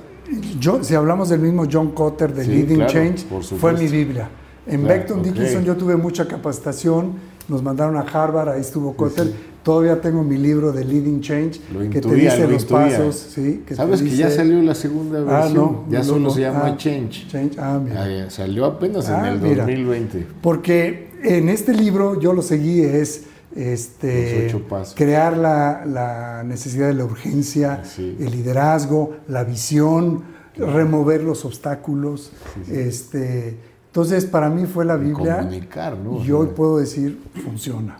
Yo, 0.60 0.84
si 0.84 0.94
hablamos 0.94 1.30
del 1.30 1.40
mismo 1.40 1.66
John 1.70 1.92
Cotter 1.92 2.32
de 2.32 2.46
Leading 2.46 2.86
Change, 2.86 3.26
fue 3.58 3.72
mi 3.72 3.88
Biblia. 3.88 4.28
En 4.70 4.84
Beckton 4.84 5.22
Dickinson 5.22 5.64
yo 5.64 5.76
tuve 5.76 5.96
mucha 5.96 6.26
capacitación, 6.26 7.14
nos 7.48 7.62
mandaron 7.62 7.96
a 7.96 8.00
Harvard, 8.00 8.50
ahí 8.50 8.60
estuvo 8.60 8.94
Cotter. 8.94 9.32
Todavía 9.62 10.00
tengo 10.00 10.22
mi 10.22 10.38
libro 10.38 10.72
de 10.72 10.84
Leading 10.84 11.20
Change 11.20 11.60
que 11.90 12.00
te 12.00 12.14
dice 12.14 12.48
los 12.48 12.64
pasos. 12.64 13.16
¿sí? 13.34 13.62
¿Sabes 13.74 14.00
que 14.00 14.10
ya 14.10 14.30
salió 14.30 14.62
la 14.62 14.74
segunda 14.74 15.18
ah, 15.18 15.42
versión? 15.42 15.56
no, 15.56 15.84
ya 15.90 16.02
solo 16.02 16.30
se 16.30 16.40
llama 16.40 16.62
ah, 16.66 16.76
Change. 16.76 17.28
Change. 17.28 17.58
Ah, 17.58 17.78
mira. 17.82 18.30
salió 18.30 18.64
apenas 18.64 19.08
en 19.08 19.24
el 19.24 19.40
2020. 19.40 20.26
Porque 20.40 21.10
en 21.22 21.48
este 21.48 21.74
libro 21.74 22.18
yo 22.20 22.32
lo 22.32 22.42
seguí 22.42 22.80
es 22.80 23.24
este, 23.54 24.54
crear 24.94 25.36
la, 25.36 25.84
la, 25.84 26.42
necesidad 26.44 26.86
de 26.86 26.94
la 26.94 27.04
urgencia, 27.04 27.82
el 27.98 28.30
liderazgo, 28.30 29.16
la 29.28 29.44
visión, 29.44 30.22
remover 30.56 31.22
los 31.22 31.44
obstáculos. 31.44 32.32
este, 32.70 33.69
entonces, 33.90 34.24
para 34.24 34.48
mí 34.48 34.66
fue 34.66 34.84
la 34.84 34.96
Biblia. 34.96 35.38
Comunicar, 35.38 35.98
¿no? 35.98 36.24
Y 36.24 36.30
hoy 36.30 36.46
puedo 36.54 36.78
decir, 36.78 37.20
funciona. 37.42 37.98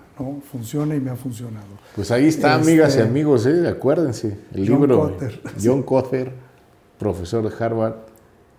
Funciona 0.53 0.95
y 0.95 1.01
me 1.01 1.11
ha 1.11 1.17
funcionado. 1.17 1.67
Pues 1.97 2.13
ahí 2.13 2.29
está, 2.29 2.55
amigas 2.55 2.95
y 2.95 2.99
este, 2.99 3.03
amigos, 3.03 3.45
¿eh? 3.47 3.67
acuérdense, 3.67 4.39
el 4.53 4.69
John 4.69 4.81
libro 4.83 5.01
Cotter. 5.01 5.41
John 5.65 5.83
Cotter, 5.83 6.33
profesor 6.97 7.51
de 7.51 7.65
Harvard, 7.65 7.95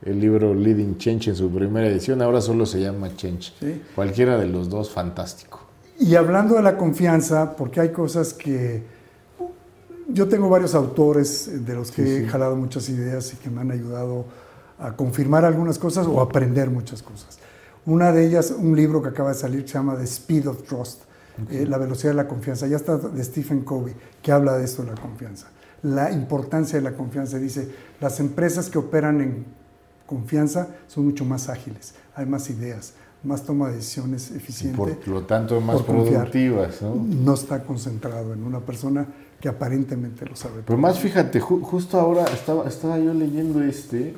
el 0.02 0.20
libro 0.20 0.54
Leading 0.54 0.98
Change 0.98 1.30
en 1.30 1.36
su 1.38 1.50
primera 1.50 1.88
edición, 1.88 2.22
ahora 2.22 2.42
solo 2.42 2.66
se 2.66 2.82
llama 2.82 3.16
Change. 3.16 3.54
Cualquiera 3.96 4.38
de 4.38 4.48
los 4.48 4.70
dos, 4.70 4.92
fantástico. 4.92 5.62
Y 6.00 6.16
hablando 6.16 6.56
de 6.56 6.64
la 6.64 6.76
confianza, 6.76 7.56
porque 7.56 7.80
hay 7.80 7.90
cosas 7.90 8.34
que... 8.34 8.84
Yo 10.10 10.28
tengo 10.28 10.50
varios 10.50 10.76
autores 10.76 11.66
de 11.66 11.74
los 11.76 11.92
que 11.92 12.18
he 12.18 12.28
jalado 12.28 12.58
muchas 12.58 12.90
ideas 12.90 13.34
y 13.34 13.38
que 13.38 13.50
me 13.50 13.62
han 13.62 13.72
ayudado 13.72 14.26
a 14.82 14.96
confirmar 14.96 15.46
algunas 15.46 15.80
cosas 15.80 16.08
o 16.08 16.20
aprender 16.20 16.70
muchas 16.70 17.02
cosas. 17.02 17.40
Una 17.86 18.12
de 18.12 18.26
ellas, 18.26 18.54
un 18.58 18.76
libro 18.76 19.02
que 19.02 19.10
acaba 19.10 19.30
de 19.30 19.36
salir, 19.36 19.68
se 19.68 19.76
llama 19.76 19.96
The 19.96 20.04
Speed 20.04 20.48
of 20.48 20.64
Trust 20.64 21.04
eh, 21.50 21.66
la 21.68 21.78
velocidad 21.78 22.12
de 22.12 22.18
la 22.18 22.28
confianza. 22.28 22.68
Ya 22.68 22.78
está 22.78 22.98
de 22.98 23.24
Stephen 23.24 23.62
Covey, 23.62 23.94
que 24.22 24.32
habla 24.32 24.58
de 24.58 24.66
esto 24.66 24.84
la 24.84 24.96
confianza. 24.96 25.48
La 25.84 26.12
importancia 26.12 26.78
de 26.78 26.84
la 26.84 26.94
confianza. 26.94 27.38
Dice, 27.38 27.70
las 28.00 28.20
empresas 28.20 28.70
que 28.70 28.78
operan 28.78 29.22
en 29.22 29.46
confianza 30.06 30.68
son 30.88 31.06
mucho 31.06 31.26
más 31.26 31.50
ágiles, 31.50 31.96
hay 32.16 32.26
más 32.26 32.50
ideas, 32.50 32.94
más 33.24 33.44
toma 33.44 33.70
de 33.70 33.78
decisiones 33.78 34.32
eficientes. 34.32 34.78
Por 34.78 35.08
lo 35.08 35.24
tanto, 35.24 35.60
más 35.62 35.82
productivas. 35.84 36.82
¿no? 36.82 36.96
¿no? 36.96 37.34
está 37.34 37.64
concentrado 37.64 38.34
en 38.34 38.44
una 38.44 38.60
persona 38.60 39.08
que 39.40 39.50
aparentemente 39.50 40.26
lo 40.26 40.36
sabe. 40.36 40.62
Pero 40.66 40.78
más 40.78 41.00
fíjate, 41.00 41.40
justo 41.40 42.00
ahora 42.00 42.26
estaba, 42.26 42.68
estaba 42.68 43.00
yo 43.00 43.14
leyendo 43.14 43.64
este, 43.64 44.14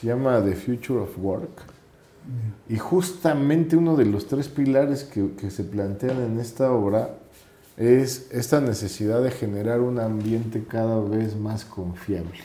se 0.00 0.06
llama 0.06 0.42
The 0.44 0.54
Future 0.54 1.00
of 1.00 1.18
Work 1.18 1.78
y 2.68 2.76
justamente 2.76 3.76
uno 3.76 3.96
de 3.96 4.04
los 4.04 4.26
tres 4.26 4.48
pilares 4.48 5.04
que, 5.04 5.50
se 5.50 5.64
plantean 5.64 6.20
en 6.20 6.38
esta 6.38 6.70
obra 6.72 7.14
es 7.76 8.28
esta 8.32 8.60
necesidad 8.60 9.22
de 9.22 9.30
generar 9.30 9.80
un 9.80 9.98
ambiente 9.98 10.64
cada 10.68 11.00
vez 11.00 11.36
más 11.36 11.64
confiable, 11.64 12.40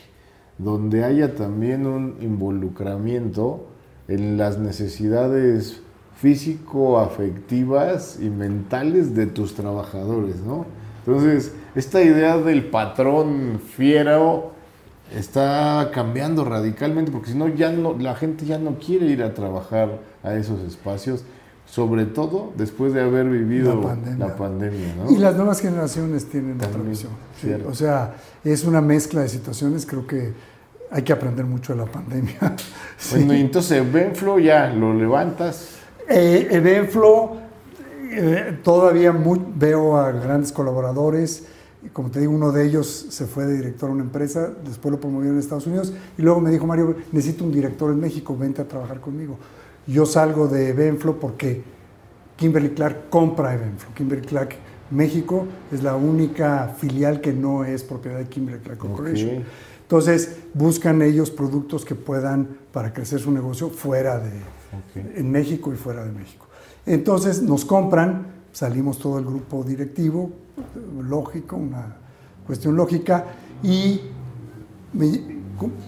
donde 0.58 1.04
haya 1.04 1.36
también 1.36 1.86
un 1.86 2.16
involucramiento 2.22 3.68
en 4.08 4.38
las 4.38 4.58
necesidades 4.58 5.82
físico-afectivas 6.16 8.20
y 8.22 8.30
mentales 8.30 9.14
de 9.16 9.26
tus 9.26 9.56
trabajadores, 9.56 10.38
¿no? 10.38 10.66
Entonces, 11.06 11.54
esta 11.76 12.02
idea 12.02 12.38
del 12.38 12.70
patrón 12.70 13.60
fiero 13.60 14.53
está 15.16 15.92
cambiando 15.94 16.44
radicalmente, 16.44 17.12
porque 17.12 17.32
si 17.32 17.38
no, 17.38 17.48
ya 17.48 17.72
no, 17.72 17.98
la 17.98 18.16
gente 18.16 18.46
ya 18.46 18.58
no 18.58 18.78
quiere 18.80 19.06
ir 19.08 19.24
a 19.24 19.34
trabajar 19.34 20.00
a 20.24 20.36
esos 20.36 20.62
espacios, 20.62 21.24
sobre 21.66 22.06
todo 22.06 22.52
después 22.56 22.94
de 22.94 23.02
haber 23.02 23.28
vivido 23.30 23.76
la 24.18 24.36
pandemia. 24.36 24.96
Y 25.10 25.18
las 25.18 25.36
nuevas 25.36 25.60
generaciones 25.62 26.26
tienen 26.26 26.58
otra 26.58 26.82
visión. 26.82 27.12
o 27.68 27.74
sea, 27.74 28.16
es 28.44 28.64
una 28.64 28.82
mezcla 28.82 29.22
de 29.22 29.30
situaciones, 29.30 29.86
creo 29.86 30.06
que 30.06 30.34
hay 30.92 31.02
que 31.02 31.14
aprender 31.14 31.46
mucho 31.46 31.74
de 31.74 31.80
la 31.80 31.92
pandemia. 31.92 32.38
Bueno, 33.12 33.34
y 33.34 33.42
entonces 33.42 33.92
Benflo 33.92 34.40
ya 34.40 34.70
lo 34.70 34.94
levantas. 34.94 35.72
Eh, 36.08 36.62
Benflo, 36.64 37.36
eh, 38.12 38.60
todavía 38.64 39.14
veo 39.56 39.98
a 39.98 40.12
grandes 40.12 40.54
colaboradores 40.54 41.48
como 41.92 42.10
te 42.10 42.20
digo, 42.20 42.32
uno 42.32 42.52
de 42.52 42.66
ellos 42.66 43.08
se 43.10 43.26
fue 43.26 43.46
de 43.46 43.56
director 43.56 43.90
a 43.90 43.94
una 43.94 44.04
empresa, 44.04 44.52
después 44.66 44.92
lo 44.92 45.00
promovieron 45.00 45.36
en 45.36 45.40
Estados 45.42 45.68
Unidos 45.68 45.94
y 46.18 46.22
luego 46.22 46.40
me 46.40 46.50
dijo, 46.52 46.66
Mario, 46.66 46.96
necesito 47.12 47.44
un 47.44 47.52
director 47.52 47.92
en 47.92 48.00
México, 48.00 48.38
vente 48.38 48.62
a 48.62 48.68
trabajar 48.68 49.02
conmigo. 49.02 49.38
Yo 49.86 50.06
salgo 50.06 50.48
de 50.48 50.72
Benflo 50.72 51.20
porque 51.20 51.62
Kimberly 52.38 52.70
Clark 52.70 53.10
compra 53.10 53.56
Benflo. 53.58 53.94
Kimberly 53.94 54.26
Clark 54.26 54.56
México 54.92 55.46
es 55.72 55.84
la 55.84 55.96
única 55.96 56.76
filial 56.78 57.20
que 57.20 57.34
no 57.34 57.66
es 57.66 57.84
propiedad 57.84 58.20
de 58.20 58.26
Kimberly 58.26 58.62
Clark 58.62 58.80
Corporation. 58.80 59.44
Entonces 59.82 60.38
buscan 60.54 61.02
ellos 61.02 61.32
productos 61.32 61.84
que 61.84 61.96
puedan 61.96 62.58
para 62.72 62.94
crecer 62.94 63.20
su 63.20 63.32
negocio 63.32 63.70
fuera 63.70 64.20
de 64.20 64.32
en 65.16 65.32
México 65.32 65.72
y 65.74 65.76
fuera 65.76 66.04
de 66.04 66.12
México. 66.12 66.48
Entonces 66.86 67.42
nos 67.42 67.66
compran, 67.66 68.28
salimos 68.52 69.00
todo 69.00 69.20
el 69.20 69.26
grupo 69.26 69.64
directivo, 69.64 70.32
lógico, 71.02 71.56
una 71.56 71.98
cuestión 72.46 72.76
lógica, 72.76 73.26
y 73.62 74.02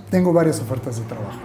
tengo 0.09 0.33
varias 0.33 0.59
ofertas 0.61 0.97
de 0.97 1.03
trabajo. 1.03 1.39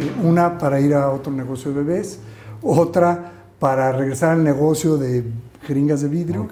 Eh, 0.00 0.12
una 0.22 0.58
para 0.58 0.80
ir 0.80 0.94
a 0.94 1.10
otro 1.10 1.32
negocio 1.32 1.72
de 1.72 1.82
bebés, 1.82 2.18
otra 2.62 3.32
para 3.58 3.92
regresar 3.92 4.32
al 4.32 4.44
negocio 4.44 4.96
de 4.96 5.24
jeringas 5.66 6.02
de 6.02 6.08
vidrio 6.08 6.48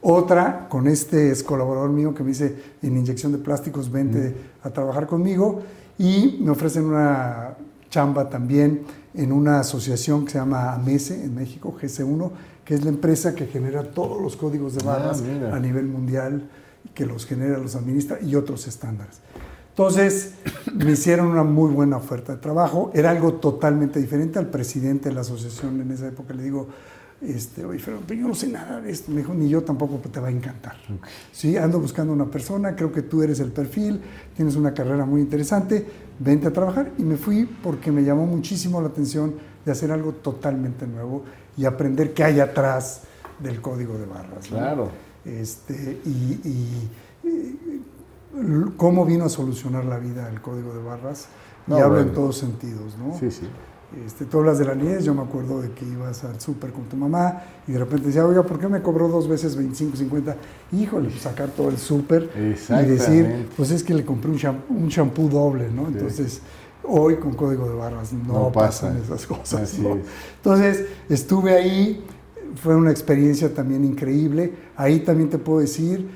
Otra, 0.00 0.68
con 0.68 0.86
este 0.86 1.30
es 1.30 1.42
colaborador 1.42 1.90
mío 1.90 2.14
que 2.14 2.22
me 2.22 2.28
dice 2.28 2.56
en 2.82 2.96
inyección 2.96 3.32
de 3.32 3.38
plásticos, 3.38 3.90
vente 3.90 4.34
a 4.62 4.70
trabajar 4.70 5.06
conmigo. 5.06 5.62
Y 5.98 6.38
me 6.40 6.50
ofrecen 6.50 6.84
una 6.84 7.56
chamba 7.90 8.28
también 8.28 8.82
en 9.14 9.32
una 9.32 9.60
asociación 9.60 10.24
que 10.24 10.32
se 10.32 10.38
llama 10.38 10.74
AMESE 10.74 11.24
en 11.24 11.34
México, 11.34 11.74
GC1, 11.80 12.30
que 12.66 12.74
es 12.74 12.84
la 12.84 12.90
empresa 12.90 13.34
que 13.34 13.46
genera 13.46 13.84
todos 13.84 14.20
los 14.20 14.36
códigos 14.36 14.74
de 14.74 14.80
ah, 14.82 14.86
barras 14.86 15.22
a 15.52 15.60
nivel 15.60 15.86
mundial, 15.86 16.50
que 16.92 17.06
los 17.06 17.24
genera, 17.24 17.58
los 17.58 17.76
administra 17.76 18.18
y 18.20 18.34
otros 18.34 18.66
estándares. 18.66 19.20
Entonces, 19.70 20.34
me 20.74 20.92
hicieron 20.92 21.28
una 21.28 21.44
muy 21.44 21.70
buena 21.70 21.96
oferta 21.96 22.34
de 22.34 22.38
trabajo. 22.38 22.90
Era 22.92 23.10
algo 23.10 23.34
totalmente 23.34 24.00
diferente 24.00 24.38
al 24.38 24.48
presidente 24.48 25.10
de 25.10 25.14
la 25.14 25.20
asociación 25.20 25.80
en 25.80 25.92
esa 25.92 26.08
época. 26.08 26.34
Le 26.34 26.42
digo, 26.42 26.66
este, 27.20 27.64
oye, 27.64 27.80
pero 27.84 28.20
yo 28.20 28.26
no 28.26 28.34
sé 28.34 28.48
nada 28.48 28.80
de 28.80 28.90
esto. 28.90 29.12
Me 29.12 29.18
dijo, 29.18 29.32
ni 29.32 29.48
yo 29.48 29.62
tampoco 29.62 29.96
te 30.08 30.18
va 30.18 30.28
a 30.28 30.30
encantar. 30.32 30.76
Sí, 31.30 31.56
ando 31.56 31.78
buscando 31.78 32.12
una 32.12 32.26
persona, 32.26 32.74
creo 32.74 32.90
que 32.90 33.02
tú 33.02 33.22
eres 33.22 33.38
el 33.38 33.52
perfil, 33.52 34.00
tienes 34.34 34.56
una 34.56 34.74
carrera 34.74 35.04
muy 35.04 35.20
interesante, 35.20 35.86
vente 36.18 36.48
a 36.48 36.52
trabajar. 36.52 36.90
Y 36.98 37.02
me 37.02 37.16
fui 37.16 37.44
porque 37.44 37.92
me 37.92 38.02
llamó 38.02 38.26
muchísimo 38.26 38.80
la 38.80 38.88
atención 38.88 39.34
de 39.64 39.72
hacer 39.72 39.92
algo 39.92 40.12
totalmente 40.12 40.86
nuevo 40.86 41.22
y 41.56 41.64
aprender 41.64 42.14
qué 42.14 42.24
hay 42.24 42.40
atrás 42.40 43.02
del 43.38 43.60
código 43.60 43.96
de 43.98 44.06
barras. 44.06 44.46
Claro. 44.46 44.90
Este, 45.24 46.00
y 46.04 46.88
cómo 48.76 49.04
vino 49.04 49.24
a 49.24 49.28
solucionar 49.28 49.84
la 49.84 49.98
vida 49.98 50.28
el 50.30 50.40
código 50.40 50.74
de 50.74 50.82
barras. 50.82 51.28
y 51.66 51.72
hablo 51.72 52.00
en 52.00 52.12
todos 52.12 52.38
sentidos, 52.38 52.96
¿no? 52.98 53.18
Sí, 53.18 53.30
sí. 53.30 53.46
Este, 54.04 54.24
tú 54.24 54.40
hablas 54.40 54.58
de 54.58 54.64
la 54.64 54.74
niñez, 54.74 55.04
yo 55.04 55.14
me 55.14 55.22
acuerdo 55.22 55.62
de 55.62 55.70
que 55.70 55.84
ibas 55.84 56.24
al 56.24 56.40
súper 56.40 56.72
con 56.72 56.84
tu 56.84 56.96
mamá 56.96 57.42
y 57.66 57.72
de 57.72 57.78
repente 57.78 58.08
decía, 58.08 58.26
oiga, 58.26 58.42
¿por 58.42 58.58
qué 58.58 58.68
me 58.68 58.82
cobró 58.82 59.08
dos 59.08 59.28
veces 59.28 59.56
25, 59.56 59.96
50? 59.96 60.36
Híjole, 60.72 61.08
pues 61.08 61.22
sacar 61.22 61.50
todo 61.50 61.68
el 61.68 61.78
súper 61.78 62.28
y 62.36 62.84
decir, 62.84 63.48
pues 63.56 63.70
es 63.70 63.84
que 63.84 63.94
le 63.94 64.04
compré 64.04 64.30
un 64.30 64.88
shampoo, 64.88 65.28
doble, 65.28 65.70
¿no? 65.70 65.86
Entonces, 65.86 66.42
hoy 66.88 67.16
con 67.16 67.34
código 67.34 67.68
de 67.68 67.74
barras 67.74 68.12
no, 68.12 68.50
pasan 68.52 68.96
esas 68.98 69.26
cosas. 69.26 69.78
Entonces, 70.36 70.86
estuve 71.08 71.54
ahí, 71.54 72.04
fue 72.56 72.76
una 72.76 72.90
experiencia 72.90 73.52
también 73.52 73.84
increíble. 73.84 74.52
Ahí 74.76 75.00
también 75.00 75.30
te 75.30 75.38
puedo 75.38 75.60
decir, 75.60 76.08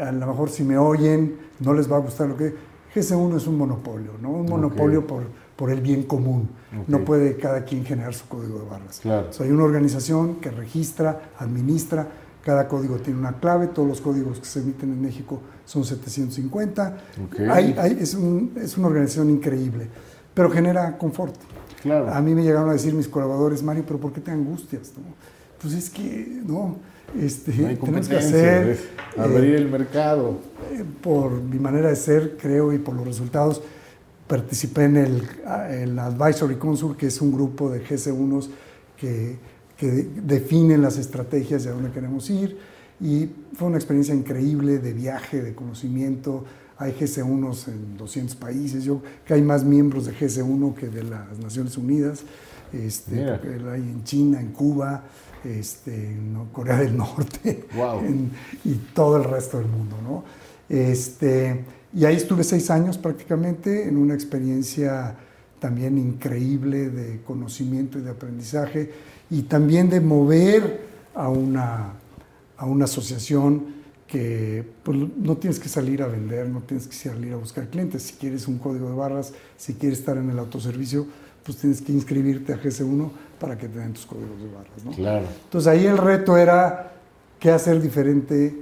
a 0.00 0.12
lo 0.12 0.26
mejor 0.26 0.50
si 0.50 0.64
me 0.64 0.78
oyen, 0.78 1.36
no 1.60 1.72
les 1.72 1.90
va 1.90 1.96
a 1.96 2.00
gustar 2.00 2.28
lo 2.28 2.36
que... 2.36 2.68
GC1 2.94 3.36
es 3.36 3.46
un 3.46 3.58
monopolio, 3.58 4.12
¿no? 4.20 4.30
Un 4.30 4.46
monopolio 4.46 5.06
por, 5.06 5.24
por 5.56 5.70
el 5.70 5.80
bien 5.80 6.04
común. 6.04 6.48
No 6.86 7.04
puede 7.04 7.36
cada 7.36 7.64
quien 7.64 7.84
generar 7.84 8.14
su 8.14 8.26
código 8.26 8.60
de 8.60 8.64
barras. 8.66 9.00
Claro. 9.00 9.28
hay 9.40 9.50
una 9.50 9.64
organización 9.64 10.36
que 10.36 10.50
registra, 10.50 11.32
administra, 11.38 12.08
cada 12.44 12.66
código 12.68 12.96
tiene 12.96 13.18
una 13.18 13.32
clave, 13.34 13.66
todos 13.66 13.86
los 13.86 14.00
códigos 14.00 14.38
que 14.38 14.46
se 14.46 14.60
emiten 14.60 14.90
en 14.92 15.02
México 15.02 15.40
son 15.66 15.84
750. 15.84 16.96
Hay, 17.50 17.74
es, 18.00 18.16
es, 18.56 18.78
una 18.78 18.86
organización 18.86 19.30
increíble, 19.30 19.88
pero 20.38 20.50
genera 20.50 20.96
confort. 20.96 21.34
Claro. 21.82 22.14
A 22.14 22.20
mí 22.20 22.32
me 22.32 22.44
llegaron 22.44 22.70
a 22.70 22.74
decir 22.74 22.94
mis 22.94 23.08
colaboradores, 23.08 23.60
Mario, 23.60 23.82
pero 23.84 23.98
¿por 23.98 24.12
qué 24.12 24.20
te 24.20 24.30
angustias? 24.30 24.92
Pues 25.60 25.74
es 25.74 25.90
que, 25.90 26.42
no, 26.46 26.76
este, 27.20 27.50
tenemos 27.50 28.08
que 28.08 28.16
hacer... 28.16 28.78
Abrir 29.16 29.56
el 29.56 29.68
mercado. 29.68 30.38
Eh, 30.72 30.84
por 31.02 31.32
mi 31.42 31.58
manera 31.58 31.88
de 31.88 31.96
ser, 31.96 32.36
creo, 32.36 32.72
y 32.72 32.78
por 32.78 32.94
los 32.94 33.04
resultados, 33.04 33.60
participé 34.28 34.84
en 34.84 34.96
el, 34.98 35.98
Advisory 35.98 36.54
Council, 36.54 36.94
que 36.96 37.08
es 37.08 37.20
un 37.20 37.32
grupo 37.32 37.68
de 37.68 37.84
GC1s 37.84 38.48
que, 38.96 39.38
que 39.76 39.90
definen 40.22 40.82
las 40.82 40.98
estrategias 40.98 41.64
de 41.64 41.70
a 41.70 41.72
dónde 41.72 41.90
queremos 41.90 42.30
ir. 42.30 42.56
Y 43.00 43.28
fue 43.54 43.66
una 43.66 43.76
experiencia 43.78 44.14
increíble 44.14 44.78
de 44.78 44.92
viaje, 44.92 45.42
de 45.42 45.56
conocimiento. 45.56 46.44
Hay 46.78 46.92
GC1s 46.92 47.68
en 47.68 47.96
200 47.96 48.36
países. 48.36 48.84
Yo 48.84 49.02
que 49.26 49.34
hay 49.34 49.42
más 49.42 49.64
miembros 49.64 50.06
de 50.06 50.14
GC1 50.14 50.74
que 50.74 50.88
de 50.88 51.02
las 51.02 51.38
Naciones 51.38 51.76
Unidas. 51.76 52.22
Este, 52.72 53.24
hay 53.24 53.80
en 53.80 54.04
China, 54.04 54.40
en 54.40 54.52
Cuba, 54.52 55.02
este, 55.44 56.12
en 56.12 56.36
Corea 56.52 56.78
del 56.78 56.96
Norte 56.96 57.66
y 58.64 58.74
todo 58.94 59.16
el 59.16 59.24
resto 59.24 59.58
del 59.58 59.68
mundo. 59.68 59.96
¿no? 60.02 60.24
Este, 60.68 61.64
y 61.94 62.04
ahí 62.04 62.16
estuve 62.16 62.44
seis 62.44 62.70
años 62.70 62.98
prácticamente 62.98 63.88
en 63.88 63.96
una 63.96 64.14
experiencia 64.14 65.16
también 65.58 65.98
increíble 65.98 66.90
de 66.90 67.20
conocimiento 67.22 67.98
y 67.98 68.02
de 68.02 68.10
aprendizaje 68.10 68.92
y 69.30 69.42
también 69.42 69.90
de 69.90 70.00
mover 70.00 70.86
a 71.14 71.28
una, 71.28 71.94
a 72.56 72.66
una 72.66 72.84
asociación 72.84 73.77
que 74.08 74.64
pues, 74.82 74.98
no 75.16 75.36
tienes 75.36 75.60
que 75.60 75.68
salir 75.68 76.02
a 76.02 76.06
vender, 76.06 76.48
no 76.48 76.60
tienes 76.60 76.88
que 76.88 76.94
salir 76.94 77.32
a 77.34 77.36
buscar 77.36 77.68
clientes. 77.68 78.02
Si 78.02 78.14
quieres 78.14 78.48
un 78.48 78.58
código 78.58 78.88
de 78.88 78.96
barras, 78.96 79.32
si 79.56 79.74
quieres 79.74 80.00
estar 80.00 80.16
en 80.16 80.30
el 80.30 80.38
autoservicio, 80.38 81.06
pues 81.44 81.58
tienes 81.58 81.80
que 81.80 81.92
inscribirte 81.92 82.52
a 82.52 82.60
GC1 82.60 83.10
para 83.38 83.56
que 83.56 83.68
te 83.68 83.78
den 83.78 83.92
tus 83.92 84.06
códigos 84.06 84.40
de 84.40 84.46
barras. 84.48 84.84
¿no? 84.84 84.90
Claro. 84.92 85.26
Entonces 85.44 85.68
ahí 85.68 85.86
el 85.86 85.98
reto 85.98 86.36
era 86.36 86.94
qué 87.38 87.50
hacer 87.50 87.80
diferente. 87.80 88.58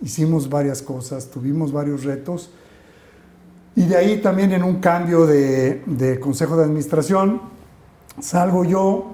Hicimos 0.00 0.48
varias 0.48 0.82
cosas, 0.82 1.30
tuvimos 1.30 1.72
varios 1.72 2.04
retos. 2.04 2.50
Y 3.74 3.86
de 3.86 3.96
ahí 3.96 4.20
también 4.20 4.52
en 4.52 4.62
un 4.62 4.80
cambio 4.80 5.26
de, 5.26 5.82
de 5.86 6.20
consejo 6.20 6.56
de 6.56 6.64
administración, 6.64 7.40
salgo 8.20 8.64
yo 8.64 9.12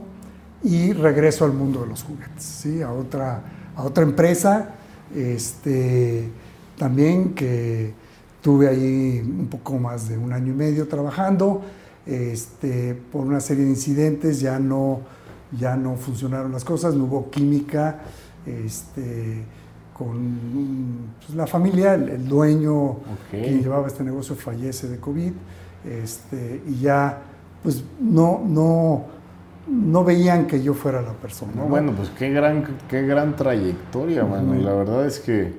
y 0.62 0.93
regreso 0.93 1.45
al 1.45 1.53
mundo 1.53 1.83
de 1.83 1.87
los 1.87 2.03
juguetes, 2.03 2.43
¿sí? 2.43 2.83
a, 2.83 2.93
otra, 2.93 3.43
a 3.76 3.83
otra 3.83 4.03
empresa, 4.03 4.74
este, 5.15 6.29
también 6.77 7.35
que 7.35 7.93
tuve 8.43 8.69
ahí 8.69 9.21
un 9.21 9.49
poco 9.49 9.79
más 9.79 10.09
de 10.09 10.17
un 10.17 10.33
año 10.33 10.53
y 10.53 10.57
medio 10.57 10.89
trabajando 10.89 11.63
este, 12.09 12.95
por 12.95 13.27
una 13.27 13.39
serie 13.41 13.65
de 13.65 13.71
incidentes 13.71 14.41
ya 14.41 14.59
no, 14.59 15.01
ya 15.59 15.77
no 15.77 15.97
funcionaron 15.97 16.51
las 16.51 16.65
cosas, 16.65 16.95
no 16.95 17.05
hubo 17.05 17.31
química, 17.31 18.01
este, 18.47 19.45
con 19.93 21.13
pues, 21.19 21.37
la 21.37 21.47
familia, 21.47 21.95
el, 21.95 22.27
dueño 22.27 22.97
que 23.31 23.59
llevaba 23.59 23.89
este 23.89 24.05
negocio 24.05 24.35
fallece 24.35 24.89
de 24.89 24.99
COVID, 24.99 25.33
este, 25.85 26.63
y 26.67 26.81
ya 26.81 27.23
pues 27.63 27.85
no, 28.01 28.43
no, 28.47 29.05
no 29.69 30.05
veían 30.05 30.47
que 30.47 30.62
yo 30.62 30.75
fuera 30.75 31.03
la 31.03 31.12
persona. 31.12 31.62
Bueno, 31.62 31.93
pues 31.93 32.11
qué 32.11 32.31
gran, 32.31 32.64
qué 32.89 33.03
gran 33.03 33.37
trayectoria, 33.37 34.25
mano. 34.25 34.55
La 34.55 34.73
verdad 34.73 35.07
es 35.07 35.21
que 35.21 35.53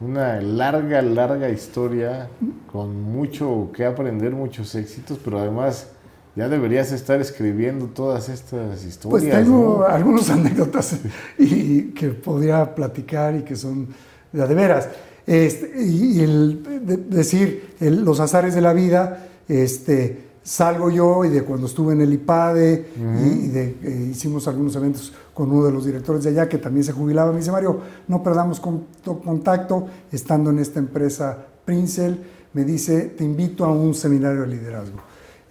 una 0.00 0.40
larga, 0.40 1.02
larga 1.02 1.48
historia 1.50 2.28
con 2.70 3.02
mucho 3.02 3.70
que 3.74 3.84
aprender, 3.84 4.32
muchos 4.32 4.74
éxitos, 4.74 5.18
pero 5.22 5.38
además 5.38 5.88
ya 6.36 6.48
deberías 6.48 6.92
estar 6.92 7.20
escribiendo 7.20 7.86
todas 7.86 8.28
estas 8.28 8.84
historias. 8.84 9.22
Pues 9.22 9.30
tengo 9.30 9.84
algunas 9.84 10.30
anécdotas 10.30 10.98
y 11.38 11.82
que 11.92 12.08
podría 12.08 12.74
platicar 12.74 13.34
y 13.36 13.42
que 13.42 13.56
son 13.56 13.88
de, 14.32 14.46
de 14.46 14.54
veras. 14.54 14.88
Este, 15.26 15.70
y 15.82 16.20
el, 16.22 17.08
decir 17.10 17.74
los 17.80 18.20
azares 18.20 18.54
de 18.54 18.60
la 18.60 18.72
vida, 18.72 19.26
este, 19.48 20.29
salgo 20.42 20.90
yo 20.90 21.24
y 21.24 21.28
de 21.28 21.42
cuando 21.42 21.66
estuve 21.66 21.92
en 21.92 22.00
el 22.00 22.12
IPADE 22.12 22.86
y, 22.96 23.48
de, 23.48 23.76
eh, 23.82 24.08
hicimos 24.10 24.48
algunos 24.48 24.74
eventos 24.76 25.12
con 25.34 25.50
uno 25.50 25.66
de 25.66 25.72
los 25.72 25.84
directores 25.84 26.24
de 26.24 26.30
allá 26.30 26.48
que 26.48 26.58
también 26.58 26.84
se 26.84 26.92
jubilaba, 26.92 27.30
me 27.30 27.38
dice 27.38 27.52
Mario, 27.52 27.80
no 28.08 28.22
perdamos 28.22 28.60
contacto 28.60 29.86
estando 30.10 30.50
en 30.50 30.58
esta 30.58 30.78
empresa 30.78 31.46
Princel, 31.64 32.20
me 32.52 32.64
dice, 32.64 33.02
te 33.16 33.24
invito 33.24 33.64
a 33.64 33.72
un 33.72 33.94
seminario 33.94 34.42
de 34.42 34.48
liderazgo. 34.48 34.98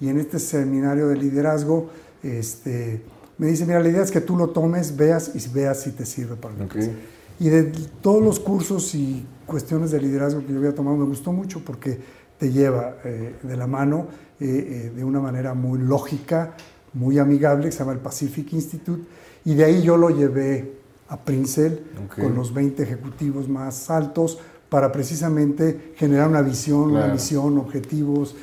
Y 0.02 0.10
en 0.10 0.20
este 0.20 0.40
seminario 0.40 1.08
de 1.08 1.18
liderazgo, 1.18 1.90
este, 2.24 3.02
me 3.38 3.48
dice, 3.48 3.66
mira, 3.66 3.80
la 3.80 3.90
idea 3.90 4.04
es 4.04 4.12
que 4.12 4.22
tú 4.22 4.36
lo 4.36 4.50
tomes, 4.50 4.96
veas 4.96 5.32
y 5.34 5.48
veas 5.50 5.82
si 5.82 5.92
te 5.92 6.06
sirve 6.06 6.36
para 6.36 6.56
lo 6.56 6.68
que 6.68 6.92
Y 7.40 7.50
de 7.50 7.64
todos 8.02 8.22
los 8.22 8.40
cursos 8.40 8.94
y 8.96 9.26
cuestiones 9.46 9.92
de 9.92 10.02
liderazgo 10.02 10.46
que 10.46 10.52
yo 10.52 10.60
había 10.60 10.76
tomado, 10.76 10.98
me 10.98 11.06
gustó 11.06 11.32
mucho 11.32 11.64
porque 11.64 12.00
te 12.40 12.52
lleva 12.52 12.96
eh, 13.04 13.36
de 13.44 13.58
la 13.58 13.68
mano 13.68 14.08
eh, 14.40 14.46
eh, 14.48 14.92
de 14.96 15.04
una 15.04 15.20
manera 15.20 15.54
muy 15.54 15.78
lógica, 15.80 16.56
muy 16.94 17.20
amigable, 17.20 17.66
que 17.66 17.74
se 17.74 17.80
llama 17.80 17.92
el 17.92 18.00
Pacific 18.00 18.54
Institute, 18.54 19.04
y 19.46 19.54
de 19.54 19.66
ahí 19.66 19.82
yo 19.84 19.98
lo 19.98 20.10
llevé 20.10 20.80
a 21.10 21.18
Princel 21.18 21.84
con 22.16 22.36
los 22.36 22.54
20 22.54 22.82
ejecutivos 22.82 23.50
más 23.50 23.90
altos 23.90 24.40
para 24.70 24.92
precisamente 24.92 25.94
generar 25.96 26.30
una 26.30 26.42
visión, 26.42 26.92
una 26.92 27.08
misión, 27.08 27.58
objetivos, 27.58 28.36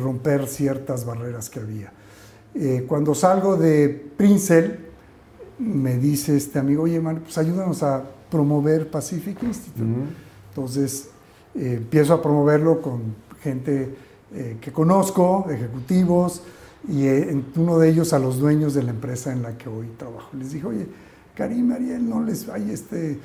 romper 0.00 0.46
ciertas 0.46 1.04
barreras 1.04 1.50
que 1.50 1.60
había. 1.60 1.92
cuando 2.88 3.14
salgo 3.14 3.56
de 3.56 3.88
Princel, 4.16 4.78
me 5.58 5.98
dice 5.98 6.36
este 6.36 6.58
amigo, 6.58 6.84
oye, 6.84 7.00
man, 7.00 7.20
pues 7.22 7.36
ayúdanos 7.36 7.82
a 7.82 8.02
promover 8.30 8.90
Pacific 8.90 9.42
Institute. 9.42 9.84
Entonces, 10.48 11.10
empiezo 11.54 12.14
a 12.14 12.22
promoverlo 12.22 12.80
con 12.80 13.14
gente 13.42 13.94
eh, 14.34 14.58
que 14.60 14.72
conozco, 14.72 15.46
ejecutivos, 15.50 16.42
y 16.88 17.06
eh, 17.06 17.42
uno 17.56 17.78
de 17.78 17.88
ellos 17.88 18.12
a 18.12 18.18
los 18.18 18.38
dueños 18.38 18.74
de 18.74 18.82
la 18.82 18.90
empresa 18.90 19.32
en 19.32 19.42
la 19.42 19.56
que 19.58 19.68
hoy 19.68 19.88
trabajo. 19.96 20.30
Les 20.36 20.52
dije, 20.52 20.66
oye, 20.66 20.86
Karim, 21.34 21.72
Ariel, 21.72 22.08
no 22.08 22.22
les 22.22 22.48
hay 22.48 22.70
este, 22.70 23.18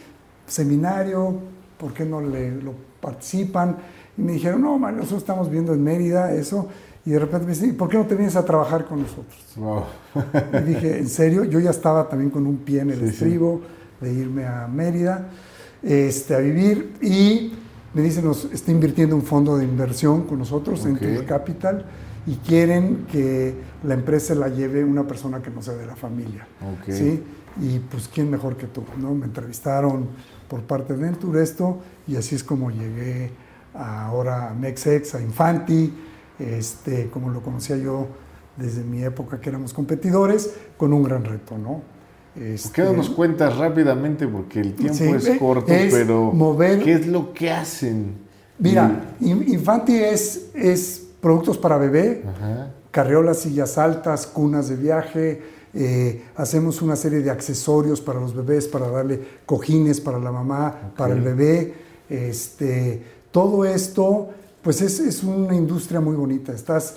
seminario, 0.48 1.36
¿por 1.78 1.94
qué 1.94 2.06
no 2.06 2.22
le, 2.22 2.56
lo 2.62 2.74
participan? 3.02 3.78
Y 4.18 4.22
me 4.22 4.34
dijeron, 4.34 4.62
no, 4.62 4.78
man, 4.78 4.96
nosotros 4.96 5.22
estamos 5.22 5.50
viendo 5.50 5.74
en 5.74 5.84
Mérida 5.84 6.34
eso. 6.34 6.68
Y 7.06 7.12
de 7.12 7.20
repente 7.20 7.46
me 7.46 7.54
dicen, 7.54 7.78
¿por 7.78 7.88
qué 7.88 7.98
no 7.98 8.06
te 8.06 8.16
vienes 8.16 8.36
a 8.36 8.44
trabajar 8.44 8.86
con 8.86 9.02
nosotros? 9.02 9.58
y 10.54 10.64
dije, 10.64 10.98
¿en 10.98 11.08
serio? 11.08 11.44
Yo 11.44 11.60
ya 11.60 11.70
estaba 11.70 12.10
también 12.10 12.32
con 12.32 12.48
un 12.48 12.58
pie 12.58 12.82
en 12.82 12.90
el 12.90 13.04
estribo 13.04 13.62
de 14.02 14.12
irme 14.12 14.46
a 14.46 14.68
Mérida 14.68 15.28
este, 15.84 16.34
a 16.34 16.40
vivir. 16.40 16.96
Y 17.02 17.54
me 17.96 18.02
dicen, 18.02 18.26
nos 18.26 18.44
está 18.52 18.72
invirtiendo 18.72 19.16
un 19.16 19.22
fondo 19.22 19.58
de 19.58 19.64
inversión 19.64 20.24
con 20.24 20.38
nosotros, 20.38 20.86
en 20.86 20.98
Tour 20.98 21.26
Capital, 21.26 21.86
y 22.28 22.36
quieren 22.36 23.06
que 23.10 23.56
la 23.86 23.94
empresa 23.94 24.36
la 24.36 24.50
lleve 24.50 24.84
una 24.84 25.08
persona 25.08 25.42
que 25.42 25.50
no 25.50 25.62
sea 25.62 25.76
de 25.76 25.86
la 25.86 25.96
familia. 25.96 26.46
¿sí? 26.90 27.24
Y 27.62 27.80
pues, 27.80 28.10
¿quién 28.14 28.30
mejor 28.30 28.58
que 28.58 28.68
tú? 28.68 28.84
¿no? 28.98 29.16
Me 29.16 29.26
entrevistaron 29.26 30.10
por 30.50 30.64
parte 30.64 30.98
de 30.98 31.08
Entur 31.08 31.38
esto, 31.38 31.80
y 32.06 32.18
así 32.18 32.36
es 32.36 32.44
como 32.44 32.70
llegué 32.70 33.32
ahora 33.74 34.50
a 34.50 34.54
Mexex, 34.54 35.16
a 35.16 35.22
Infanti, 35.22 35.94
este, 36.38 37.10
como 37.10 37.30
lo 37.30 37.42
conocía 37.42 37.78
yo 37.78 38.08
desde 38.58 38.84
mi 38.84 39.04
época 39.06 39.40
que 39.40 39.48
éramos 39.48 39.74
competidores, 39.74 40.54
con 40.76 40.92
un 40.92 41.02
gran 41.02 41.24
reto, 41.24 41.58
¿no? 41.58 41.95
Este, 42.40 42.84
¿Qué 42.84 42.84
nos 42.94 43.10
cuentas 43.10 43.58
rápidamente? 43.58 44.28
Porque 44.28 44.60
el 44.60 44.74
tiempo 44.74 45.16
es 45.16 45.30
corto, 45.40 45.68
pero 45.68 46.58
¿qué 46.84 46.94
es 46.94 47.08
lo 47.08 47.34
que 47.34 47.52
hacen? 47.52 48.26
Mira, 48.60 49.16
Infanti 49.20 49.96
es, 49.96 50.48
es 50.54 51.08
productos 51.22 51.58
para 51.58 51.78
bebé, 51.78 52.24
carriolas, 52.92 53.40
sillas 53.40 53.78
altas, 53.78 54.28
cunas 54.28 54.70
de 54.70 54.76
viaje, 54.76 55.42
eh, 55.78 56.24
hacemos 56.38 56.82
una 56.82 56.96
serie 56.96 57.20
de 57.20 57.30
accesorios 57.30 58.00
para 58.00 58.22
los 58.22 58.34
bebés, 58.34 58.66
para 58.66 58.88
darle 58.88 59.20
cojines 59.46 60.00
para 60.00 60.18
la 60.20 60.32
mamá, 60.32 60.94
para 60.96 61.14
el 61.14 61.22
bebé, 61.22 61.74
este, 62.10 63.04
todo 63.32 63.66
esto, 63.66 64.30
pues 64.62 64.82
es, 64.82 65.22
una 65.24 65.54
industria 65.54 66.00
muy 66.00 66.16
bonita. 66.16 66.54
Estás, 66.54 66.96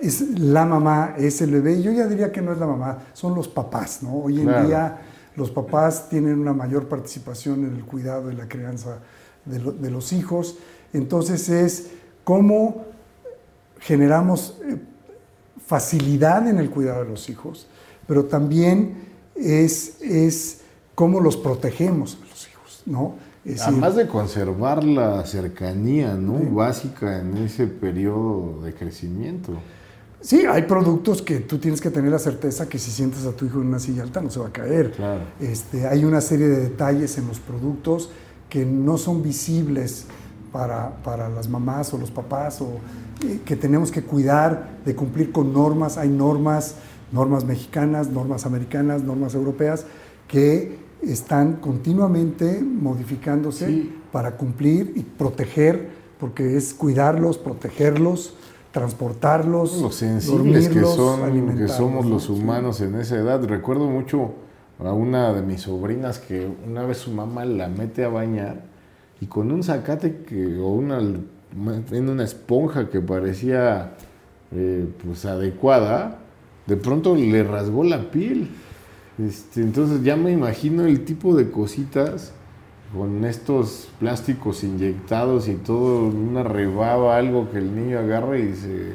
es 0.00 0.38
la 0.38 0.64
mamá, 0.64 1.14
es 1.18 1.40
el 1.40 1.50
bebé. 1.50 1.82
Yo 1.82 1.92
ya 1.92 2.06
diría 2.06 2.32
que 2.32 2.40
no 2.42 2.52
es 2.52 2.58
la 2.58 2.66
mamá, 2.66 2.98
son 3.12 3.34
los 3.34 3.48
papás, 3.48 4.02
¿no? 4.02 4.14
Hoy 4.14 4.40
en 4.40 4.66
día 4.66 4.98
los 5.36 5.50
papás 5.50 6.08
tienen 6.08 6.38
una 6.38 6.52
mayor 6.52 6.88
participación 6.88 7.64
en 7.64 7.76
el 7.76 7.84
cuidado 7.84 8.30
y 8.30 8.34
la 8.34 8.48
crianza 8.48 8.98
de, 9.44 9.90
los 9.90 10.12
hijos. 10.12 10.56
Entonces 10.92 11.48
es 11.48 11.90
cómo 12.24 12.84
generamos 13.80 14.58
eh, 14.64 14.78
facilidad 15.64 16.48
en 16.48 16.58
el 16.58 16.70
cuidado 16.70 17.04
de 17.04 17.10
los 17.10 17.28
hijos, 17.28 17.68
pero 18.06 18.24
también 18.24 18.96
es, 19.36 20.00
es 20.02 20.62
cómo 20.94 21.20
los 21.20 21.36
protegemos 21.36 22.18
a 22.22 22.28
los 22.28 22.48
hijos, 22.48 22.82
¿no? 22.86 23.14
Además 23.62 23.96
de 23.96 24.06
conservar 24.06 24.84
la 24.84 25.24
cercanía 25.24 26.14
¿no? 26.14 26.38
básica 26.54 27.20
en 27.20 27.36
ese 27.38 27.66
periodo 27.66 28.60
de 28.62 28.74
crecimiento. 28.74 29.52
Sí, 30.20 30.44
hay 30.46 30.62
productos 30.62 31.22
que 31.22 31.38
tú 31.40 31.58
tienes 31.58 31.80
que 31.80 31.90
tener 31.90 32.10
la 32.10 32.18
certeza 32.18 32.68
que 32.68 32.78
si 32.78 32.90
sientes 32.90 33.24
a 33.24 33.32
tu 33.32 33.46
hijo 33.46 33.60
en 33.60 33.68
una 33.68 33.78
silla 33.78 34.02
alta 34.02 34.20
no 34.20 34.30
se 34.30 34.40
va 34.40 34.48
a 34.48 34.52
caer. 34.52 34.92
Este, 35.40 35.86
hay 35.86 36.04
una 36.04 36.20
serie 36.20 36.48
de 36.48 36.60
detalles 36.60 37.18
en 37.18 37.28
los 37.28 37.38
productos 37.38 38.10
que 38.48 38.64
no 38.64 38.98
son 38.98 39.22
visibles 39.22 40.06
para, 40.52 40.96
para 41.04 41.28
las 41.28 41.48
mamás 41.48 41.94
o 41.94 41.98
los 41.98 42.10
papás 42.10 42.60
o 42.60 42.78
eh, 43.24 43.40
que 43.44 43.54
tenemos 43.54 43.92
que 43.92 44.02
cuidar 44.02 44.78
de 44.84 44.94
cumplir 44.96 45.30
con 45.30 45.52
normas. 45.52 45.98
Hay 45.98 46.08
normas, 46.08 46.74
normas 47.12 47.44
mexicanas, 47.44 48.08
normas 48.10 48.44
americanas, 48.44 49.02
normas 49.02 49.34
europeas 49.34 49.84
que 50.26 50.78
están 51.02 51.54
continuamente 51.56 52.60
modificándose 52.60 53.86
para 54.10 54.36
cumplir 54.36 54.92
y 54.96 55.02
proteger, 55.02 55.90
porque 56.18 56.56
es 56.56 56.74
cuidarlos, 56.74 57.38
protegerlos, 57.38 58.34
transportarlos, 58.72 59.80
los 59.80 59.94
sensibles 59.94 60.68
que, 60.68 60.82
son, 60.82 61.56
que 61.56 61.68
somos 61.68 62.06
los 62.06 62.28
humanos 62.28 62.80
en 62.80 62.96
esa 62.96 63.16
edad. 63.16 63.42
Recuerdo 63.44 63.86
mucho 63.86 64.32
a 64.78 64.92
una 64.92 65.32
de 65.32 65.42
mis 65.42 65.62
sobrinas 65.62 66.18
que 66.18 66.48
una 66.66 66.84
vez 66.84 66.98
su 66.98 67.10
mamá 67.10 67.44
la 67.44 67.68
mete 67.68 68.04
a 68.04 68.08
bañar 68.08 68.62
y 69.20 69.26
con 69.26 69.50
un 69.50 69.62
zacate 69.62 70.22
que, 70.22 70.58
o 70.58 70.68
una, 70.68 70.98
en 70.98 72.08
una 72.08 72.24
esponja 72.24 72.88
que 72.88 73.00
parecía 73.00 73.94
eh, 74.52 74.86
pues 75.04 75.24
adecuada, 75.24 76.18
de 76.66 76.76
pronto 76.76 77.16
le 77.16 77.42
rasgó 77.42 77.84
la 77.84 78.10
piel. 78.10 78.48
Este, 79.18 79.62
entonces 79.62 80.02
ya 80.04 80.16
me 80.16 80.30
imagino 80.30 80.84
el 80.84 81.04
tipo 81.04 81.34
de 81.34 81.50
cositas 81.50 82.32
con 82.92 83.24
estos 83.24 83.88
plásticos 83.98 84.64
inyectados 84.64 85.48
y 85.48 85.54
todo, 85.54 86.06
una 86.06 86.42
rebaba, 86.42 87.16
algo 87.16 87.50
que 87.50 87.58
el 87.58 87.74
niño 87.74 87.98
agarra 87.98 88.38
y 88.38 88.54
se 88.54 88.92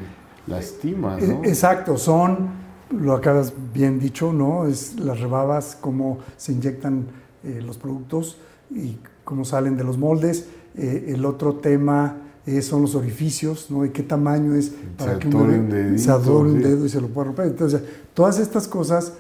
lastima, 0.48 1.18
¿no? 1.18 1.44
E, 1.44 1.50
exacto, 1.50 1.98
son, 1.98 2.50
lo 2.90 3.14
acabas 3.14 3.54
bien 3.74 4.00
dicho, 4.00 4.34
¿no? 4.34 4.66
Es 4.66 5.00
las 5.00 5.20
rebabas, 5.20 5.78
cómo 5.80 6.20
se 6.38 6.54
inyectan 6.54 7.06
eh, 7.44 7.62
los 7.66 7.78
productos 7.78 8.38
y 8.72 8.98
cómo 9.24 9.46
salen 9.46 9.78
de 9.78 9.84
los 9.84 9.98
moldes. 9.98 10.48
Eh, 10.76 11.14
el 11.16 11.26
otro 11.26 11.56
tema 11.56 12.18
son 12.62 12.82
los 12.82 12.96
orificios, 12.96 13.72
¿no? 13.72 13.86
Y 13.86 13.92
qué 13.92 14.04
tamaño 14.04 14.54
es 14.54 14.74
para 14.98 15.18
que 15.18 15.30
un 15.30 15.98
se 15.98 16.12
adore 16.12 16.50
un 16.50 16.62
dedo 16.62 16.86
y 16.86 16.90
se 16.90 17.00
lo 17.00 17.08
pueda 17.08 17.28
romper. 17.28 17.46
Entonces, 17.46 17.82
todas 18.14 18.38
estas 18.38 18.68
cosas 18.68 19.14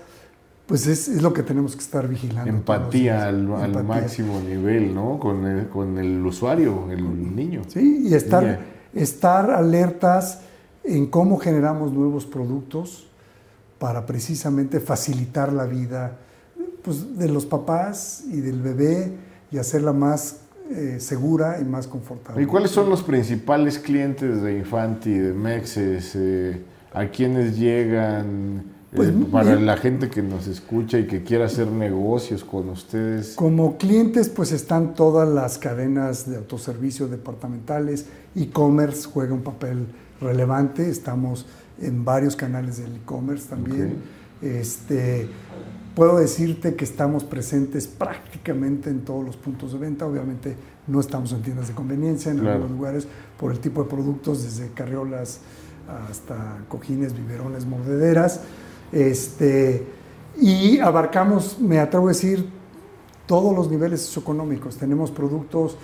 pues 0.65 0.87
es, 0.87 1.21
lo 1.21 1.33
que 1.33 1.43
tenemos 1.43 1.75
que 1.75 1.81
estar 1.81 2.07
vigilando. 2.07 2.49
Empatía 2.49 3.27
al, 3.27 3.47
máximo 3.83 4.39
nivel, 4.39 4.93
¿no? 4.95 5.19
Con 5.19 5.45
el, 5.45 5.67
con 5.67 5.97
el 5.97 6.25
usuario, 6.25 6.89
el 6.89 7.35
niño. 7.35 7.61
Sí, 7.67 8.03
y 8.07 8.13
estar, 8.13 8.59
estar 8.93 9.51
alertas 9.51 10.41
en 10.83 11.07
cómo 11.07 11.37
generamos 11.37 11.91
nuevos 11.91 12.25
productos 12.25 13.07
para 13.77 14.05
precisamente 14.05 14.79
facilitar 14.79 15.51
la 15.51 15.65
vida 15.65 16.17
pues, 16.83 17.17
de 17.17 17.27
los 17.27 17.45
papás 17.45 18.23
y 18.31 18.39
del 18.39 18.61
bebé 18.61 19.11
y 19.51 19.57
hacerla 19.57 19.91
más 19.91 20.41
eh, 20.71 20.97
segura 20.99 21.59
y 21.59 21.65
más 21.65 21.87
confortable. 21.87 22.41
¿Y 22.41 22.45
cuáles 22.45 22.71
son 22.71 22.89
los 22.89 23.03
principales 23.03 23.77
clientes 23.77 24.41
de 24.41 24.57
Infanti, 24.57 25.11
de 25.11 25.33
Mexes? 25.33 26.13
Eh, 26.15 26.61
¿A 26.93 27.07
quiénes 27.07 27.57
llegan? 27.57 28.63
Pues, 28.95 29.09
eh, 29.09 29.13
para 29.31 29.55
la 29.59 29.77
gente 29.77 30.09
que 30.09 30.21
nos 30.21 30.47
escucha 30.47 30.99
y 30.99 31.07
que 31.07 31.23
quiera 31.23 31.45
hacer 31.45 31.67
negocios 31.67 32.43
con 32.43 32.69
ustedes. 32.69 33.35
Como 33.35 33.77
clientes, 33.77 34.29
pues 34.29 34.51
están 34.51 34.93
todas 34.93 35.27
las 35.27 35.57
cadenas 35.57 36.29
de 36.29 36.37
autoservicio 36.37 37.07
departamentales, 37.07 38.05
e-commerce 38.35 39.07
juega 39.11 39.33
un 39.33 39.41
papel 39.41 39.87
relevante, 40.21 40.89
estamos 40.89 41.45
en 41.81 42.05
varios 42.05 42.35
canales 42.35 42.77
del 42.77 42.95
e-commerce 42.95 43.49
también. 43.49 43.95
Este, 44.41 45.27
puedo 45.95 46.17
decirte 46.17 46.75
que 46.75 46.83
estamos 46.83 47.23
presentes 47.23 47.87
prácticamente 47.87 48.89
en 48.89 49.01
todos 49.01 49.25
los 49.25 49.37
puntos 49.37 49.73
de 49.73 49.79
venta, 49.79 50.05
obviamente 50.05 50.55
no 50.85 50.99
estamos 50.99 51.31
en 51.31 51.41
tiendas 51.41 51.69
de 51.69 51.73
conveniencia 51.73 52.31
en 52.31 52.45
algunos 52.45 52.71
lugares 52.71 53.07
por 53.39 53.51
el 53.51 53.59
tipo 53.59 53.83
de 53.83 53.89
productos, 53.89 54.43
desde 54.43 54.71
carriolas 54.73 55.39
hasta 56.09 56.63
cojines, 56.67 57.15
biberones, 57.15 57.65
mordederas. 57.65 58.41
Este, 58.93 59.85
y 60.39 60.79
abarcamos, 60.79 61.59
me 61.59 61.79
atrevo 61.79 62.05
a 62.05 62.09
decir, 62.09 62.47
todos 63.25 63.55
los 63.55 63.69
niveles 63.69 64.01
socioeconómicos. 64.01 64.77
Tenemos 64.77 65.11
productos 65.11 65.77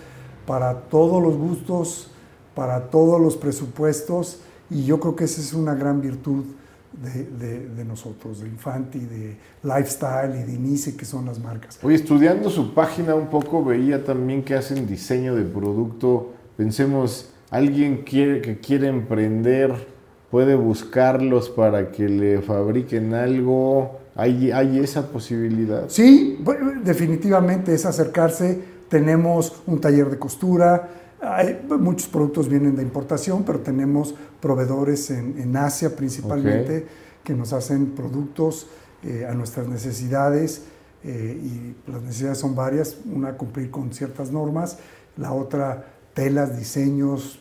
para 0.46 0.82
todos 0.82 1.22
los 1.22 1.36
gustos, 1.36 2.12
para 2.56 2.90
todos 2.90 3.20
los 3.20 3.36
presupuestos, 3.36 4.42
y 4.70 4.84
yo 4.84 5.00
creo 5.00 5.16
que 5.16 5.24
esa 5.24 5.42
es 5.42 5.54
una 5.54 5.74
gran 5.74 6.02
virtud 6.02 6.46
de, 6.92 7.86
nosotros, 7.86 8.42
de 8.42 8.48
Infanti, 8.48 9.00
de 9.00 9.38
Lifestyle 9.64 10.36
y 10.36 10.44
de 10.44 10.54
Inice, 10.54 10.96
que 10.96 11.06
son 11.06 11.26
las 11.26 11.40
marcas. 11.40 11.80
Hoy 11.82 11.96
estudiando 11.96 12.50
su 12.50 12.74
página 12.74 13.16
un 13.16 13.28
poco, 13.28 13.64
veía 13.64 14.04
también 14.04 14.44
que 14.44 14.56
hacen 14.56 14.86
diseño 14.86 15.36
de 15.36 15.44
producto. 15.44 16.34
Pensemos, 16.58 17.30
alguien 17.50 18.04
quiere, 18.04 18.42
que 18.42 18.60
quiere 18.60 18.88
emprender 18.88 19.99
puede 20.32 20.56
buscarlos 20.56 21.50
para 21.50 21.92
que 21.92 22.08
le 22.08 22.42
fabriquen 22.42 23.14
algo. 23.14 24.00
¿Hay, 24.16 24.52
hay 24.52 24.80
esa 24.80 25.08
posibilidad? 25.08 25.86
Sí, 25.88 26.44
definitivamente 26.84 27.74
es 27.74 27.86
acercarse. 27.86 28.62
Tenemos 28.90 29.62
un 29.66 29.80
taller 29.80 30.10
de 30.10 30.20
costura. 30.20 30.90
Hay, 31.22 31.66
muchos 31.80 32.08
productos 32.08 32.48
vienen 32.48 32.76
de 32.76 32.84
importación, 32.84 33.44
pero 33.44 33.60
tenemos 33.60 34.16
proveedores 34.42 35.10
en, 35.12 35.56
Asia 35.56 35.96
principalmente 35.96 36.86
que 37.24 37.34
nos 37.34 37.54
hacen 37.54 37.88
productos 37.92 38.68
eh, 39.04 39.26
a 39.30 39.34
nuestras 39.34 39.68
necesidades. 39.68 40.64
Eh, 41.04 41.40
y 41.42 41.90
las 41.90 42.02
necesidades 42.02 42.38
son 42.38 42.56
varias. 42.56 42.98
Una, 43.14 43.34
cumplir 43.34 43.72
con 43.72 43.94
ciertas 43.94 44.32
normas. 44.32 44.78
La 45.18 45.34
otra, 45.34 45.86
telas, 46.14 46.58
diseños, 46.58 47.40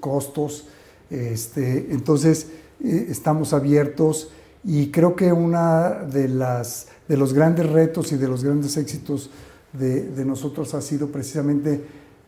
costos. 0.00 0.68
Este, 1.10 1.88
entonces, 1.90 2.48
eh, 2.82 3.06
estamos 3.08 3.52
abiertos 3.52 4.30
y 4.64 4.90
creo 4.90 5.16
que 5.16 5.32
uno 5.32 5.58
de, 6.12 6.28
las, 6.28 6.88
de 7.08 7.16
los 7.16 7.32
grandes 7.32 7.68
retos 7.70 8.12
y 8.12 8.16
de 8.16 8.28
los 8.28 8.44
grandes 8.44 8.76
éxitos 8.76 9.30
de, 9.72 10.24
nosotros 10.24 10.74
ha 10.74 10.80
sido 10.80 11.08
precisamente 11.08 11.84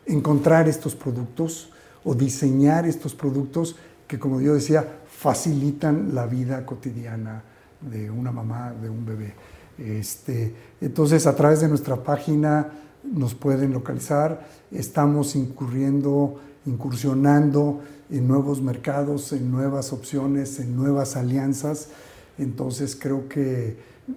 encontrar 0.07 0.69
estos 0.69 0.95
productos 0.95 1.71
o 2.05 2.15
diseñar 2.15 2.87
estos 2.87 3.15
productos 3.15 3.77
que, 4.07 4.19
como 4.19 4.41
yo 4.41 4.55
decía, 4.55 5.01
facilitan 5.07 6.15
la 6.15 6.27
vida 6.27 6.65
cotidiana 6.65 7.43
de 7.81 8.11
una 8.11 8.33
mamá, 8.33 8.73
de 8.81 8.89
un 8.89 9.05
bebé. 9.05 9.35
Este, 9.79 10.55
entonces, 10.81 11.27
a 11.27 11.35
través 11.35 11.61
de 11.61 11.69
nuestra 11.69 11.97
página 11.97 12.69
nos 13.05 13.35
pueden 13.35 13.73
localizar. 13.73 14.47
Estamos 14.71 15.37
incurriendo, 15.37 16.41
incursionando 16.67 17.81
en 18.11 18.27
nuevos 18.27 18.61
mercados, 18.61 19.33
en 19.33 19.51
nuevas 19.51 19.93
opciones, 19.93 20.59
en 20.61 20.77
nuevas 20.77 21.17
alianzas. 21.17 21.89
Entonces, 22.39 22.97
creo 23.01 23.29
que 23.29 23.77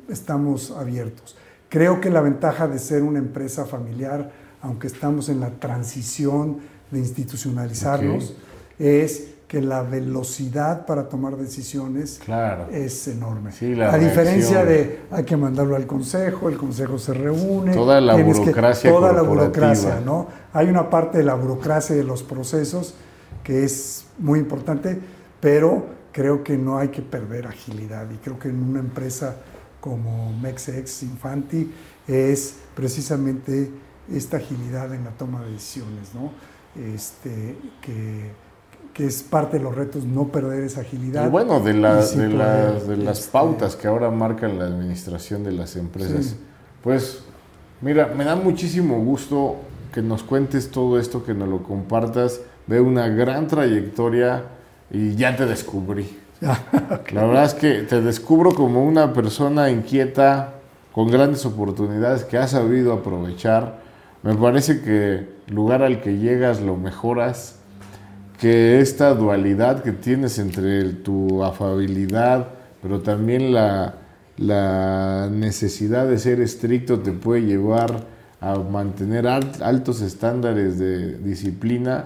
estamos 0.09 0.71
abiertos. 0.71 1.35
Creo 1.69 2.01
que 2.01 2.09
la 2.09 2.21
ventaja 2.21 2.67
de 2.67 2.79
ser 2.79 3.03
una 3.03 3.19
empresa 3.19 3.65
familiar, 3.65 4.31
aunque 4.61 4.87
estamos 4.87 5.29
en 5.29 5.39
la 5.39 5.49
transición 5.51 6.59
de 6.91 6.99
institucionalizarnos, 6.99 8.35
es 8.79 9.33
que 9.47 9.61
la 9.61 9.83
velocidad 9.83 10.87
para 10.87 11.09
tomar 11.09 11.37
decisiones 11.37 12.19
es 12.71 13.07
enorme. 13.07 13.51
a 13.83 13.97
diferencia 13.99 14.65
de 14.65 15.01
hay 15.11 15.23
que 15.25 15.37
mandarlo 15.37 15.75
al 15.75 15.85
consejo, 15.85 16.49
el 16.49 16.57
consejo 16.57 16.97
se 16.97 17.13
reúne. 17.13 17.71
Toda 17.71 18.01
la 18.01 18.15
burocracia. 18.15 18.89
toda 18.91 19.13
la 19.13 19.21
burocracia, 19.21 20.01
¿no? 20.03 20.27
Hay 20.53 20.69
una 20.69 20.89
parte 20.89 21.19
de 21.19 21.23
la 21.23 21.35
burocracia 21.35 21.95
de 21.95 22.03
los 22.03 22.23
procesos 22.23 22.95
que 23.43 23.63
es 23.63 24.05
muy 24.17 24.39
importante, 24.39 24.99
pero 25.39 25.85
creo 26.11 26.43
que 26.43 26.57
no 26.57 26.77
hay 26.77 26.89
que 26.89 27.01
perder 27.01 27.47
agilidad 27.47 28.09
y 28.11 28.17
creo 28.17 28.39
que 28.39 28.49
en 28.49 28.61
una 28.61 28.79
empresa 28.79 29.35
como 29.81 30.31
Mexex 30.31 31.03
Infanti 31.03 31.69
es 32.07 32.55
precisamente 32.75 33.69
esta 34.11 34.37
agilidad 34.37 34.93
en 34.93 35.03
la 35.03 35.11
toma 35.11 35.43
de 35.43 35.51
decisiones, 35.51 36.13
¿no? 36.13 36.31
Este, 36.81 37.57
que, 37.81 38.31
que, 38.93 39.05
es 39.05 39.23
parte 39.23 39.57
de 39.57 39.63
los 39.63 39.75
retos 39.75 40.05
no 40.05 40.29
perder 40.29 40.63
esa 40.63 40.81
agilidad. 40.81 41.27
Y 41.27 41.29
bueno, 41.29 41.59
de, 41.59 41.73
las 41.73 42.17
de, 42.17 42.29
las, 42.29 42.87
de 42.87 42.97
las 42.97 43.19
este, 43.19 43.31
pautas 43.31 43.75
que 43.75 43.87
ahora 43.87 44.09
marcan 44.09 44.57
la 44.57 44.65
administración 44.65 45.43
de 45.43 45.51
las 45.51 45.75
empresas. 45.75 46.35
Pues, 46.81 47.19
mira, 47.81 48.07
me 48.15 48.23
da 48.23 48.35
muchísimo 48.35 48.99
gusto 49.03 49.57
que 49.93 50.01
nos 50.01 50.23
cuentes 50.23 50.71
todo 50.71 50.99
esto, 50.99 51.23
que 51.23 51.33
nos 51.33 51.47
lo 51.47 51.61
compartas. 51.63 52.41
Veo 52.65 52.83
una 52.83 53.09
gran 53.09 53.47
trayectoria 53.47 54.43
y 54.89 55.15
ya 55.15 55.35
te 55.35 55.45
descubrí. 55.45 56.17
La 56.41 57.25
verdad 57.25 57.45
es 57.45 57.53
que 57.53 57.83
te 57.83 58.01
descubro 58.01 58.53
como 58.53 58.83
una 58.85 59.13
persona 59.13 59.69
inquieta, 59.69 60.55
con 60.91 61.09
grandes 61.09 61.45
oportunidades 61.45 62.23
que 62.23 62.37
has 62.37 62.51
sabido 62.51 62.93
aprovechar. 62.93 63.79
Me 64.21 64.35
parece 64.35 64.81
que 64.81 65.27
el 65.47 65.55
lugar 65.55 65.81
al 65.81 66.01
que 66.01 66.17
llegas 66.17 66.61
lo 66.61 66.77
mejoras, 66.77 67.59
que 68.39 68.79
esta 68.79 69.13
dualidad 69.13 69.83
que 69.83 69.91
tienes 69.91 70.39
entre 70.39 70.83
tu 70.93 71.43
afabilidad, 71.43 72.47
pero 72.81 73.01
también 73.01 73.53
la, 73.53 73.95
la 74.37 75.29
necesidad 75.31 76.07
de 76.07 76.17
ser 76.17 76.39
estricto 76.41 76.99
te 76.99 77.11
puede 77.11 77.41
llevar 77.41 78.05
a 78.39 78.57
mantener 78.57 79.27
altos 79.27 80.01
estándares 80.01 80.77
de 80.77 81.17
disciplina 81.17 82.05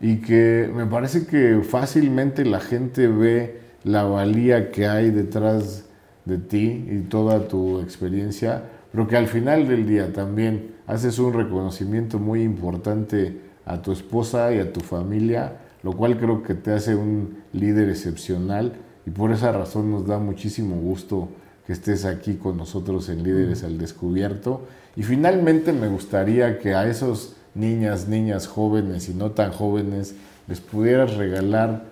y 0.00 0.16
que 0.16 0.70
me 0.74 0.86
parece 0.86 1.26
que 1.26 1.60
fácilmente 1.62 2.44
la 2.44 2.60
gente 2.60 3.08
ve 3.08 3.60
la 3.84 4.04
valía 4.04 4.70
que 4.70 4.86
hay 4.86 5.10
detrás 5.10 5.84
de 6.24 6.38
ti 6.38 6.86
y 6.90 7.00
toda 7.08 7.48
tu 7.48 7.80
experiencia, 7.80 8.62
pero 8.92 9.08
que 9.08 9.16
al 9.16 9.26
final 9.26 9.66
del 9.66 9.86
día 9.86 10.12
también 10.12 10.74
haces 10.86 11.18
un 11.18 11.32
reconocimiento 11.32 12.18
muy 12.18 12.42
importante 12.42 13.40
a 13.64 13.82
tu 13.82 13.92
esposa 13.92 14.52
y 14.52 14.58
a 14.58 14.72
tu 14.72 14.80
familia, 14.80 15.58
lo 15.82 15.92
cual 15.92 16.18
creo 16.18 16.42
que 16.42 16.54
te 16.54 16.72
hace 16.72 16.94
un 16.94 17.38
líder 17.52 17.88
excepcional 17.88 18.72
y 19.06 19.10
por 19.10 19.32
esa 19.32 19.52
razón 19.52 19.90
nos 19.90 20.06
da 20.06 20.18
muchísimo 20.18 20.76
gusto 20.76 21.28
que 21.66 21.72
estés 21.72 22.04
aquí 22.04 22.34
con 22.34 22.56
nosotros 22.56 23.08
en 23.08 23.22
Líderes 23.22 23.64
al 23.64 23.78
Descubierto. 23.78 24.66
Y 24.96 25.02
finalmente 25.02 25.72
me 25.72 25.88
gustaría 25.88 26.58
que 26.58 26.74
a 26.74 26.86
esos 26.86 27.36
niñas, 27.54 28.08
niñas 28.08 28.46
jóvenes 28.46 29.08
y 29.08 29.14
no 29.14 29.30
tan 29.32 29.52
jóvenes 29.52 30.14
les 30.46 30.60
pudieras 30.60 31.16
regalar 31.16 31.84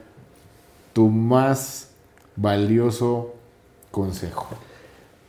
tu 0.93 1.09
más 1.09 1.89
valioso 2.37 3.35
consejo? 3.91 4.49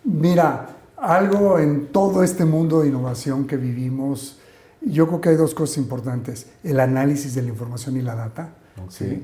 Mira, 0.03 0.69
algo 0.97 1.59
en 1.59 1.88
todo 1.88 2.23
este 2.23 2.45
mundo 2.45 2.82
de 2.82 2.88
innovación 2.88 3.45
que 3.45 3.57
vivimos, 3.57 4.38
yo 4.82 5.07
creo 5.07 5.21
que 5.21 5.30
hay 5.30 5.36
dos 5.36 5.53
cosas 5.53 5.78
importantes. 5.78 6.47
El 6.63 6.80
análisis 6.80 7.36
de 7.36 7.41
la 7.41 7.49
información 7.49 7.97
y 7.97 8.01
la 8.01 8.15
data. 8.15 8.49
¿sí? 8.89 9.23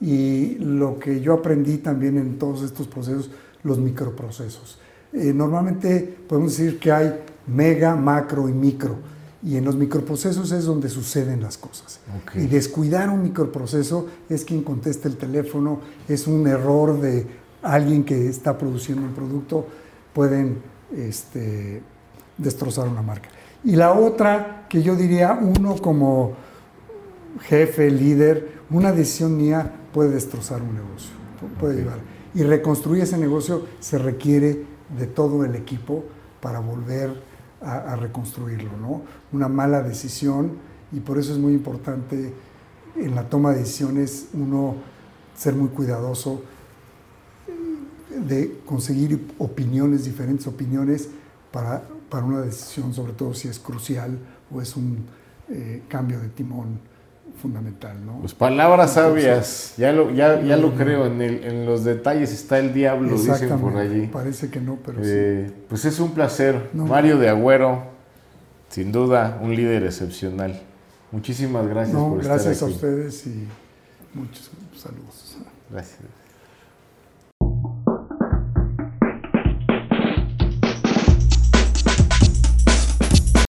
Y 0.00 0.56
lo 0.56 0.98
que 0.98 1.20
yo 1.20 1.34
aprendí 1.34 1.78
también 1.78 2.16
en 2.16 2.38
todos 2.38 2.62
estos 2.62 2.86
procesos, 2.86 3.30
los 3.62 3.78
microprocesos. 3.78 4.78
Eh, 5.12 5.32
normalmente 5.32 6.16
podemos 6.26 6.56
decir 6.56 6.78
que 6.78 6.90
hay 6.90 7.20
mega, 7.46 7.94
macro 7.94 8.48
y 8.48 8.52
micro 8.52 8.96
y 9.44 9.56
en 9.56 9.64
los 9.64 9.76
microprocesos 9.76 10.50
es 10.52 10.64
donde 10.64 10.88
suceden 10.88 11.42
las 11.42 11.58
cosas. 11.58 12.00
Y 12.34 12.46
descuidar 12.46 13.10
un 13.10 13.22
microproceso 13.22 14.06
es 14.28 14.44
quien 14.44 14.62
contesta 14.62 15.06
el 15.06 15.18
teléfono, 15.18 15.80
es 16.08 16.26
un 16.26 16.46
error 16.46 16.98
de 16.98 17.26
alguien 17.62 18.04
que 18.04 18.28
está 18.28 18.56
produciendo 18.56 19.02
un 19.02 19.12
producto, 19.12 19.66
pueden 20.14 20.62
este, 20.96 21.82
destrozar 22.38 22.88
una 22.88 23.02
marca. 23.02 23.28
Y 23.62 23.76
la 23.76 23.92
otra, 23.92 24.66
que 24.68 24.82
yo 24.82 24.96
diría, 24.96 25.38
uno 25.40 25.76
como 25.76 26.32
jefe, 27.42 27.90
líder, 27.90 28.60
una 28.70 28.92
decisión 28.92 29.36
mía 29.36 29.70
puede 29.92 30.10
destrozar 30.10 30.62
un 30.62 30.74
negocio, 30.74 31.10
puede 31.60 31.76
llevar. 31.76 31.98
Y 32.34 32.42
reconstruir 32.42 33.02
ese 33.02 33.18
negocio 33.18 33.66
se 33.78 33.98
requiere 33.98 34.64
de 34.98 35.06
todo 35.06 35.44
el 35.44 35.54
equipo 35.54 36.04
para 36.40 36.60
volver 36.60 37.33
a, 37.64 37.96
reconstruirlo, 37.96 38.76
¿no? 38.76 39.02
Una 39.32 39.48
mala 39.48 39.82
decisión 39.82 40.52
y 40.92 41.00
por 41.00 41.18
eso 41.18 41.32
es 41.32 41.38
muy 41.38 41.52
importante 41.52 42.32
en 42.96 43.14
la 43.14 43.28
toma 43.28 43.52
de 43.52 43.60
decisiones 43.60 44.28
uno 44.34 44.76
ser 45.36 45.54
muy 45.54 45.68
cuidadoso 45.68 46.42
de 48.10 48.60
conseguir 48.64 49.34
opiniones, 49.38 50.04
diferentes 50.04 50.46
opiniones 50.46 51.08
para, 51.50 51.82
para 52.08 52.24
una 52.24 52.42
decisión, 52.42 52.94
sobre 52.94 53.12
todo 53.12 53.34
si 53.34 53.48
es 53.48 53.58
crucial 53.58 54.18
o 54.52 54.60
es 54.60 54.76
un 54.76 55.06
eh, 55.48 55.82
cambio 55.88 56.20
de 56.20 56.28
timón 56.28 56.78
fundamental. 57.40 58.04
¿no? 58.04 58.20
Pues 58.20 58.34
palabras 58.34 58.94
sabias, 58.94 59.74
ya 59.76 59.92
lo, 59.92 60.10
ya, 60.10 60.40
ya 60.40 60.56
lo 60.56 60.74
creo, 60.74 61.06
en, 61.06 61.20
el, 61.20 61.44
en, 61.44 61.66
los 61.66 61.84
detalles 61.84 62.32
está 62.32 62.58
el 62.58 62.72
diablo, 62.72 63.16
dicen 63.16 63.58
por 63.58 63.76
allí. 63.76 64.06
Parece 64.06 64.50
que 64.50 64.60
no, 64.60 64.78
pero 64.84 64.98
eh, 65.02 65.46
sí. 65.48 65.54
Pues 65.68 65.84
es 65.84 66.00
un 66.00 66.12
placer. 66.12 66.70
Mario 66.72 67.18
de 67.18 67.28
Agüero, 67.28 67.82
sin 68.68 68.92
duda, 68.92 69.38
un 69.42 69.54
líder 69.54 69.84
excepcional. 69.84 70.60
Muchísimas 71.12 71.66
gracias 71.68 71.96
por 71.96 72.20
estar 72.20 72.36
aquí. 72.36 72.44
Gracias 72.44 72.62
a 72.62 72.66
ustedes 72.66 73.26
y 73.26 73.46
muchos 74.14 74.50
saludos. 74.76 75.36
Gracias. 75.70 76.23